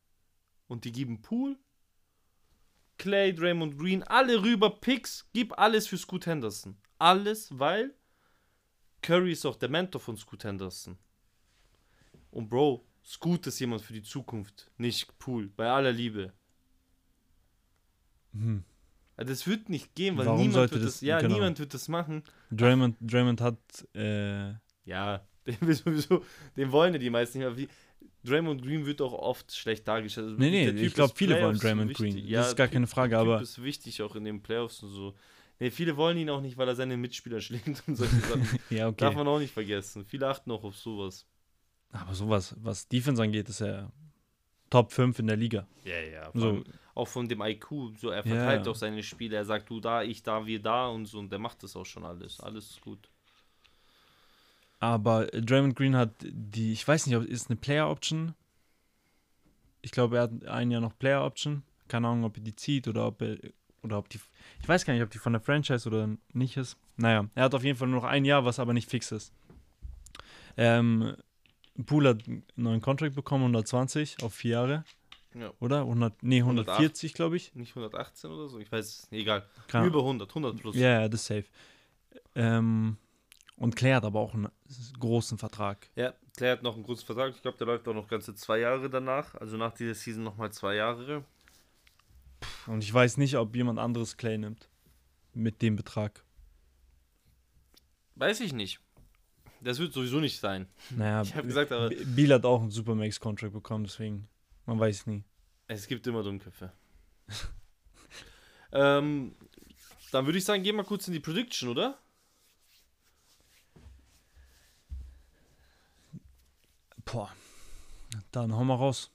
[0.68, 1.58] Und die geben Pool,
[2.98, 6.78] Clay, Draymond Green, alle rüber, Picks, gib alles für Scoot Henderson.
[6.98, 7.94] alles, weil
[9.02, 10.98] Curry ist auch der Mentor von Scoot Henderson.
[12.32, 16.34] Und Bro, Scoot ist jemand für die Zukunft, nicht Pool, bei aller Liebe.
[18.34, 18.64] Hm.
[19.18, 21.36] Das wird nicht gehen, weil Warum niemand wird das- das, ja, genau.
[21.36, 22.24] niemand wird das machen.
[22.52, 23.58] Draymond, Draymond hat,
[23.96, 24.50] äh,
[24.84, 26.24] Ja, den, sowieso,
[26.58, 27.58] den wollen ja die meisten nicht mehr.
[27.58, 27.68] Wie,
[28.24, 30.26] Draymond Green wird auch oft schlecht dargestellt.
[30.28, 31.94] Also nee, nee, ich glaube, viele wollen Draymond.
[31.94, 32.18] Green.
[32.18, 34.90] Ja, das ist gar Typ- keine Frage, aber ist wichtig auch in den Playoffs und
[34.90, 35.14] so.
[35.60, 38.48] Nee, viele wollen ihn auch nicht, weil er seine Mitspieler schlägt und solche Sachen.
[38.70, 39.16] ja, Darf okay.
[39.18, 40.04] man auch nicht vergessen.
[40.06, 41.26] Viele achten auch auf sowas.
[41.92, 43.92] Aber sowas, was Defense angeht, ist er
[44.70, 45.68] Top 5 in der Liga.
[45.84, 46.32] Ja, ja.
[46.34, 46.64] So,
[46.96, 47.98] Auch von dem IQ.
[47.98, 48.72] So, er verteilt ja.
[48.72, 49.36] auch seine Spiele.
[49.36, 51.20] Er sagt, du da, ich da, wir da und so.
[51.20, 52.40] Und der macht das auch schon alles.
[52.40, 53.10] Alles ist gut.
[54.80, 58.34] aber Draymond Green hat die, ich weiß nicht, ob ist eine Player Option.
[59.82, 61.64] Ich glaube, er hat ein Jahr noch Player Option.
[61.88, 63.38] Keine Ahnung, ob er die zieht oder ob er,
[63.84, 64.20] oder ob die,
[64.60, 66.78] ich weiß gar nicht, ob die von der Franchise oder nicht ist.
[66.98, 69.32] Naja, er hat auf jeden Fall nur noch ein Jahr, was aber nicht fix ist.
[70.58, 71.16] Ähm,
[71.86, 74.86] Poole hat einen neuen Contract bekommen, 120 auf vier Jahre,
[75.34, 75.52] Ja.
[75.60, 75.82] oder?
[75.82, 76.70] 100, nee, 108.
[76.80, 77.54] 140, glaube ich.
[77.56, 78.60] Nicht 118 oder so?
[78.60, 79.22] Ich weiß es nicht.
[79.24, 79.46] Egal.
[79.68, 80.30] Keine Über 100.
[80.30, 80.76] 100 plus.
[80.76, 81.46] Ja, ja, das ist safe.
[82.36, 82.98] Ähm,
[83.58, 84.50] und Claire hat aber auch einen
[85.00, 85.90] großen Vertrag.
[85.96, 87.34] Ja, Claire hat noch einen großen Vertrag.
[87.36, 89.36] Ich glaube, der läuft auch noch ganze zwei Jahre danach.
[89.36, 91.24] Also nach dieser Season nochmal zwei Jahre.
[92.68, 94.70] Und ich weiß nicht, ob jemand anderes Clay nimmt.
[95.34, 96.24] Mit dem Betrag.
[98.16, 98.80] Weiß ich nicht.
[99.66, 100.68] Das wird sowieso nicht sein.
[100.92, 104.28] Naja, Ich habe gesagt, aber Biel hat auch einen Supermax-Contract bekommen, deswegen.
[104.68, 105.24] Man weiß nie.
[105.68, 106.72] es gibt immer Dummköpfe.
[108.72, 109.36] ähm,
[110.12, 111.98] dann würde ich sagen, gehen wir kurz in die Prediction, oder?
[117.04, 117.36] Boah.
[118.32, 119.10] Dann hau mal raus.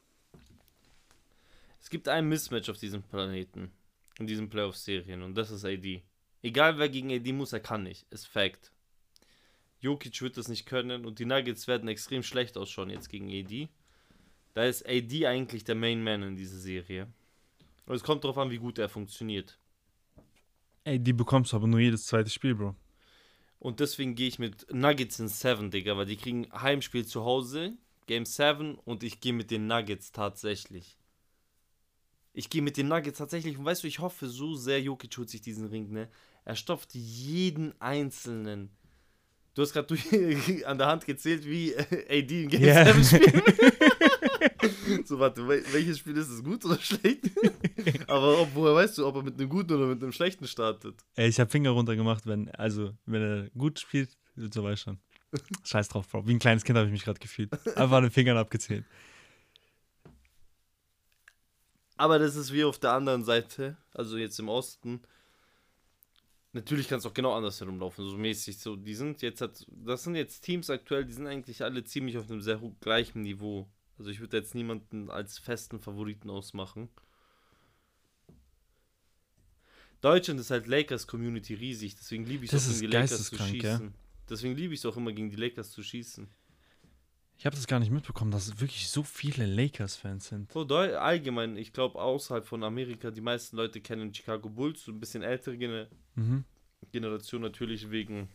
[1.80, 3.70] Es gibt ein Mismatch auf diesem Planeten.
[4.18, 5.22] In diesen Playoff-Serien.
[5.22, 6.02] Und das ist AD.
[6.42, 8.04] Egal wer gegen AD muss, er kann nicht.
[8.10, 8.72] Ist Fact.
[9.80, 13.68] Jokic wird das nicht können und die Nuggets werden extrem schlecht ausschauen jetzt gegen AD.
[14.54, 17.06] Da ist AD eigentlich der Main Man in dieser Serie.
[17.86, 19.58] Und es kommt darauf an, wie gut er funktioniert.
[20.86, 22.76] Die bekommst du aber nur jedes zweite Spiel, Bro.
[23.58, 27.76] Und deswegen gehe ich mit Nuggets in 7, Digga, weil die kriegen Heimspiel zu Hause,
[28.06, 30.96] Game 7 und ich gehe mit den Nuggets tatsächlich.
[32.32, 35.28] Ich gehe mit den Nuggets tatsächlich und weißt du, ich hoffe so sehr, Jokic holt
[35.28, 36.08] sich diesen Ring, ne?
[36.44, 38.70] Er stopft jeden einzelnen.
[39.60, 39.94] Du hast gerade
[40.66, 42.94] an der Hand gezählt, wie äh, AD in Game Ja.
[42.94, 43.04] 7
[44.94, 45.06] spielt.
[45.06, 47.30] so, warte, wel- welches Spiel ist es, gut oder schlecht?
[48.06, 51.04] Aber ob, woher weißt du, ob er mit einem guten oder mit einem schlechten startet?
[51.14, 54.98] Ey, ich habe Finger runter gemacht, wenn, also, wenn er gut spielt, so weiß schon.
[55.62, 56.26] Scheiß drauf, Bro.
[56.26, 57.52] Wie ein kleines Kind habe ich mich gerade gefühlt.
[57.76, 58.86] Einfach an den Fingern abgezählt.
[61.98, 65.02] Aber das ist wie auf der anderen Seite, also jetzt im Osten.
[66.52, 68.58] Natürlich kann es auch genau anders herumlaufen, so mäßig.
[68.58, 72.18] So, die sind jetzt, halt, das sind jetzt Teams aktuell, die sind eigentlich alle ziemlich
[72.18, 73.70] auf einem sehr gleichen Niveau.
[73.98, 76.88] Also ich würde jetzt niemanden als festen Favoriten ausmachen.
[80.00, 83.36] Deutschland ist halt Lakers Community riesig, deswegen liebe ich es auch gegen die Lakers zu
[83.36, 83.70] geisteskrank, ja.
[83.76, 83.94] schießen.
[84.30, 86.28] Deswegen liebe ich es auch immer gegen die Lakers zu schießen.
[87.40, 90.52] Ich habe das gar nicht mitbekommen, dass wirklich so viele Lakers-Fans sind.
[90.52, 95.00] So, allgemein, ich glaube außerhalb von Amerika, die meisten Leute kennen Chicago Bulls, so ein
[95.00, 96.44] bisschen ältere Gene Mhm.
[96.92, 98.28] Generation natürlich wegen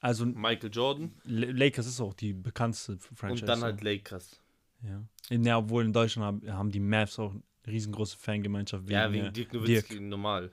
[0.00, 3.42] Also, Michael Jordan Lakers ist auch die bekannteste Franchise.
[3.42, 4.40] und dann halt Lakers.
[4.82, 5.02] Ja.
[5.28, 8.88] ja, obwohl in Deutschland haben, die Mavs auch eine riesengroße Fangemeinschaft.
[8.88, 10.50] ja, äh, wegen Dirk Nowitzki, normal.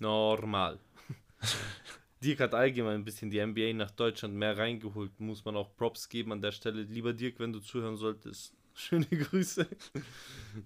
[0.00, 0.80] Normal.
[2.22, 6.08] Dirk hat allgemein ein bisschen die NBA nach Deutschland mehr reingeholt, muss man auch Props
[6.08, 6.82] geben an der Stelle.
[6.82, 9.66] Lieber Dirk, wenn du zuhören solltest, schöne Grüße.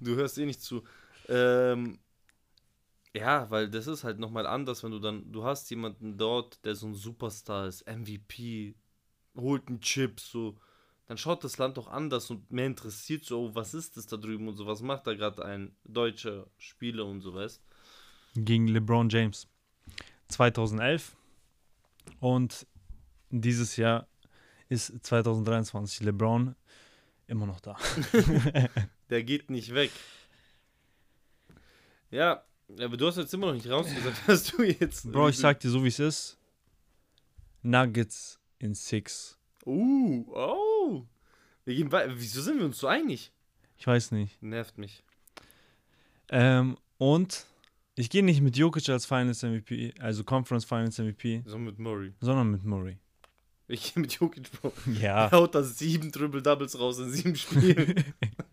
[0.01, 0.82] Du hörst eh nicht zu.
[1.28, 1.98] Ähm,
[3.14, 6.77] ja, weil das ist halt nochmal anders, wenn du dann, du hast jemanden dort, der
[6.77, 8.77] so ein Superstar ist, MVP,
[9.36, 10.56] holt einen Chip, so,
[11.06, 14.16] dann schaut das Land doch anders und mehr interessiert so, oh, was ist das da
[14.16, 17.60] drüben und so, was macht da gerade ein deutscher Spieler und so, weißt
[18.35, 19.48] gegen LeBron James.
[20.28, 21.16] 2011.
[22.20, 22.66] Und
[23.30, 24.06] dieses Jahr
[24.68, 26.55] ist 2023 LeBron
[27.26, 27.76] immer noch da.
[29.10, 29.90] Der geht nicht weg.
[32.10, 32.44] Ja,
[32.78, 35.10] aber du hast jetzt immer noch nicht rausgesagt, dass du jetzt.
[35.10, 36.38] Bro, ich sag dir so, wie es ist.
[37.62, 39.38] Nuggets in Six.
[39.64, 41.06] Uh, oh.
[41.64, 43.32] Wir gehen Wieso sind wir uns so einig?
[43.76, 44.42] Ich weiß nicht.
[44.42, 45.02] Nervt mich.
[46.30, 47.47] Ähm, und
[47.96, 52.12] ich gehe nicht mit Jokic als Finals MVP, also Conference Finals MVP, So mit Murray.
[52.20, 52.98] sondern mit Murray.
[53.66, 54.72] Ich gehe mit Jokic, Bro.
[55.00, 55.26] Ja.
[55.26, 58.04] Er haut da sieben Triple-Doubles raus in sieben Spielen.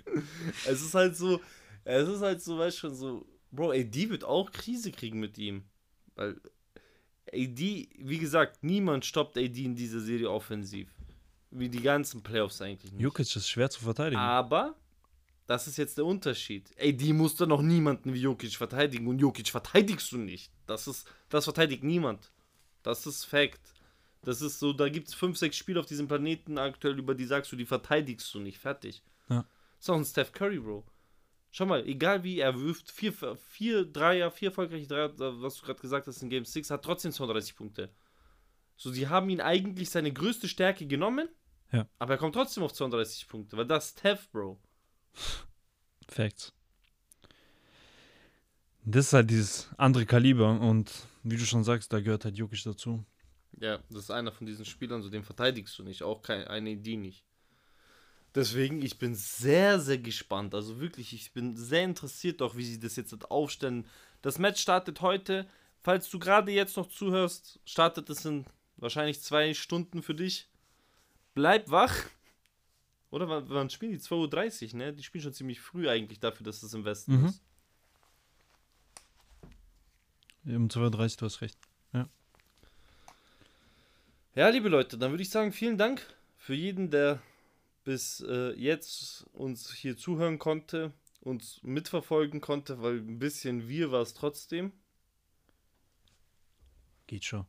[0.68, 1.41] es ist halt so,
[1.84, 5.38] es ist halt so, weißt du schon, so, Bro, die wird auch Krise kriegen mit
[5.38, 5.64] ihm.
[6.15, 6.39] Weil
[7.34, 10.89] AD, wie gesagt, niemand stoppt AD in dieser Serie offensiv.
[11.49, 13.01] Wie die ganzen Playoffs eigentlich nicht.
[13.01, 14.19] Jokic ist schwer zu verteidigen.
[14.22, 14.76] Aber
[15.48, 16.69] das ist jetzt der Unterschied.
[16.80, 20.52] AD musste noch niemanden wie Jokic verteidigen und Jokic verteidigst du nicht.
[20.68, 22.32] Das ist, das verteidigt niemand.
[22.84, 23.74] Das ist Fact.
[24.22, 27.26] Das ist so, da gibt es fünf, sechs Spiele auf diesem Planeten aktuell, über die
[27.26, 28.57] sagst du, die verteidigst du nicht.
[28.60, 29.02] Fertig.
[29.30, 29.45] Ja.
[29.80, 30.86] Ist auch ein Steph Curry, Bro.
[31.52, 35.80] Schau mal, egal wie er wirft, vier, vier Dreier, vier erfolgreiche Dreier, was du gerade
[35.80, 37.90] gesagt hast in Game 6, hat trotzdem 32 Punkte.
[38.76, 41.30] So, sie haben ihn eigentlich seine größte Stärke genommen,
[41.72, 41.88] Ja.
[41.99, 44.60] aber er kommt trotzdem auf 32 Punkte, weil das Steph, Bro.
[46.07, 46.53] Facts.
[48.84, 50.91] Das ist halt dieses andere Kaliber und
[51.23, 53.03] wie du schon sagst, da gehört halt Jokic dazu.
[53.60, 56.69] Ja, das ist einer von diesen Spielern, so den verteidigst du nicht, auch keine eine
[56.69, 57.26] Idee nicht.
[58.35, 60.53] Deswegen, ich bin sehr, sehr gespannt.
[60.53, 63.88] Also wirklich, ich bin sehr interessiert auch, wie sie das jetzt aufstellen.
[64.22, 65.48] Das Match startet heute.
[65.81, 68.45] Falls du gerade jetzt noch zuhörst, startet es in
[68.76, 70.49] wahrscheinlich zwei Stunden für dich.
[71.34, 71.95] Bleib wach.
[73.09, 73.99] Oder wann, wann spielen die?
[73.99, 74.93] 2.30 Uhr, ne?
[74.93, 77.25] Die spielen schon ziemlich früh eigentlich dafür, dass es im Westen Mhm.
[77.27, 77.41] ist.
[80.45, 81.57] Um 2.30 du hast recht.
[84.35, 87.19] Ja, liebe Leute, dann würde ich sagen, vielen Dank für jeden, der
[87.84, 94.03] bis äh, jetzt uns hier zuhören konnte, uns mitverfolgen konnte, weil ein bisschen wir war
[94.03, 94.73] es trotzdem.
[97.07, 97.47] Geht schon.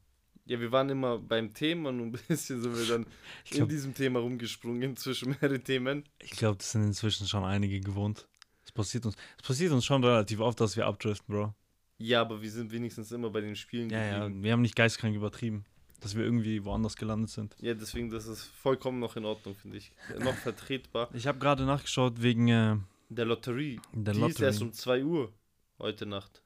[0.49, 3.07] Ja, wir waren immer beim Thema und ein bisschen sind wir dann
[3.45, 6.05] Ich in glaube, diesem Thema rumgesprungen zwischen mehreren Themen.
[6.21, 8.27] ich glaub, das sind inzwischen schon einige gewohnt.
[8.65, 11.55] Es passiert uns, es passiert uns schon relativ oft, dass wir abdriften, Bro.
[11.99, 15.15] Ja, aber wir sind wenigstens immer bei den Spielen Ja, ja, wir haben nicht geistkrank
[15.15, 15.67] übertrieben,
[16.01, 17.55] dass wir irgendwie woanders gelandet sind.
[17.61, 17.75] Ja.
[17.75, 19.93] deswegen, das ist vollkommen noch in Ordnung, finde ich.
[20.19, 21.11] Noch vertretbar.
[21.13, 22.77] Ich habe gerade nachgeschaut wegen äh,
[23.11, 25.31] Der Lotterie, der die ist erst um 2 Uhr
[25.79, 26.43] heute Nacht.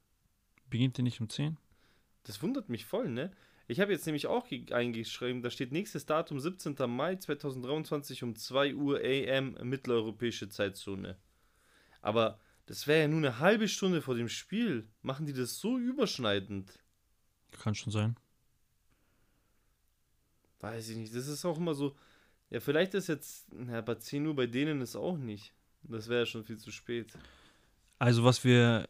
[0.70, 1.57] Beginnt die nicht um 10?
[2.24, 3.31] Das wundert mich voll, ne?
[3.73, 6.77] Ich habe jetzt nämlich auch ge- eingeschrieben, da steht nächstes Datum 17.
[6.89, 11.16] Mai 2023 um 2 Uhr AM mitteleuropäische Zeitzone.
[12.03, 14.86] Aber das wäre ja nur eine halbe Stunde vor dem Spiel.
[15.01, 16.78] Machen die das so überschneidend?
[17.62, 18.16] Kann schon sein.
[20.61, 21.15] Weiß ich nicht.
[21.15, 21.97] Das ist auch immer so.
[22.51, 23.47] Ja, vielleicht ist jetzt.
[23.69, 25.55] Ja, bei 10 Uhr bei denen ist auch nicht.
[25.82, 27.12] Das wäre ja schon viel zu spät.
[27.99, 28.86] Also, was wir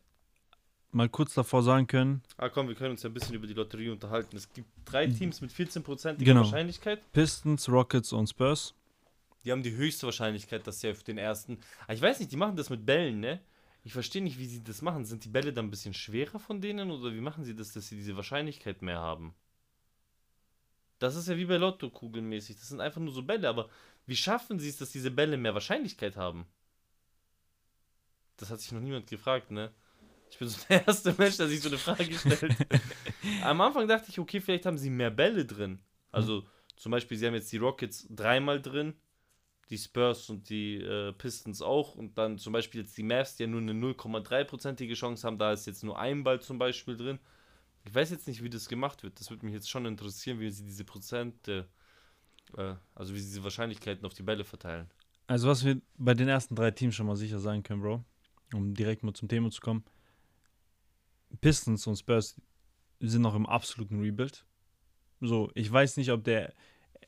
[0.92, 3.54] mal kurz davor sagen können: Ah, komm, wir können uns ja ein bisschen über die
[3.54, 4.36] Lotterie unterhalten.
[4.36, 6.40] Es gibt drei Teams mit 14% Genau.
[6.40, 7.00] Wahrscheinlichkeit.
[7.12, 8.74] Pistons, Rockets und Spurs.
[9.44, 11.58] Die haben die höchste Wahrscheinlichkeit, dass sie auf den ersten.
[11.84, 13.40] Aber ich weiß nicht, die machen das mit Bällen, ne?
[13.84, 15.04] Ich verstehe nicht, wie sie das machen.
[15.04, 17.88] Sind die Bälle dann ein bisschen schwerer von denen oder wie machen sie das, dass
[17.88, 19.34] sie diese Wahrscheinlichkeit mehr haben?
[21.00, 22.56] Das ist ja wie bei Lotto-Kugeln mäßig.
[22.56, 23.68] Das sind einfach nur so Bälle, aber
[24.06, 26.46] wie schaffen sie es, dass diese Bälle mehr Wahrscheinlichkeit haben?
[28.36, 29.72] Das hat sich noch niemand gefragt, ne?
[30.32, 32.56] Ich bin so der erste Mensch, der sich so eine Frage stellt.
[33.42, 35.78] Am Anfang dachte ich, okay, vielleicht haben sie mehr Bälle drin.
[36.10, 36.44] Also
[36.76, 38.94] zum Beispiel, sie haben jetzt die Rockets dreimal drin,
[39.68, 43.42] die Spurs und die äh, Pistons auch und dann zum Beispiel jetzt die Mavs, die
[43.42, 47.18] ja nur eine 0,3%ige Chance haben, da ist jetzt nur ein Ball zum Beispiel drin.
[47.84, 49.20] Ich weiß jetzt nicht, wie das gemacht wird.
[49.20, 51.68] Das würde mich jetzt schon interessieren, wie sie diese Prozente,
[52.56, 54.90] äh, also wie sie diese Wahrscheinlichkeiten auf die Bälle verteilen.
[55.26, 58.02] Also, was wir bei den ersten drei Teams schon mal sicher sagen können, Bro,
[58.54, 59.84] um direkt mal zum Thema zu kommen:
[61.40, 62.36] Pistons und Spurs
[63.00, 64.44] sind noch im absoluten Rebuild.
[65.20, 66.52] So, ich weiß nicht, ob der,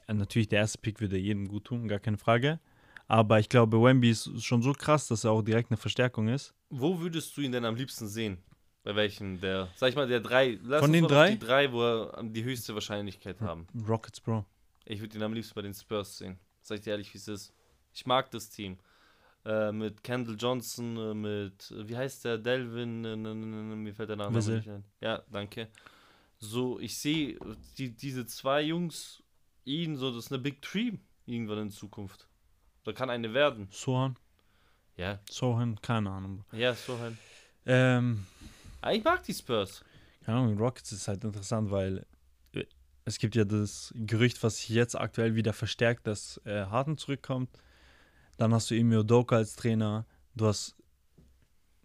[0.07, 2.61] äh, natürlich der erste Pick würde jedem gut tun, gar keine Frage.
[3.07, 6.55] Aber ich glaube, Wemby ist schon so krass, dass er auch direkt eine Verstärkung ist.
[6.71, 8.39] Wo würdest du ihn denn am liebsten sehen?
[8.83, 11.31] Bei welchem der, sag ich mal, der drei, lass Von uns den drei?
[11.33, 13.67] die drei, wo er die höchste Wahrscheinlichkeit haben.
[13.87, 14.45] Rockets, Bro.
[14.85, 16.39] Ich würde ihn am liebsten bei den Spurs sehen.
[16.61, 17.53] Sag ich dir ehrlich, wie es ist.
[17.93, 18.79] Ich mag das Team.
[19.45, 24.17] Äh, mit Kendall Johnson, äh, mit, äh, wie heißt der, Delvin, äh, mir fällt der
[24.17, 24.57] Name Wissel.
[24.57, 24.85] nicht ein.
[25.01, 25.69] Ja, danke.
[26.39, 27.39] So, ich sehe
[27.77, 29.23] die, diese zwei Jungs,
[29.65, 30.93] ihn so, das ist eine Big Tree
[31.27, 32.27] irgendwann in Zukunft.
[32.85, 33.69] Da kann eine werden.
[33.71, 34.17] Sohan.
[34.97, 36.45] Ja, Sohan, keine Ahnung.
[36.53, 37.17] ja, so halt.
[37.67, 38.27] Ähm,
[38.81, 39.83] Ah, ich mag die Spurs.
[40.25, 42.05] keine Ahnung, Rockets ist halt interessant, weil
[43.07, 47.51] es gibt ja das Gerücht, was sich jetzt aktuell wieder verstärkt, dass äh, Harden zurückkommt.
[48.37, 50.07] Dann hast du Emil Doka als Trainer.
[50.35, 50.77] Du hast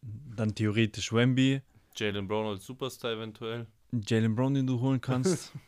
[0.01, 1.61] dann theoretisch Wemby,
[1.95, 3.67] Jalen Brown als Superstar eventuell.
[3.91, 5.51] Jalen Brown, den du holen kannst.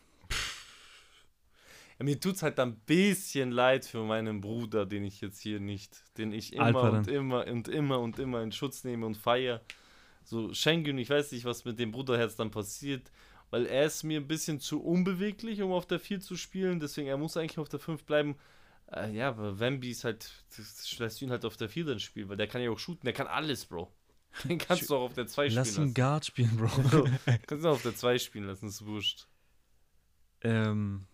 [1.99, 6.01] Ja, mir tut's halt ein bisschen leid für meinen Bruder, den ich jetzt hier nicht,
[6.17, 6.97] den ich immer Alperen.
[6.97, 9.61] und immer und immer und immer in Schutz nehme und feiere.
[10.23, 13.11] So Schengen, ich weiß nicht, was mit dem Bruderherz dann passiert,
[13.51, 17.07] weil er ist mir ein bisschen zu unbeweglich, um auf der 4 zu spielen, deswegen
[17.07, 18.35] er muss eigentlich auf der 5 bleiben.
[18.93, 22.29] Äh, ja, aber Wemby ist halt, das lässt ihn halt auf der 4 dann spielen,
[22.29, 23.91] weil der kann ja auch shooten, der kann alles, Bro.
[24.45, 25.93] Den kannst du auch auf der 2 spielen Lass ihn lassen.
[25.93, 27.07] Guard spielen, Bro.
[27.47, 29.27] kannst du auch auf der 2 spielen lassen, ist wurscht.
[30.41, 31.05] Ähm,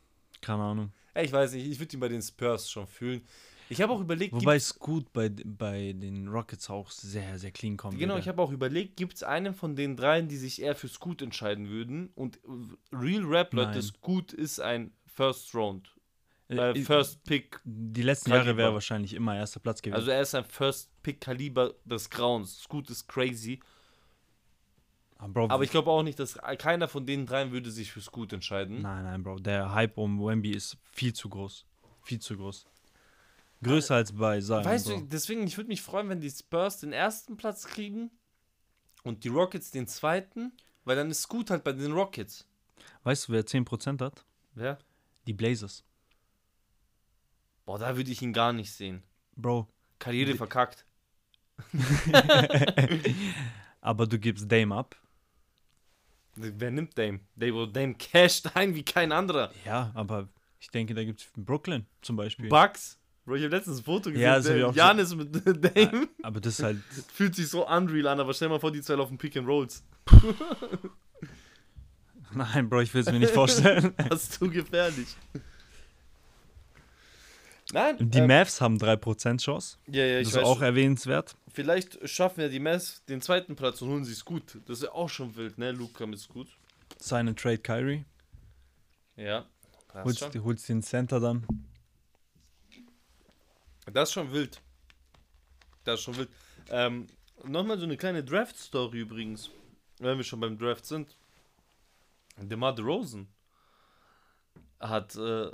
[0.41, 0.91] keine Ahnung.
[1.15, 3.21] Ja, ich weiß nicht, ich würde ihn bei den Spurs schon fühlen.
[3.69, 7.75] Ich habe auch überlegt, Wobei es gut bei, bei den Rockets auch sehr, sehr clean
[7.75, 7.99] kommt.
[7.99, 8.21] Genau, wieder.
[8.21, 11.21] ich habe auch überlegt, gibt es einen von den dreien, die sich eher für Scoot
[11.21, 12.09] entscheiden würden?
[12.15, 12.39] Und
[12.93, 13.81] Real Rap, Leute.
[13.81, 15.96] Scoot ist ein First Round,
[16.49, 17.59] Äh, äh, First Pick.
[17.63, 18.45] Die letzten Kaliber.
[18.45, 19.95] Jahre wäre wahrscheinlich immer erster Platz gewesen.
[19.95, 22.59] Also er ist ein First Pick Kaliber des Grauens.
[22.59, 23.59] Scoot ist crazy.
[25.17, 28.01] Ah, Bro, Aber ich glaube auch nicht, dass keiner von den dreien würde sich für
[28.01, 28.81] Scoot entscheiden.
[28.81, 29.39] Nein, nein, Bro.
[29.39, 31.65] Der Hype um Wemby ist viel zu groß.
[32.03, 32.65] Viel zu groß.
[33.63, 34.63] Größer als bei Zion.
[34.63, 34.99] Weißt Bro.
[34.99, 38.11] du, deswegen, ich würde mich freuen, wenn die Spurs den ersten Platz kriegen
[39.03, 40.53] und die Rockets den zweiten,
[40.85, 42.47] weil dann ist Scoot halt bei den Rockets.
[43.03, 44.23] Weißt du, wer 10% hat?
[44.53, 44.77] Wer?
[45.25, 45.83] Die Blazers.
[47.67, 49.03] Boah, da würde ich ihn gar nicht sehen.
[49.35, 49.67] Bro.
[49.99, 50.85] Karriere verkackt.
[53.81, 54.95] Aber du gibst Dame ab.
[56.35, 57.19] Wer nimmt Dame?
[57.35, 59.51] Dame, Dame casht ein wie kein anderer.
[59.65, 60.29] Ja, aber
[60.59, 62.47] ich denke, da gibt es Brooklyn zum Beispiel.
[62.47, 62.97] Bucks?
[63.25, 64.21] Bro, ich habe letztens ein Foto gesehen.
[64.21, 66.07] Ja, das ich auch Janis mit Dame.
[66.23, 66.77] aber das ist halt.
[67.11, 69.83] Fühlt sich so unreal an, aber stell mal vor, die zwei laufen Pick and Rolls.
[72.31, 73.93] Nein, Bro, ich will es mir nicht vorstellen.
[73.97, 75.17] Das ist zu gefährlich.
[77.73, 79.77] Nein, Die ähm, Mavs haben 3% Chance.
[79.87, 80.43] ja, ja, Das ich ist weiß.
[80.45, 81.35] auch erwähnenswert.
[81.51, 84.57] Vielleicht schaffen ja die Mavs den zweiten Platz und holen sie es gut.
[84.65, 85.71] Das ist ja auch schon wild, ne?
[85.71, 86.47] Luca mit gut.
[86.99, 88.05] Sign and Trade Kyrie.
[89.17, 89.45] Ja.
[89.93, 91.45] Das Holst, schon, holst den Center dann.
[93.91, 94.61] das ist schon wild.
[95.83, 96.29] Das ist schon wild.
[96.69, 97.07] Ähm,
[97.43, 99.51] Nochmal so eine kleine Draft-Story übrigens.
[99.99, 101.15] Wenn wir schon beim Draft sind.
[102.39, 103.27] DeMar DeRozan
[104.79, 105.49] hat äh,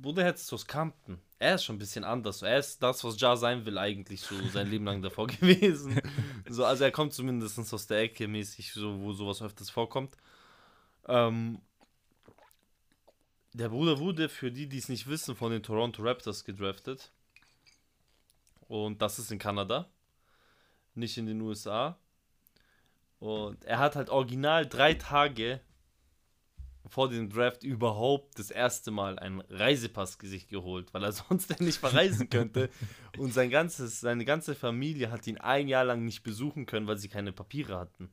[0.00, 1.20] Bruder Herz aus Compton.
[1.38, 2.42] Er ist schon ein bisschen anders.
[2.42, 6.00] Er ist das, was Ja sein will, eigentlich so sein Leben lang davor gewesen.
[6.48, 10.16] So, also er kommt zumindest aus der Ecke mäßig, so, wo sowas öfters vorkommt.
[11.08, 11.60] Ähm,
[13.52, 17.10] der Bruder wurde, für die, die es nicht wissen, von den Toronto Raptors gedraftet.
[18.68, 19.90] Und das ist in Kanada,
[20.94, 21.98] nicht in den USA.
[23.18, 25.60] Und er hat halt original drei Tage
[26.92, 31.78] vor dem Draft überhaupt das erste Mal einen Reisepass-Gesicht geholt, weil er sonst ja nicht
[31.78, 32.68] verreisen könnte.
[33.16, 36.98] Und sein ganzes, seine ganze Familie hat ihn ein Jahr lang nicht besuchen können, weil
[36.98, 38.10] sie keine Papiere hatten.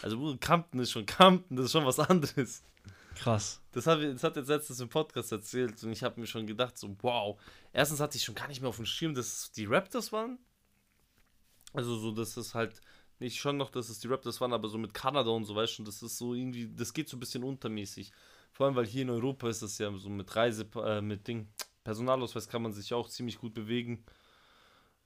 [0.00, 2.62] Also Bruder, Compton ist schon Compton, das ist schon was anderes.
[3.14, 3.60] Krass.
[3.72, 6.78] Das hat, das hat jetzt letztens im Podcast erzählt und ich habe mir schon gedacht,
[6.78, 7.38] so wow.
[7.74, 10.38] Erstens hatte ich schon gar nicht mehr auf dem Schirm, dass die Raptors waren.
[11.74, 12.80] Also so, dass es halt
[13.20, 15.78] nicht schon noch, dass es die Raptors waren, aber so mit Kanada und so, weißt
[15.80, 18.12] du, das ist so irgendwie, das geht so ein bisschen untermäßig.
[18.52, 21.48] Vor allem, weil hier in Europa ist das ja so mit Reise, äh, mit Ding,
[21.84, 24.04] Personalausweis kann man sich auch ziemlich gut bewegen.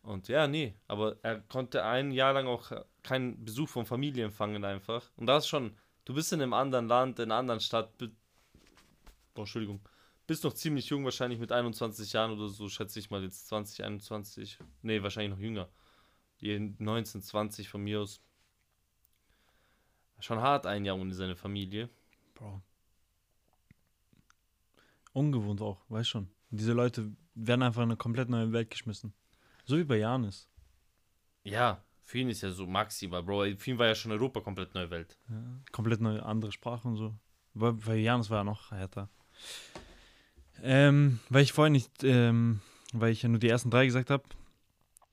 [0.03, 2.73] Und ja, nee, aber er konnte ein Jahr lang auch
[3.03, 5.11] keinen Besuch von Familie empfangen einfach.
[5.17, 7.93] Und das ist schon, du bist in einem anderen Land, in einer anderen Stadt,
[9.37, 9.81] oh, Entschuldigung,
[10.27, 13.85] bist noch ziemlich jung, wahrscheinlich mit 21 Jahren oder so, schätze ich mal jetzt 20,
[13.85, 15.69] 21, nee, wahrscheinlich noch jünger.
[16.43, 18.21] Die 19, 20 von mir aus.
[20.19, 21.89] Schon hart ein Jahr ohne seine Familie.
[22.35, 22.61] Bro.
[25.13, 26.29] Ungewohnt auch, weißt schon.
[26.51, 29.15] Diese Leute werden einfach in eine komplett neue Welt geschmissen.
[29.65, 30.49] So wie bei Janis.
[31.45, 33.57] Ja, für ihn ist ja so maximal, Bro.
[33.57, 35.17] Für ihn war ja schon Europa komplett neue Welt.
[35.29, 37.15] Ja, komplett neue andere Sprache und so.
[37.55, 39.09] Weil, bei Janis war er noch härter.
[40.63, 42.61] Ähm, weil ich vorhin nicht, ähm,
[42.93, 44.25] weil ich ja nur die ersten drei gesagt habe,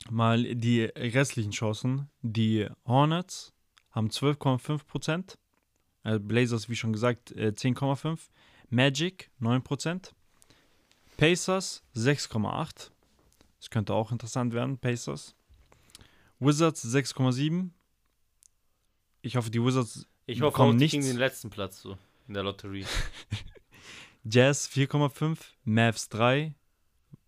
[0.10, 2.10] mal die restlichen Chancen.
[2.22, 3.54] Die Hornets
[3.92, 5.38] haben 12,5%.
[6.04, 8.30] Äh, Blazers, wie schon gesagt, äh, 10,5%.
[8.70, 10.14] Magic 9%.
[11.18, 12.92] Pacers 6,8%.
[13.60, 15.36] Das könnte auch interessant werden, Pacers.
[16.40, 17.72] Wizards 6,7%.
[19.22, 20.94] Ich hoffe, die Wizards Ich hoffe bekommen nichts.
[20.94, 21.98] kriegen den letzten Platz so
[22.28, 22.86] in der Lotterie.
[24.24, 26.54] Jazz 4,5, Mavs 3,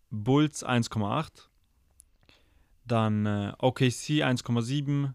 [0.10, 1.50] Bulls 1,8,
[2.86, 5.14] dann äh, OKC 1,7,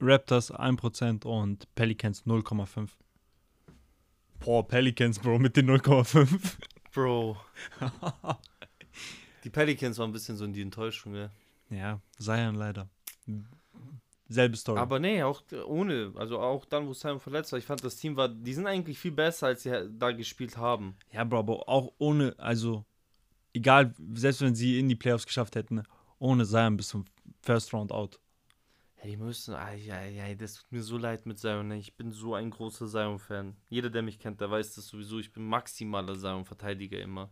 [0.00, 2.90] Raptors 1% und Pelicans 0,5.
[4.40, 6.56] Boah, Pelicans, Bro, mit den 0,5.
[6.92, 7.36] Bro.
[9.44, 11.30] die Pelicans waren ein bisschen so in die Enttäuschung, ja.
[11.70, 12.88] Ja, Zion leider.
[14.28, 14.78] Selbe Story.
[14.78, 18.16] Aber nee, auch ohne, also auch dann, wo Simon verletzt war, ich fand das Team
[18.16, 20.96] war, die sind eigentlich viel besser, als sie da gespielt haben.
[21.10, 22.84] ja, Bro, aber auch ohne, also
[23.54, 25.82] egal, selbst wenn sie in die Playoffs geschafft hätten,
[26.24, 27.04] ohne Zion bis zum
[27.42, 28.18] First Round out.
[28.94, 32.34] Hey, die müssen, ai, ai, das tut mir so leid mit Zion, ich bin so
[32.34, 33.54] ein großer Zion-Fan.
[33.68, 37.30] Jeder, der mich kennt, der weiß das sowieso, ich bin maximaler Zion-Verteidiger immer.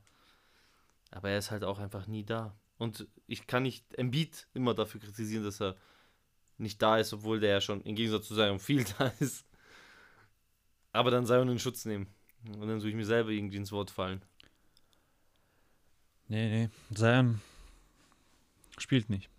[1.11, 2.55] Aber er ist halt auch einfach nie da.
[2.77, 5.77] Und ich kann nicht Embiid immer dafür kritisieren, dass er
[6.59, 9.47] nicht da ist, obwohl der ja schon im Gegensatz zu Zion viel da ist.
[10.93, 12.09] Aber dann Zion in Schutz nehmen.
[12.45, 14.23] Und dann suche ich mir selber irgendwie ins Wort fallen.
[16.29, 16.71] Nee, nee.
[16.95, 17.41] Zion
[18.79, 19.31] spielt nicht.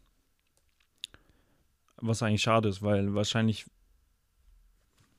[1.98, 3.66] Was eigentlich schade ist, weil wahrscheinlich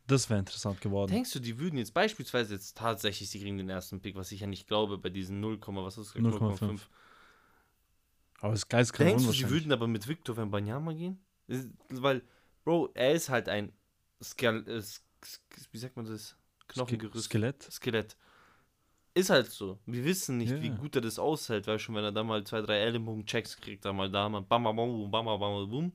[0.06, 1.10] das wäre interessant geworden.
[1.12, 4.40] Denkst du, die würden jetzt beispielsweise jetzt tatsächlich, sie kriegen den ersten Pick, was ich
[4.40, 6.22] ja nicht glaube, bei diesen 0, was ist das?
[6.22, 6.80] 0,5.
[8.40, 9.62] Aber es ist geistkrank Denkst du, sie unwahrscheinlich.
[9.62, 11.24] würden aber mit Victor Wembanyama gehen?
[11.88, 12.22] Weil,
[12.64, 13.72] Bro, er ist halt ein
[14.22, 14.82] Skal äh,
[15.72, 16.36] wie sagt man das?
[16.68, 17.24] Knochengerüst.
[17.24, 17.62] Skelett?
[17.62, 18.16] Skelett.
[19.16, 19.78] Ist halt so.
[19.86, 20.60] Wir wissen nicht, Ja.
[20.60, 23.84] wie gut er das aushält, weil schon wenn er da mal zwei, drei Ellenbogen-Checks kriegt,
[23.84, 25.92] dann mal da mal bam, bam, bam, bam, bam, bam, boom.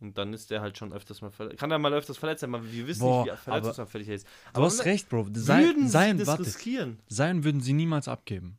[0.00, 1.60] Und dann ist der halt schon öfters mal verletzt.
[1.60, 4.26] Kann er mal öfters verletzt sein, aber wir wissen Boah, nicht, wie verletzungsanfällig er ist.
[4.54, 5.28] Du hast ne- recht, Bro.
[5.34, 6.98] Sein, Würden sein, das warte, riskieren?
[7.06, 8.58] sein würden sie niemals abgeben.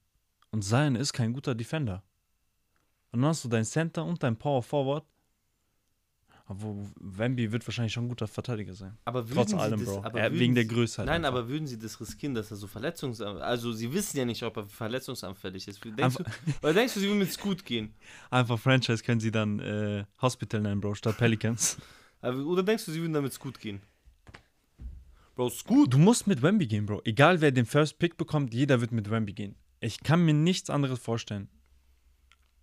[0.52, 2.04] Und sein ist kein guter Defender.
[3.12, 5.04] Und dann hast du dein Center und dein Power Forward.
[6.62, 8.98] Aber Wemby wird wahrscheinlich schon ein guter Verteidiger sein.
[9.06, 10.02] Aber würden Trotz sie allem, das, Bro.
[10.04, 11.08] Er, würden wegen der Größe halt.
[11.08, 11.40] Nein, einfach.
[11.40, 14.58] aber würden sie das riskieren, dass er so verletzungsanfällig Also, sie wissen ja nicht, ob
[14.58, 15.84] er verletzungsanfällig ist.
[15.84, 17.94] Denkst Einfach- du, oder denkst du, sie würden mit Scoot gehen?
[18.30, 21.78] Einfach Franchise können sie dann äh, Hospital nennen, Bro, statt Pelicans.
[22.22, 23.82] Aber- Oder denkst du, sie würden dann mit Scoot gehen?
[25.36, 25.92] Bro, Scoot?
[25.94, 27.02] Du musst mit Wemby gehen, Bro.
[27.06, 29.56] Egal wer den First Pick bekommt, jeder wird mit Wemby gehen.
[29.80, 31.50] Ich kann mir nichts anderes vorstellen.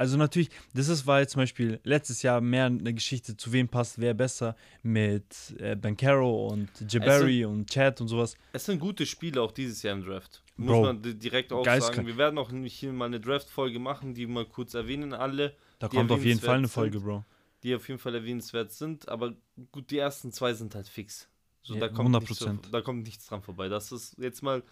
[0.01, 3.69] Also natürlich, das ist, war jetzt zum Beispiel letztes Jahr mehr eine Geschichte, zu wem
[3.69, 8.35] passt wer besser mit äh, Bankero und Jabari und Chad und sowas.
[8.55, 10.43] Es sind gute Spiele auch dieses Jahr im Draft.
[10.57, 11.97] Muss Bro, man di- direkt auch geistkrank.
[11.97, 12.07] sagen.
[12.09, 15.89] Wir werden auch nicht hier mal eine Draft-Folge machen, die wir kurz erwähnen, alle, Da
[15.89, 17.07] kommt auf jeden Fall eine Folge, sind.
[17.07, 17.25] Bro.
[17.63, 19.07] die auf jeden Fall erwähnenswert sind.
[19.07, 19.35] Aber
[19.71, 21.29] gut, die ersten zwei sind halt fix.
[21.63, 22.65] So, Ja, da, kommt nichts, 100%.
[22.65, 23.69] so- da kommt nichts dran vorbei.
[23.69, 24.63] Das ist jetzt mal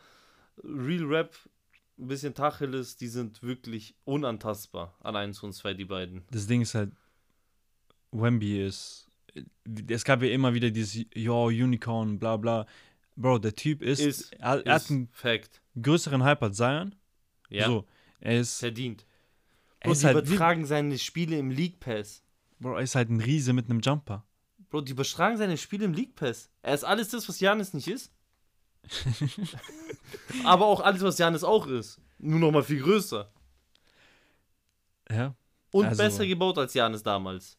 [0.64, 1.36] Real Rap,
[1.98, 4.96] ein bisschen Tacheles, die sind wirklich unantastbar.
[5.00, 6.24] An 1 und 2, die beiden.
[6.30, 6.92] Das Ding ist halt,
[8.12, 9.08] Wemby ist,
[9.88, 12.66] es gab ja immer wieder dieses, ja, Unicorn, bla bla.
[13.16, 15.60] Bro, der Typ ist, Ist- er, er hat Ist einen Fact.
[15.80, 16.94] größeren Hype als Zion.
[17.50, 17.84] Ja, So,
[18.20, 19.04] er ist, verdient.
[19.80, 22.22] er Bro, ist die halt, übertragen seine Spiele im League Pass.
[22.60, 24.24] Bro, er ist halt ein Riese mit einem Jumper.
[24.70, 26.50] Bro, die übertragen seine Spiele im League Pass.
[26.62, 28.12] Er ist alles das, was Janis nicht ist.
[30.44, 32.00] Aber auch alles, was Janis auch ist.
[32.18, 33.30] Nur noch mal viel größer.
[35.10, 35.34] Ja,
[35.72, 37.56] Und Also- besser gebaut als Janis damals.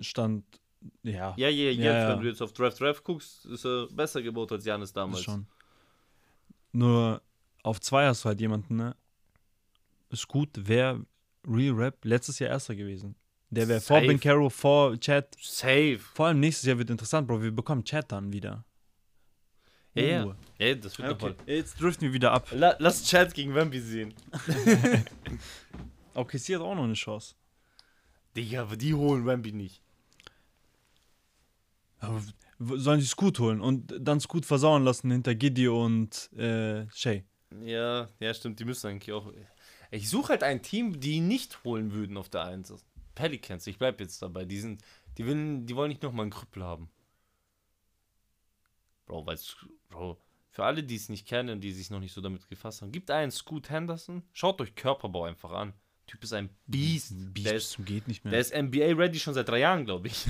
[0.00, 0.44] stand,
[1.02, 2.08] ja, Ja, ja, jetzt, Ja, ja.
[2.10, 5.22] wenn du jetzt auf Draft Draft guckst, ist er besser gebaut als Janis damals.
[5.22, 5.46] schon.
[6.72, 7.20] Nur
[7.62, 8.96] auf zwei hast du halt jemanden, ne?
[10.10, 11.04] Ist gut, wäre
[11.46, 13.14] Real Rap letztes Jahr Erster gewesen.
[13.50, 14.00] Der wäre vor.
[14.00, 15.36] Ben Caro, vor Chat.
[15.40, 15.98] Safe.
[15.98, 17.42] Vor allem nächstes Jahr wird interessant, Bro.
[17.42, 18.64] Wir bekommen Chat dann wieder.
[19.94, 20.24] Ja, ja.
[20.24, 20.34] Uh.
[20.58, 21.56] Ja, das wird Okay, okay.
[21.56, 22.48] jetzt driften wir wieder ab.
[22.52, 24.14] La lass Chat gegen Wemby sehen.
[26.14, 27.34] Okay, sie hat auch noch eine Chance.
[28.36, 29.80] Digga, aber die holen Wemby nicht.
[32.00, 32.22] Aber
[32.58, 37.24] sollen sie Scoot holen und dann Scoot versauen lassen hinter Giddy und äh, Shay.
[37.64, 39.32] Ja, ja, stimmt, die müssen eigentlich auch.
[39.90, 42.74] Ich suche halt ein Team, die ihn nicht holen würden auf der 1.
[43.14, 44.44] Pelicans, ich bleib jetzt dabei.
[44.44, 44.82] Die sind,
[45.18, 46.88] die wollen, die wollen nicht nochmal einen Krüppel haben.
[49.12, 49.54] Bro, weil's,
[49.90, 50.18] Bro,
[50.48, 53.10] für alle, die es nicht kennen, die sich noch nicht so damit gefasst haben, gibt
[53.10, 54.22] einen Scoot Henderson.
[54.32, 55.74] Schaut euch Körperbau einfach an.
[56.06, 57.12] Typ ist ein Beast.
[57.34, 58.30] Beast Der ist, geht nicht mehr.
[58.30, 60.24] der ist NBA ready schon seit drei Jahren, glaube ich.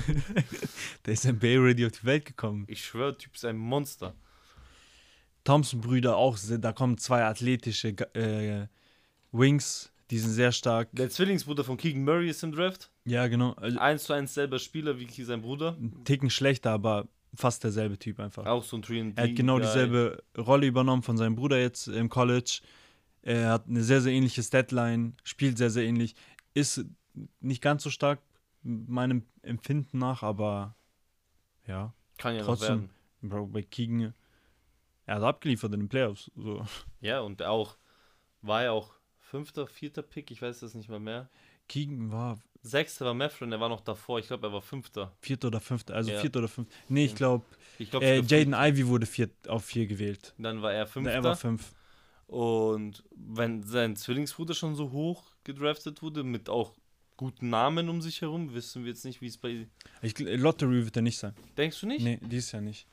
[1.05, 2.65] Der ist NBA ready auf die Welt gekommen.
[2.67, 4.13] Ich schwöre, Typ ist ein Monster.
[5.45, 8.67] Thompson-Brüder auch, se- da kommen zwei athletische äh,
[9.31, 10.89] Wings, die sind sehr stark.
[10.91, 12.91] Der Zwillingsbruder von Keegan Murray ist im Draft.
[13.05, 13.53] Ja, genau.
[13.53, 15.77] Also, Eins zu eins selber Spieler wie sein Bruder.
[15.79, 18.45] ein Ticken schlechter, aber fast derselbe Typ einfach.
[18.45, 22.09] Auch so ein 3 Er hat genau dieselbe Rolle übernommen von seinem Bruder jetzt im
[22.09, 22.61] College.
[23.21, 26.15] Er hat eine sehr, sehr ähnliche Statline, spielt sehr, sehr ähnlich.
[26.53, 26.85] Ist
[27.39, 28.19] nicht ganz so stark
[28.63, 30.75] meinem Empfinden nach, aber
[31.67, 32.67] ja, Kann ja trotzdem.
[32.67, 32.89] noch werden.
[33.21, 34.13] Bro, bei Keegan,
[35.05, 36.31] er hat abgeliefert in den Playoffs.
[36.35, 36.65] So.
[36.99, 37.77] Ja, und auch,
[38.41, 41.29] war ja auch fünfter, vierter Pick, ich weiß das nicht mal mehr.
[41.67, 45.11] Keegan war Sechster war Meffrin, er war noch davor, ich glaube, er war fünfter.
[45.21, 46.19] vierter oder fünfter, also Ja.
[46.19, 46.73] vierter oder fünfter.
[46.87, 47.45] Nee, ich glaube,
[47.77, 50.33] Ich glaube, äh, Jaden Ivy wurde vier, auf vier gewählt.
[50.37, 51.11] dann war er fünfter.
[51.13, 51.73] Er war fünf.
[52.27, 56.73] und wenn sein Zwillingsbruder schon so hoch gedraftet wurde, mit auch
[57.17, 59.67] guten Namen um sich herum, wissen wir jetzt nicht, wie es bei.
[60.01, 61.33] Ich, Lottery wird er nicht sein.
[61.57, 62.03] Denkst du nicht?
[62.03, 62.87] Nee, dies Jahr nicht.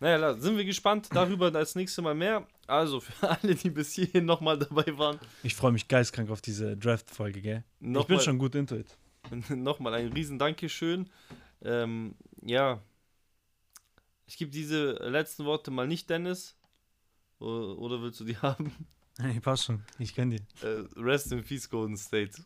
[0.00, 1.08] Naja, sind wir gespannt.
[1.12, 2.46] Darüber das nächste Mal mehr.
[2.66, 6.76] Also für alle, die bis hierhin nochmal dabei waren, Ich freue mich geistkrank auf diese
[6.76, 7.64] Draft-Folge, gell?
[7.80, 8.96] ich bin schon gut into it.
[9.50, 11.08] nochmal ein riesen Dankeschön.
[11.62, 12.80] Ähm, ja,
[14.26, 16.56] ich gebe diese letzten Worte mal nicht Dennis.
[17.38, 18.72] Oder willst du die haben?
[19.18, 19.82] Hey, passt schon.
[19.98, 20.66] Ich kenne die.
[20.66, 22.42] Äh, rest in Peace, Golden State.